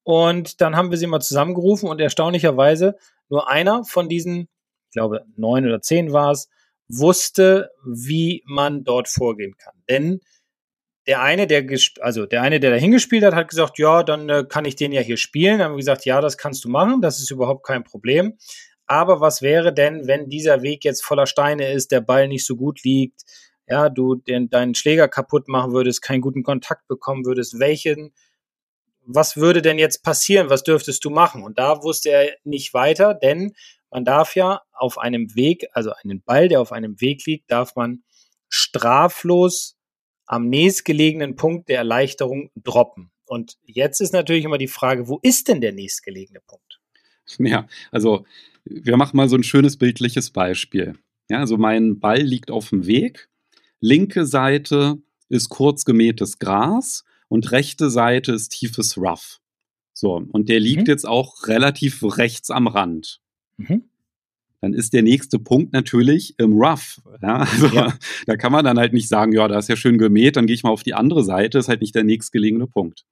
Und 0.04 0.62
dann 0.62 0.76
haben 0.76 0.92
wir 0.92 0.98
sie 0.98 1.08
mal 1.08 1.22
zusammengerufen 1.22 1.88
und 1.88 2.02
erstaunlicherweise 2.02 2.98
nur 3.30 3.50
einer 3.50 3.84
von 3.86 4.10
diesen, 4.10 4.50
ich 4.90 4.94
glaube 4.94 5.26
neun 5.38 5.66
oder 5.66 5.82
zehn 5.82 6.12
war 6.12 6.32
es, 6.32 6.50
wusste, 6.90 7.72
wie 7.86 8.44
man 8.46 8.84
dort 8.84 9.08
vorgehen 9.08 9.56
kann. 9.58 9.74
Denn 9.90 10.20
der 11.08 11.22
eine, 11.22 11.48
der 11.48 11.66
also 12.02 12.26
der 12.26 12.42
eine, 12.42 12.60
der 12.60 12.72
da 12.72 12.78
hingespielt 12.78 13.24
hat, 13.24 13.36
hat 13.36 13.50
gesagt, 13.50 13.78
ja, 13.78 14.04
dann 14.04 14.30
äh, 14.30 14.46
kann 14.48 14.66
ich 14.66 14.76
den 14.76 14.92
ja 14.92 15.02
hier 15.02 15.18
spielen. 15.18 15.58
Dann 15.58 15.68
haben 15.68 15.74
wir 15.74 15.78
gesagt, 15.78 16.06
ja, 16.06 16.22
das 16.22 16.38
kannst 16.38 16.64
du 16.64 16.70
machen, 16.70 17.02
das 17.02 17.20
ist 17.20 17.32
überhaupt 17.32 17.66
kein 17.66 17.84
Problem. 17.84 18.38
Aber 18.86 19.22
was 19.22 19.42
wäre 19.42 19.74
denn, 19.74 20.08
wenn 20.08 20.30
dieser 20.30 20.62
Weg 20.62 20.84
jetzt 20.84 21.04
voller 21.04 21.26
Steine 21.26 21.72
ist, 21.72 21.92
der 21.92 22.02
Ball 22.02 22.28
nicht 22.28 22.46
so 22.46 22.56
gut 22.56 22.84
liegt, 22.84 23.24
ja, 23.67 23.89
du 23.89 24.15
den, 24.15 24.49
deinen 24.49 24.76
Schläger 24.76 25.08
kaputt 25.08 25.47
machen 25.47 25.73
würdest, 25.73 26.02
keinen 26.02 26.21
guten 26.21 26.43
Kontakt 26.43 26.88
bekommen 26.88 27.26
würdest, 27.26 27.60
welchen, 27.60 28.13
was 29.06 29.38
würde 29.38 29.62
denn 29.62 29.78
jetzt 29.78 30.04
passieren? 30.04 30.49
Was 30.49 30.63
dürftest 30.63 31.04
du 31.06 31.10
machen? 31.10 31.43
Und 31.43 31.60
da 31.60 31.84
wusste 31.84 32.10
er 32.10 32.36
nicht 32.43 32.73
weiter, 32.73 33.13
denn 33.13 33.54
man 33.91 34.06
darf 34.06 34.36
ja 34.36 34.62
auf 34.71 34.97
einem 34.97 35.36
Weg, 35.36 35.67
also 35.73 35.91
einen 36.04 36.21
Ball, 36.23 36.47
der 36.47 36.62
auf 36.62 36.71
einem 36.71 36.99
Weg 36.99 37.26
liegt, 37.26 37.52
darf 37.52 37.76
man 37.76 38.04
straflos 38.49 39.78
am 40.26 40.47
nächstgelegenen 40.49 41.36
Punkt 41.36 41.69
der 41.69 41.78
Erleichterung 41.78 42.49
droppen. 42.56 43.12
Und 43.26 43.58
jetzt 43.63 44.02
ist 44.02 44.13
natürlich 44.13 44.45
immer 44.45 44.58
die 44.58 44.67
Frage, 44.67 45.08
wo 45.08 45.19
ist 45.21 45.47
denn 45.47 45.62
der 45.62 45.73
nächstgelegene 45.73 46.39
Punkt? 46.45 46.82
Ja, 47.39 47.67
also 47.91 48.26
wir 48.65 48.97
machen 48.97 49.17
mal 49.17 49.30
so 49.30 49.36
ein 49.36 49.43
schönes 49.43 49.78
bildliches 49.78 50.32
Beispiel. 50.32 50.95
Ja, 51.30 51.39
also 51.39 51.58
mein 51.58 51.99
Ball 51.99 52.21
liegt 52.21 52.52
auf 52.52 52.69
dem 52.69 52.86
Weg. 52.86 53.30
Linke 53.84 54.26
Seite 54.26 54.96
ist 55.28 55.50
kurz 55.50 55.84
gemähtes 55.84 56.39
Gras 56.39 57.04
und 57.28 57.52
rechte 57.52 57.89
Seite 57.89 58.32
ist 58.32 58.54
tiefes 58.54 58.98
Rough. 58.98 59.41
So, 59.91 60.24
und 60.32 60.48
der 60.48 60.62
liegt 60.62 60.88
mhm. 60.88 60.91
jetzt 60.91 61.06
auch 61.06 61.48
relativ 61.48 62.02
rechts 62.17 62.50
am 62.50 62.67
Rand. 62.67 63.19
Mhm. 63.58 63.84
Dann 64.62 64.74
ist 64.74 64.93
der 64.93 65.04
nächste 65.04 65.38
Punkt 65.38 65.74
natürlich 65.74 66.36
im 66.38 66.54
Rough. 66.54 67.02
Ja, 67.22 67.39
also 67.52 67.67
ja. 67.67 67.93
da 68.26 68.38
kann 68.38 68.54
man 68.54 68.63
dann 68.63 68.80
halt 68.80 68.93
nicht 68.93 69.10
sagen, 69.10 69.34
ja, 69.34 69.50
da 69.50 69.60
ist 69.60 69.67
ja 69.67 69.76
schön 69.76 69.98
gemäht, 69.98 70.38
dann 70.38 70.48
gehe 70.48 70.54
ich 70.54 70.63
mal 70.63 70.69
auf 70.69 70.84
die 70.84 70.93
andere 70.93 71.26
Seite, 71.26 71.58
ist 71.58 71.67
halt 71.67 71.82
nicht 71.82 71.93
der 71.93 72.06
nächstgelegene 72.06 72.67
Punkt. 72.67 73.04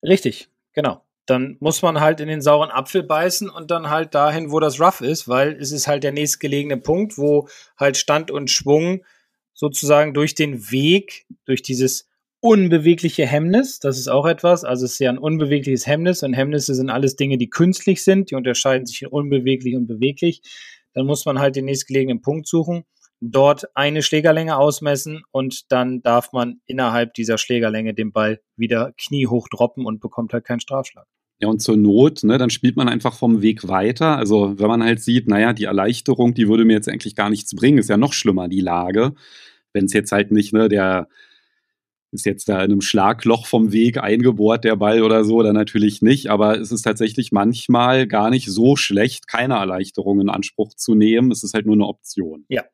Richtig, 0.00 0.48
genau. 0.74 1.02
Dann 1.26 1.56
muss 1.58 1.82
man 1.82 1.98
halt 1.98 2.20
in 2.20 2.28
den 2.28 2.40
sauren 2.40 2.70
Apfel 2.70 3.02
beißen 3.02 3.50
und 3.50 3.72
dann 3.72 3.90
halt 3.90 4.14
dahin, 4.14 4.52
wo 4.52 4.60
das 4.60 4.80
Rough 4.80 5.00
ist, 5.00 5.26
weil 5.26 5.56
es 5.60 5.72
ist 5.72 5.88
halt 5.88 6.04
der 6.04 6.12
nächstgelegene 6.12 6.76
Punkt, 6.76 7.18
wo 7.18 7.48
halt 7.76 7.96
Stand 7.96 8.30
und 8.30 8.48
Schwung 8.48 9.02
sozusagen 9.56 10.14
durch 10.14 10.34
den 10.36 10.70
Weg, 10.70 11.26
durch 11.46 11.62
dieses 11.62 12.08
unbewegliche 12.40 13.26
Hemmnis, 13.26 13.80
das 13.80 13.98
ist 13.98 14.08
auch 14.08 14.26
etwas, 14.26 14.62
also 14.62 14.84
es 14.84 14.92
ist 14.92 14.98
ja 15.00 15.10
ein 15.10 15.18
unbewegliches 15.18 15.86
Hemmnis 15.86 16.22
und 16.22 16.34
Hemmnisse 16.34 16.74
sind 16.74 16.90
alles 16.90 17.16
Dinge, 17.16 17.38
die 17.38 17.50
künstlich 17.50 18.04
sind, 18.04 18.30
die 18.30 18.36
unterscheiden 18.36 18.86
sich 18.86 19.02
in 19.02 19.08
unbeweglich 19.08 19.74
und 19.74 19.88
beweglich. 19.88 20.42
Dann 20.92 21.06
muss 21.06 21.24
man 21.24 21.40
halt 21.40 21.56
den 21.56 21.64
nächstgelegenen 21.64 22.20
Punkt 22.20 22.46
suchen, 22.46 22.84
dort 23.20 23.74
eine 23.74 24.02
Schlägerlänge 24.02 24.56
ausmessen 24.58 25.22
und 25.32 25.72
dann 25.72 26.02
darf 26.02 26.32
man 26.32 26.60
innerhalb 26.66 27.14
dieser 27.14 27.38
Schlägerlänge 27.38 27.94
den 27.94 28.12
Ball 28.12 28.40
wieder 28.56 28.92
kniehoch 28.98 29.48
droppen 29.48 29.86
und 29.86 30.00
bekommt 30.00 30.32
halt 30.32 30.44
keinen 30.44 30.60
Strafschlag. 30.60 31.06
Ja, 31.38 31.48
und 31.48 31.60
zur 31.60 31.76
Not, 31.76 32.24
ne, 32.24 32.38
dann 32.38 32.48
spielt 32.48 32.76
man 32.76 32.88
einfach 32.88 33.18
vom 33.18 33.42
Weg 33.42 33.68
weiter. 33.68 34.16
Also 34.16 34.58
wenn 34.58 34.68
man 34.68 34.82
halt 34.82 35.02
sieht, 35.02 35.28
naja, 35.28 35.52
die 35.52 35.64
Erleichterung, 35.64 36.32
die 36.32 36.48
würde 36.48 36.64
mir 36.64 36.72
jetzt 36.72 36.88
eigentlich 36.88 37.14
gar 37.14 37.28
nichts 37.28 37.54
bringen, 37.54 37.78
ist 37.78 37.90
ja 37.90 37.98
noch 37.98 38.14
schlimmer, 38.14 38.48
die 38.48 38.60
Lage. 38.62 39.12
Wenn 39.74 39.84
es 39.84 39.92
jetzt 39.92 40.12
halt 40.12 40.32
nicht, 40.32 40.54
ne, 40.54 40.68
der 40.68 41.08
ist 42.12 42.24
jetzt 42.24 42.48
da 42.48 42.56
in 42.64 42.72
einem 42.72 42.80
Schlagloch 42.80 43.46
vom 43.46 43.72
Weg 43.72 43.98
eingebohrt, 43.98 44.64
der 44.64 44.76
Ball 44.76 45.02
oder 45.02 45.24
so, 45.24 45.42
dann 45.42 45.54
natürlich 45.54 46.02
nicht. 46.02 46.28
Aber 46.28 46.58
es 46.58 46.72
ist 46.72 46.82
tatsächlich 46.82 47.32
manchmal 47.32 48.06
gar 48.06 48.30
nicht 48.30 48.48
so 48.48 48.76
schlecht, 48.76 49.28
keine 49.28 49.54
Erleichterung 49.54 50.20
in 50.20 50.30
Anspruch 50.30 50.74
zu 50.74 50.94
nehmen. 50.94 51.30
Es 51.30 51.44
ist 51.44 51.52
halt 51.52 51.66
nur 51.66 51.74
eine 51.74 51.86
Option. 51.86 52.44
Ja, 52.48 52.64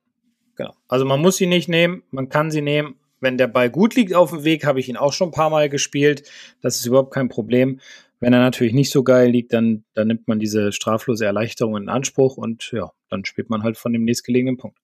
genau. 0.55 0.75
Also 0.87 1.05
man 1.05 1.21
muss 1.21 1.37
sie 1.37 1.47
nicht 1.47 1.69
nehmen, 1.69 2.03
man 2.11 2.29
kann 2.29 2.51
sie 2.51 2.63
nehmen. 2.63 2.95
Wenn 3.21 3.39
der 3.39 3.47
Ball 3.47 3.71
gut 3.71 3.95
liegt 3.95 4.15
auf 4.15 4.31
dem 4.31 4.43
Weg, 4.43 4.65
habe 4.65 4.81
ich 4.81 4.89
ihn 4.89 4.97
auch 4.97 5.13
schon 5.13 5.29
ein 5.29 5.33
paar 5.33 5.51
Mal 5.51 5.69
gespielt. 5.69 6.29
Das 6.61 6.77
ist 6.77 6.87
überhaupt 6.87 7.15
kein 7.15 7.29
Problem. 7.29 7.79
Wenn 8.23 8.33
er 8.33 8.39
natürlich 8.39 8.73
nicht 8.73 8.93
so 8.93 9.03
geil 9.03 9.33
liegt, 9.33 9.53
dann, 9.53 9.83
dann 9.95 10.07
nimmt 10.07 10.29
man 10.29 10.39
diese 10.39 10.71
straflose 10.71 11.25
Erleichterung 11.25 11.77
in 11.77 11.89
Anspruch 11.89 12.37
und 12.37 12.71
ja, 12.71 12.93
dann 13.11 13.25
spielt 13.25 13.51
man 13.51 13.65
halt 13.65 13.77
von 13.77 13.93
dem 13.93 14.05
nächstgelegenen 14.05 14.59
Punkt. 14.59 14.79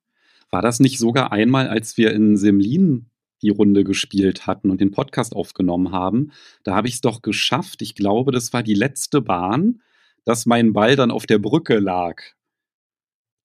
War 0.51 0.61
das 0.61 0.81
nicht 0.81 0.99
sogar 0.99 1.31
einmal, 1.31 1.69
als 1.69 1.97
wir 1.97 2.11
in 2.13 2.37
Semlin 2.37 3.07
die 3.41 3.51
Runde 3.51 3.85
gespielt 3.85 4.49
hatten 4.49 4.71
und 4.71 4.81
den 4.81 4.91
Podcast 4.91 5.37
aufgenommen 5.37 5.93
haben? 5.93 6.33
Da 6.65 6.75
habe 6.75 6.89
ich 6.89 6.95
es 6.95 7.01
doch 7.01 7.23
geschafft. 7.23 7.81
Ich 7.81 7.95
glaube, 7.95 8.33
das 8.33 8.53
war 8.53 8.65
die 8.65 8.75
letzte 8.75 9.21
Bahn, 9.21 9.83
dass 10.25 10.45
mein 10.45 10.73
Ball 10.73 10.97
dann 10.97 11.13
auf 11.13 11.25
der 11.25 11.39
Brücke 11.39 11.79
lag 11.79 12.21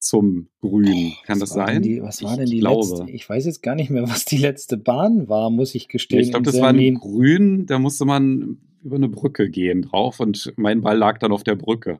zum 0.00 0.48
Grün. 0.60 1.12
Kann 1.24 1.40
was 1.40 1.50
das 1.50 1.50
sein? 1.50 1.82
Die, 1.82 2.02
was 2.02 2.20
war 2.20 2.32
ich 2.32 2.38
denn 2.38 2.46
die 2.46 2.58
glaube. 2.58 2.80
letzte? 2.80 3.10
Ich 3.12 3.28
weiß 3.28 3.46
jetzt 3.46 3.62
gar 3.62 3.76
nicht 3.76 3.90
mehr, 3.90 4.02
was 4.08 4.24
die 4.24 4.38
letzte 4.38 4.76
Bahn 4.76 5.28
war, 5.28 5.50
muss 5.50 5.72
ich 5.76 5.86
gestehen. 5.86 6.20
Ich 6.20 6.30
glaube, 6.30 6.46
das 6.46 6.60
war 6.60 6.70
ein 6.70 6.94
Grün, 6.96 7.66
da 7.66 7.78
musste 7.78 8.04
man 8.06 8.58
über 8.84 8.96
eine 8.96 9.08
Brücke 9.08 9.48
gehen 9.50 9.82
drauf 9.82 10.20
und 10.20 10.52
mein 10.56 10.82
Ball 10.82 10.96
lag 10.96 11.18
dann 11.18 11.32
auf 11.32 11.42
der 11.42 11.56
Brücke. 11.56 11.98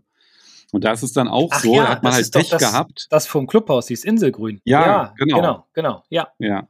Und 0.73 0.85
da 0.85 0.93
ist 0.93 1.03
es 1.03 1.13
dann 1.13 1.29
auch 1.29 1.51
Ach 1.53 1.61
so, 1.61 1.75
ja, 1.75 1.83
da 1.85 1.89
hat 1.89 2.03
man 2.03 2.13
halt 2.13 2.33
Pech 2.33 2.51
das, 2.51 2.61
gehabt. 2.61 3.07
Das 3.11 3.27
vom 3.27 3.47
Clubhaus, 3.47 3.87
dieses 3.87 4.05
Inselgrün. 4.05 4.61
Ja, 4.65 4.87
ja, 4.87 5.15
genau. 5.17 5.37
Genau, 5.37 5.67
genau, 5.73 6.03
ja. 6.11 6.29
Ja. 6.39 6.69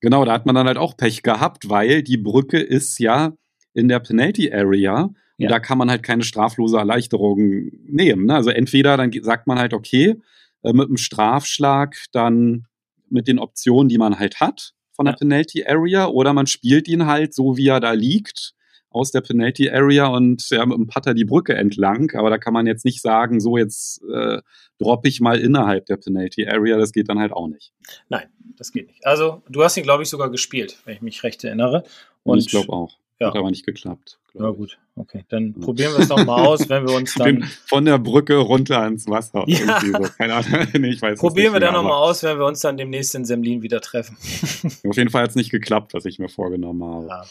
Genau, 0.00 0.24
da 0.24 0.32
hat 0.32 0.46
man 0.46 0.54
dann 0.54 0.66
halt 0.66 0.78
auch 0.78 0.96
Pech 0.96 1.22
gehabt, 1.22 1.68
weil 1.68 2.02
die 2.02 2.16
Brücke 2.16 2.58
ist 2.58 2.98
ja 2.98 3.32
in 3.72 3.88
der 3.88 4.00
Penalty 4.00 4.52
Area 4.52 5.02
und 5.04 5.14
ja. 5.38 5.48
da 5.48 5.60
kann 5.60 5.78
man 5.78 5.90
halt 5.90 6.02
keine 6.02 6.24
straflose 6.24 6.76
Erleichterung 6.76 7.70
nehmen. 7.86 8.26
Ne? 8.26 8.34
Also 8.34 8.50
entweder 8.50 8.96
dann 8.96 9.12
sagt 9.22 9.46
man 9.46 9.58
halt, 9.58 9.72
okay, 9.72 10.20
äh, 10.62 10.72
mit 10.72 10.88
einem 10.88 10.96
Strafschlag 10.96 11.96
dann 12.12 12.66
mit 13.08 13.28
den 13.28 13.38
Optionen, 13.38 13.88
die 13.88 13.98
man 13.98 14.18
halt 14.18 14.40
hat 14.40 14.74
von 14.92 15.06
der. 15.06 15.12
Penalty 15.12 15.64
Area, 15.64 16.06
oder 16.08 16.32
man 16.32 16.48
spielt 16.48 16.88
ihn 16.88 17.06
halt 17.06 17.32
so, 17.32 17.56
wie 17.56 17.68
er 17.68 17.80
da 17.80 17.92
liegt 17.92 18.54
aus 18.90 19.10
der 19.10 19.20
Penalty 19.20 19.70
Area 19.70 20.06
und 20.06 20.48
ja, 20.50 20.64
mit 20.64 20.78
dem 20.78 20.86
Putter 20.86 21.14
die 21.14 21.24
Brücke 21.24 21.54
entlang. 21.54 22.10
Aber 22.14 22.30
da 22.30 22.38
kann 22.38 22.52
man 22.52 22.66
jetzt 22.66 22.84
nicht 22.84 23.02
sagen, 23.02 23.40
so 23.40 23.56
jetzt 23.56 24.02
äh, 24.12 24.40
droppe 24.78 25.08
ich 25.08 25.20
mal 25.20 25.38
innerhalb 25.38 25.86
der 25.86 25.96
Penalty 25.96 26.46
Area. 26.46 26.78
Das 26.78 26.92
geht 26.92 27.08
dann 27.08 27.18
halt 27.18 27.32
auch 27.32 27.48
nicht. 27.48 27.72
Nein, 28.08 28.28
das 28.56 28.72
geht 28.72 28.88
nicht. 28.88 29.06
Also 29.06 29.42
du 29.48 29.62
hast 29.62 29.76
ihn, 29.76 29.82
glaube 29.82 30.02
ich, 30.02 30.08
sogar 30.08 30.30
gespielt, 30.30 30.78
wenn 30.84 30.94
ich 30.94 31.02
mich 31.02 31.22
recht 31.22 31.44
erinnere. 31.44 31.84
Und 32.22 32.38
ich 32.38 32.48
glaube 32.48 32.72
auch. 32.72 32.96
Ja. 33.20 33.28
Hat 33.28 33.36
aber 33.36 33.50
nicht 33.50 33.66
geklappt. 33.66 34.20
Ja, 34.34 34.50
gut. 34.50 34.78
Okay, 34.94 35.24
dann 35.28 35.54
ja. 35.58 35.64
probieren 35.64 35.92
wir 35.92 36.00
es 36.00 36.08
nochmal 36.08 36.46
aus, 36.46 36.68
wenn 36.68 36.86
wir 36.86 36.94
uns 36.94 37.14
dann. 37.14 37.42
Von 37.66 37.84
der 37.84 37.98
Brücke 37.98 38.36
runter 38.36 38.86
ins 38.86 39.08
Wasser. 39.08 39.42
Ja. 39.48 39.80
So. 39.80 40.08
Keine 40.16 40.34
Ahnung. 40.34 40.68
nee, 40.78 40.90
ich 40.90 41.02
weiß 41.02 41.18
probieren 41.18 41.52
wir 41.52 41.60
dann 41.60 41.74
nochmal 41.74 41.94
aus, 41.94 42.22
wenn 42.22 42.38
wir 42.38 42.46
uns 42.46 42.60
dann 42.60 42.76
demnächst 42.76 43.16
in 43.16 43.24
Semlin 43.24 43.62
wieder 43.62 43.80
treffen. 43.80 44.16
Auf 44.88 44.96
jeden 44.96 45.10
Fall 45.10 45.24
hat 45.24 45.30
es 45.30 45.36
nicht 45.36 45.50
geklappt, 45.50 45.94
was 45.94 46.04
ich 46.04 46.20
mir 46.20 46.28
vorgenommen 46.28 46.84
habe. 46.84 47.08
Ja. 47.08 47.24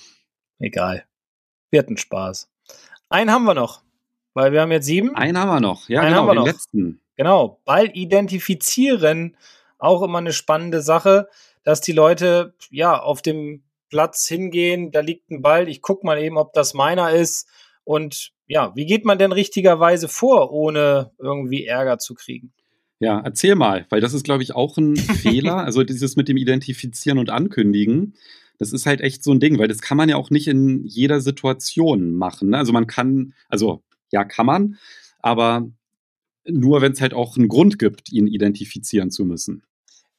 Egal. 0.59 1.05
Wir 1.69 1.79
hatten 1.79 1.97
Spaß. 1.97 2.49
Einen 3.09 3.31
haben 3.31 3.45
wir 3.45 3.53
noch, 3.53 3.81
weil 4.33 4.51
wir 4.51 4.61
haben 4.61 4.71
jetzt 4.71 4.85
sieben. 4.85 5.15
Einen 5.15 5.37
haben 5.37 5.49
wir 5.49 5.59
noch, 5.59 5.89
ja, 5.89 6.01
Einen 6.01 6.09
genau, 6.09 6.19
haben 6.21 6.27
wir 6.27 6.33
den 6.33 6.39
noch. 6.39 6.45
letzten. 6.47 7.01
Genau, 7.15 7.59
Ball 7.65 7.89
identifizieren, 7.93 9.35
auch 9.79 10.01
immer 10.01 10.19
eine 10.19 10.33
spannende 10.33 10.81
Sache, 10.81 11.27
dass 11.63 11.81
die 11.81 11.91
Leute 11.91 12.53
ja 12.69 12.99
auf 12.99 13.21
dem 13.21 13.63
Platz 13.89 14.27
hingehen, 14.27 14.91
da 14.91 14.99
liegt 14.99 15.29
ein 15.31 15.41
Ball, 15.41 15.67
ich 15.69 15.81
gucke 15.81 16.05
mal 16.05 16.21
eben, 16.21 16.37
ob 16.37 16.53
das 16.53 16.73
meiner 16.73 17.11
ist. 17.11 17.47
Und 17.83 18.31
ja, 18.47 18.73
wie 18.75 18.85
geht 18.85 19.05
man 19.05 19.17
denn 19.17 19.31
richtigerweise 19.31 20.07
vor, 20.07 20.51
ohne 20.51 21.11
irgendwie 21.17 21.65
Ärger 21.65 21.97
zu 21.99 22.13
kriegen? 22.13 22.53
Ja, 22.99 23.21
erzähl 23.23 23.55
mal, 23.55 23.85
weil 23.89 24.01
das 24.01 24.13
ist, 24.13 24.23
glaube 24.23 24.43
ich, 24.43 24.55
auch 24.55 24.77
ein 24.77 24.95
Fehler. 24.97 25.57
Also 25.57 25.83
dieses 25.83 26.15
mit 26.15 26.27
dem 26.27 26.37
Identifizieren 26.37 27.19
und 27.19 27.29
Ankündigen 27.29 28.15
das 28.57 28.73
ist 28.73 28.85
halt 28.85 29.01
echt 29.01 29.23
so 29.23 29.31
ein 29.31 29.39
Ding, 29.39 29.59
weil 29.59 29.67
das 29.67 29.81
kann 29.81 29.97
man 29.97 30.09
ja 30.09 30.15
auch 30.15 30.29
nicht 30.29 30.47
in 30.47 30.85
jeder 30.85 31.21
Situation 31.21 32.13
machen. 32.13 32.49
Ne? 32.49 32.57
Also 32.57 32.73
man 32.73 32.87
kann, 32.87 33.33
also 33.49 33.83
ja, 34.11 34.23
kann 34.23 34.45
man, 34.45 34.77
aber 35.19 35.69
nur 36.45 36.81
wenn 36.81 36.93
es 36.93 37.01
halt 37.01 37.13
auch 37.13 37.37
einen 37.37 37.49
Grund 37.49 37.77
gibt, 37.77 38.11
ihn 38.11 38.27
identifizieren 38.27 39.11
zu 39.11 39.25
müssen. 39.25 39.63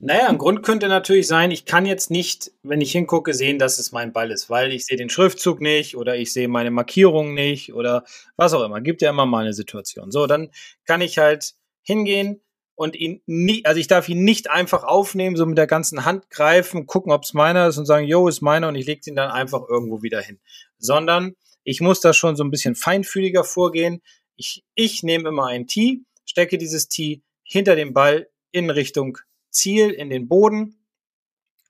Naja, 0.01 0.29
ein 0.29 0.39
Grund 0.39 0.63
könnte 0.63 0.87
natürlich 0.87 1.27
sein, 1.27 1.51
ich 1.51 1.65
kann 1.65 1.85
jetzt 1.85 2.09
nicht, 2.09 2.53
wenn 2.63 2.81
ich 2.81 2.93
hingucke, 2.93 3.35
sehen, 3.35 3.59
dass 3.59 3.81
es 3.81 3.91
mein 3.91 4.13
Ball 4.13 4.31
ist, 4.31 4.49
weil 4.49 4.73
ich 4.73 4.87
sehe 4.87 4.97
den 4.97 5.11
Schriftzug 5.11 5.61
nicht 5.61 5.97
oder 5.97 6.17
ich 6.17 6.33
sehe 6.33 6.47
meine 6.47 6.71
Markierung 6.71 7.35
nicht 7.35 7.75
oder 7.75 8.05
was 8.37 8.53
auch 8.53 8.65
immer. 8.65 8.81
Gibt 8.81 9.03
ja 9.03 9.11
immer 9.11 9.27
mal 9.27 9.41
eine 9.41 9.55
Situation. 9.55 10.13
So, 10.13 10.29
dann 10.29 10.51
kann 10.85 11.01
ich 11.01 11.19
halt 11.19 11.55
hingehen, 11.83 12.41
und 12.79 12.95
ihn 12.95 13.21
nie, 13.27 13.65
also 13.65 13.81
ich 13.81 13.89
darf 13.89 14.09
ihn 14.09 14.23
nicht 14.23 14.51
einfach 14.51 14.85
aufnehmen, 14.85 15.35
so 15.35 15.45
mit 15.47 15.59
der 15.59 15.67
ganzen 15.67 16.05
Hand 16.05 16.31
greifen, 16.31 16.87
gucken, 16.87 17.11
ob 17.11 17.25
es 17.25 17.35
meiner 17.35 17.67
ist 17.67 17.77
und 17.77 17.87
sagen, 17.87 18.07
yo, 18.07 18.29
ist 18.29 18.41
meiner 18.41 18.69
und 18.69 18.77
ich 18.77 18.87
lege 18.87 19.01
ihn 19.11 19.17
dann 19.17 19.33
einfach 19.33 19.69
irgendwo 19.69 20.01
wieder 20.03 20.21
hin. 20.21 20.39
Sondern 20.79 21.35
ich 21.65 21.81
muss 21.81 22.01
da 22.01 22.13
schon 22.13 22.37
so 22.37 22.45
ein 22.45 22.53
bisschen 22.53 22.77
feinfühliger 22.77 23.43
vorgehen. 23.43 24.01
Ich, 24.37 24.65
ich 24.77 25.03
nehme 25.03 25.29
immer 25.29 25.49
ein 25.49 25.67
Tee, 25.67 26.05
stecke 26.25 26.57
dieses 26.57 26.87
Tee 26.87 27.25
hinter 27.43 27.75
dem 27.75 27.95
Ball 27.95 28.29
in 28.53 28.71
Richtung 28.71 29.19
Ziel, 29.51 29.91
in 29.91 30.09
den 30.09 30.29
Boden, 30.29 30.87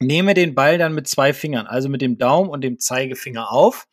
nehme 0.01 0.35
den 0.35 0.55
Ball 0.55 0.76
dann 0.76 0.93
mit 0.93 1.09
zwei 1.09 1.32
Fingern, 1.32 1.66
also 1.66 1.89
mit 1.89 2.03
dem 2.03 2.18
Daumen 2.18 2.51
und 2.51 2.61
dem 2.61 2.78
Zeigefinger 2.78 3.51
auf, 3.51 3.89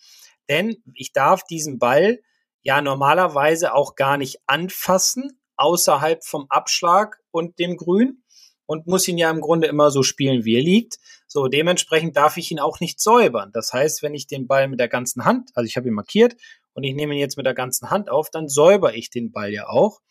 denn 0.50 0.84
ich 0.94 1.14
darf 1.14 1.46
diesen 1.46 1.80
Ball 1.80 2.20
ja 2.62 2.82
normalerweise 2.82 3.74
auch 3.74 3.96
gar 3.96 4.18
nicht 4.18 4.40
anfassen, 4.48 5.40
außerhalb 5.58 6.24
vom 6.24 6.46
Abschlag 6.50 7.18
und 7.32 7.60
dem 7.60 7.78
Grün 7.78 8.24
und 8.66 8.88
muss 8.88 9.08
ihn 9.08 9.18
ja 9.18 9.30
im 9.30 9.42
Grunde 9.42 9.68
immer 9.68 9.92
so 9.92 10.04
spielen, 10.04 10.46
wie 10.46 10.56
er 10.56 10.62
liegt. 10.62 10.98
So, 11.28 11.48
dementsprechend 11.48 12.18
darf 12.18 12.38
ich 12.38 12.52
ihn 12.52 12.60
auch 12.60 12.80
nicht 12.80 13.00
säubern. 13.00 13.52
Das 13.54 13.74
heißt, 13.74 14.04
wenn 14.04 14.14
ich 14.14 14.28
den 14.28 14.48
Ball 14.48 14.68
mit 14.68 14.80
der 14.80 14.88
ganzen 14.88 15.26
Hand, 15.26 15.52
also 15.54 15.68
ich 15.68 15.78
habe 15.78 15.88
ihn 15.88 15.94
markiert 15.94 16.36
und 16.74 16.84
ich 16.84 16.96
nehme 16.96 17.14
ihn 17.14 17.20
jetzt 17.20 17.38
mit 17.38 17.46
der 17.46 17.54
ganzen 17.54 17.90
Hand 17.90 18.10
auf, 18.10 18.30
dann 18.30 18.48
säuber 18.48 18.96
ich 18.96 19.10
den 19.10 19.32
Ball 19.32 19.52
ja 19.52 19.68
auch. 19.68 20.02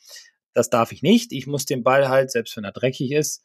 Das 0.53 0.71
darf 0.71 0.93
ich 0.93 1.03
nicht. 1.03 1.33
Ich 1.33 1.47
muss 1.47 1.67
den 1.67 1.83
Ball 1.83 2.09
halt, 2.09 2.31
selbst 2.31 2.57
wenn 2.57 2.65
er 2.65 2.73
dreckig 2.73 3.11
ist, 3.11 3.43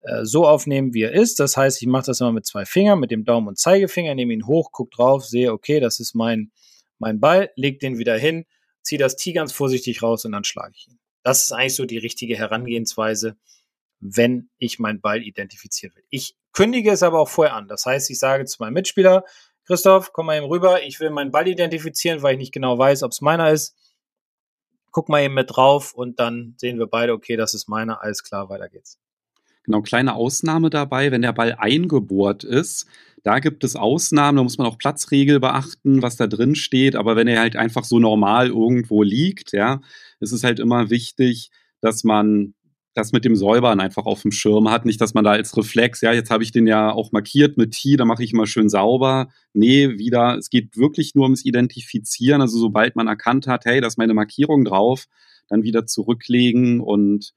äh, 0.00 0.24
so 0.24 0.46
aufnehmen, 0.46 0.92
wie 0.92 1.02
er 1.02 1.12
ist. 1.12 1.40
Das 1.40 1.56
heißt, 1.56 1.80
ich 1.80 1.88
mache 1.88 2.06
das 2.06 2.20
immer 2.20 2.32
mit 2.32 2.46
zwei 2.46 2.64
Fingern, 2.64 2.98
mit 2.98 3.10
dem 3.10 3.24
Daumen 3.24 3.48
und 3.48 3.58
Zeigefinger, 3.58 4.14
nehme 4.14 4.32
ihn 4.32 4.46
hoch, 4.46 4.72
gucke 4.72 4.90
drauf, 4.94 5.24
sehe, 5.24 5.52
okay, 5.52 5.80
das 5.80 6.00
ist 6.00 6.14
mein, 6.14 6.50
mein 6.98 7.20
Ball, 7.20 7.50
leg 7.56 7.78
den 7.80 7.98
wieder 7.98 8.16
hin, 8.16 8.44
ziehe 8.82 8.98
das 8.98 9.16
Tee 9.16 9.32
ganz 9.32 9.52
vorsichtig 9.52 10.02
raus 10.02 10.24
und 10.24 10.32
dann 10.32 10.44
schlage 10.44 10.74
ich 10.76 10.88
ihn. 10.88 10.98
Das 11.28 11.42
ist 11.42 11.52
eigentlich 11.52 11.76
so 11.76 11.84
die 11.84 11.98
richtige 11.98 12.38
Herangehensweise, 12.38 13.36
wenn 14.00 14.48
ich 14.56 14.78
meinen 14.78 15.02
Ball 15.02 15.22
identifizieren 15.22 15.94
will. 15.94 16.04
Ich 16.08 16.38
kündige 16.54 16.90
es 16.90 17.02
aber 17.02 17.20
auch 17.20 17.28
vorher 17.28 17.54
an. 17.54 17.68
Das 17.68 17.84
heißt, 17.84 18.08
ich 18.08 18.18
sage 18.18 18.46
zu 18.46 18.62
meinem 18.62 18.72
Mitspieler, 18.72 19.24
Christoph, 19.66 20.14
komm 20.14 20.24
mal 20.24 20.38
eben 20.38 20.46
rüber, 20.46 20.82
ich 20.82 21.00
will 21.00 21.10
meinen 21.10 21.30
Ball 21.30 21.46
identifizieren, 21.46 22.22
weil 22.22 22.32
ich 22.32 22.38
nicht 22.38 22.54
genau 22.54 22.78
weiß, 22.78 23.02
ob 23.02 23.12
es 23.12 23.20
meiner 23.20 23.50
ist. 23.50 23.76
Guck 24.90 25.10
mal 25.10 25.22
eben 25.22 25.34
mit 25.34 25.54
drauf 25.54 25.92
und 25.92 26.18
dann 26.18 26.54
sehen 26.56 26.78
wir 26.78 26.86
beide, 26.86 27.12
okay, 27.12 27.36
das 27.36 27.52
ist 27.52 27.68
meiner, 27.68 28.00
alles 28.00 28.24
klar, 28.24 28.48
weiter 28.48 28.70
geht's. 28.70 28.98
Genau, 29.64 29.82
kleine 29.82 30.14
Ausnahme 30.14 30.70
dabei, 30.70 31.12
wenn 31.12 31.20
der 31.20 31.34
Ball 31.34 31.56
eingebohrt 31.58 32.42
ist. 32.42 32.86
Da 33.22 33.38
gibt 33.38 33.64
es 33.64 33.76
Ausnahmen, 33.76 34.36
da 34.36 34.42
muss 34.42 34.56
man 34.56 34.66
auch 34.66 34.78
Platzregel 34.78 35.40
beachten, 35.40 36.00
was 36.00 36.16
da 36.16 36.26
drin 36.26 36.54
steht. 36.54 36.96
Aber 36.96 37.16
wenn 37.16 37.28
er 37.28 37.40
halt 37.40 37.54
einfach 37.54 37.84
so 37.84 37.98
normal 37.98 38.46
irgendwo 38.46 39.02
liegt, 39.02 39.52
ja, 39.52 39.82
ist 40.20 40.32
es 40.32 40.44
halt 40.44 40.60
immer 40.60 40.90
wichtig, 40.90 41.50
dass 41.80 42.04
man 42.04 42.54
das 42.98 43.12
mit 43.12 43.24
dem 43.24 43.36
Säubern 43.36 43.80
einfach 43.80 44.06
auf 44.06 44.22
dem 44.22 44.32
Schirm 44.32 44.68
hat. 44.70 44.84
Nicht, 44.84 45.00
dass 45.00 45.14
man 45.14 45.24
da 45.24 45.30
als 45.30 45.56
Reflex, 45.56 46.00
ja, 46.00 46.12
jetzt 46.12 46.30
habe 46.30 46.42
ich 46.42 46.50
den 46.50 46.66
ja 46.66 46.90
auch 46.90 47.12
markiert 47.12 47.56
mit 47.56 47.72
T, 47.72 47.96
da 47.96 48.04
mache 48.04 48.24
ich 48.24 48.32
immer 48.32 48.46
schön 48.46 48.68
sauber. 48.68 49.28
Nee, 49.52 49.98
wieder, 49.98 50.36
es 50.36 50.50
geht 50.50 50.76
wirklich 50.76 51.14
nur 51.14 51.24
ums 51.24 51.44
Identifizieren. 51.44 52.40
Also 52.40 52.58
sobald 52.58 52.96
man 52.96 53.06
erkannt 53.06 53.46
hat, 53.46 53.64
hey, 53.64 53.80
da 53.80 53.86
ist 53.86 53.98
meine 53.98 54.14
Markierung 54.14 54.64
drauf, 54.64 55.06
dann 55.48 55.62
wieder 55.62 55.86
zurücklegen 55.86 56.80
und 56.80 57.32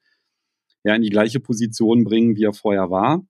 ja 0.83 0.95
in 0.95 1.03
die 1.03 1.09
gleiche 1.09 1.39
Position 1.39 2.03
bringen, 2.03 2.35
wie 2.35 2.43
er 2.43 2.53
vorher 2.53 2.89
war. 2.89 3.23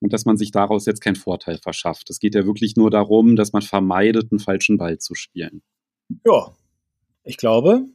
Und 0.00 0.12
dass 0.12 0.24
man 0.24 0.36
sich 0.36 0.50
daraus 0.50 0.86
jetzt 0.86 1.00
keinen 1.00 1.16
Vorteil 1.16 1.58
verschafft. 1.58 2.10
Es 2.10 2.18
geht 2.18 2.34
ja 2.34 2.46
wirklich 2.46 2.76
nur 2.76 2.90
darum, 2.90 3.36
dass 3.36 3.52
man 3.52 3.62
vermeidet, 3.62 4.32
einen 4.32 4.38
falschen 4.38 4.76
Ball 4.76 4.98
zu 4.98 5.14
spielen. 5.14 5.62
Ja, 6.26 6.54
ich 7.22 7.36
glaube, 7.36 7.86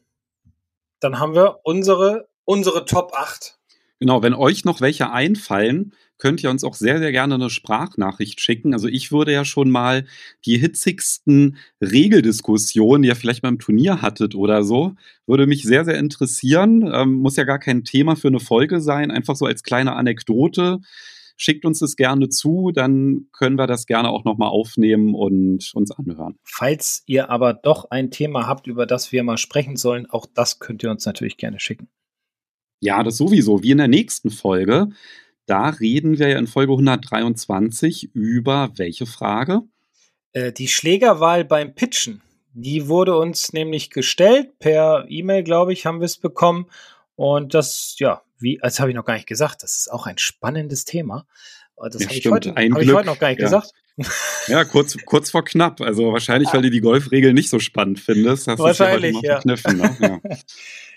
dann 0.99 1.19
haben 1.19 1.35
wir 1.35 1.59
unsere, 1.63 2.29
unsere 2.45 2.85
Top 2.85 3.13
8 3.13 3.59
Genau, 3.99 4.23
wenn 4.23 4.33
euch 4.33 4.63
noch 4.63 4.79
welche 4.79 5.11
einfallen, 5.11 5.93
könnt 6.17 6.41
ihr 6.41 6.49
uns 6.49 6.63
auch 6.63 6.73
sehr, 6.73 6.99
sehr 6.99 7.11
gerne 7.11 7.35
eine 7.35 7.49
Sprachnachricht 7.49 8.39
schicken. 8.39 8.73
Also 8.73 8.87
ich 8.87 9.11
würde 9.11 9.33
ja 9.33 9.43
schon 9.43 9.69
mal 9.69 10.05
die 10.45 10.57
hitzigsten 10.57 11.57
Regeldiskussionen, 11.81 13.01
die 13.01 13.09
ihr 13.09 13.15
vielleicht 13.17 13.41
beim 13.41 13.59
Turnier 13.59 14.01
hattet 14.01 14.35
oder 14.35 14.63
so, 14.63 14.95
würde 15.27 15.47
mich 15.47 15.63
sehr, 15.63 15.83
sehr 15.83 15.97
interessieren. 15.97 16.89
Ähm, 16.93 17.15
muss 17.15 17.35
ja 17.35 17.43
gar 17.43 17.59
kein 17.59 17.83
Thema 17.83 18.15
für 18.15 18.29
eine 18.29 18.39
Folge 18.39 18.79
sein, 18.79 19.11
einfach 19.11 19.35
so 19.35 19.45
als 19.45 19.63
kleine 19.63 19.93
Anekdote. 19.95 20.79
Schickt 21.41 21.63
uns 21.63 21.79
das 21.79 21.95
gerne 21.95 22.27
zu, 22.27 22.71
dann 22.73 23.27
können 23.31 23.57
wir 23.57 23.65
das 23.65 23.85
gerne 23.85 24.09
auch 24.09 24.25
nochmal 24.25 24.49
aufnehmen 24.49 25.15
und 25.15 25.71
uns 25.73 25.89
anhören. 25.91 26.35
Falls 26.43 27.01
ihr 27.05 27.29
aber 27.29 27.53
doch 27.53 27.89
ein 27.91 28.11
Thema 28.11 28.45
habt, 28.45 28.67
über 28.67 28.85
das 28.85 29.13
wir 29.13 29.23
mal 29.23 29.37
sprechen 29.37 29.77
sollen, 29.77 30.05
auch 30.09 30.25
das 30.25 30.59
könnt 30.59 30.83
ihr 30.83 30.91
uns 30.91 31.05
natürlich 31.05 31.37
gerne 31.37 31.61
schicken. 31.61 31.87
Ja, 32.81 33.03
das 33.03 33.15
sowieso. 33.15 33.63
Wie 33.63 33.71
in 33.71 33.77
der 33.77 33.87
nächsten 33.87 34.31
Folge. 34.31 34.89
Da 35.45 35.69
reden 35.69 36.19
wir 36.19 36.27
ja 36.27 36.37
in 36.37 36.47
Folge 36.47 36.73
123 36.73 38.13
über 38.13 38.71
welche 38.75 39.05
Frage? 39.05 39.61
Äh, 40.33 40.51
die 40.51 40.67
Schlägerwahl 40.67 41.45
beim 41.45 41.73
Pitchen. 41.73 42.21
Die 42.53 42.89
wurde 42.89 43.17
uns 43.17 43.53
nämlich 43.53 43.91
gestellt. 43.91 44.59
Per 44.59 45.05
E-Mail, 45.07 45.43
glaube 45.43 45.71
ich, 45.71 45.85
haben 45.85 46.01
wir 46.01 46.05
es 46.05 46.17
bekommen. 46.17 46.67
Und 47.15 47.53
das, 47.53 47.95
ja, 47.97 48.21
wie, 48.39 48.61
als 48.61 48.79
habe 48.79 48.89
ich 48.89 48.95
noch 48.95 49.05
gar 49.05 49.15
nicht 49.15 49.27
gesagt, 49.27 49.63
das 49.63 49.77
ist 49.77 49.91
auch 49.91 50.07
ein 50.07 50.17
spannendes 50.17 50.85
Thema. 50.85 51.25
Das 51.75 52.01
ja, 52.01 52.07
habe 52.07 52.17
ich, 52.17 52.27
heute, 52.27 52.49
hab 52.51 52.81
ich 52.81 52.93
heute 52.93 53.05
noch 53.05 53.19
gar 53.19 53.29
nicht 53.29 53.39
ja. 53.39 53.45
gesagt. 53.45 53.71
Ja, 54.47 54.63
kurz, 54.65 54.97
kurz 55.05 55.31
vor 55.31 55.43
knapp. 55.43 55.81
Also 55.81 56.11
wahrscheinlich, 56.11 56.53
weil 56.53 56.61
du 56.61 56.69
die 56.69 56.81
Golfregel 56.81 57.33
nicht 57.33 57.49
so 57.49 57.59
spannend 57.59 57.99
findest. 57.99 58.47
Hast 58.47 58.59
wahrscheinlich, 58.59 59.17
ja. 59.21 59.41
Ne? 59.43 59.55
ja. 59.99 60.19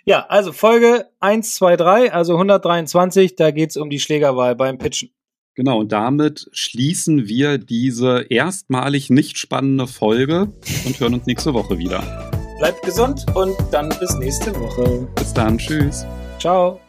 ja, 0.05 0.27
also 0.27 0.53
Folge 0.53 1.07
1, 1.21 1.55
2, 1.55 1.77
3, 1.77 2.13
also 2.13 2.35
123, 2.35 3.37
da 3.37 3.51
geht 3.51 3.71
es 3.71 3.77
um 3.77 3.91
die 3.91 4.01
Schlägerwahl 4.01 4.55
beim 4.55 4.79
Pitchen. 4.79 5.11
Genau, 5.55 5.81
und 5.81 5.93
damit 5.93 6.49
schließen 6.53 7.29
wir 7.29 7.59
diese 7.59 8.25
erstmalig 8.31 9.11
nicht 9.11 9.37
spannende 9.37 9.87
Folge 9.87 10.53
und 10.87 10.99
hören 10.99 11.15
uns 11.15 11.27
nächste 11.27 11.53
Woche 11.53 11.77
wieder. 11.77 12.31
Bleibt 12.59 12.83
gesund 12.83 13.27
und 13.35 13.55
dann 13.71 13.91
bis 14.01 14.15
nächste 14.15 14.55
Woche. 14.59 15.07
Bis 15.17 15.35
dann, 15.35 15.59
tschüss. 15.59 16.07
Ciao. 16.39 16.81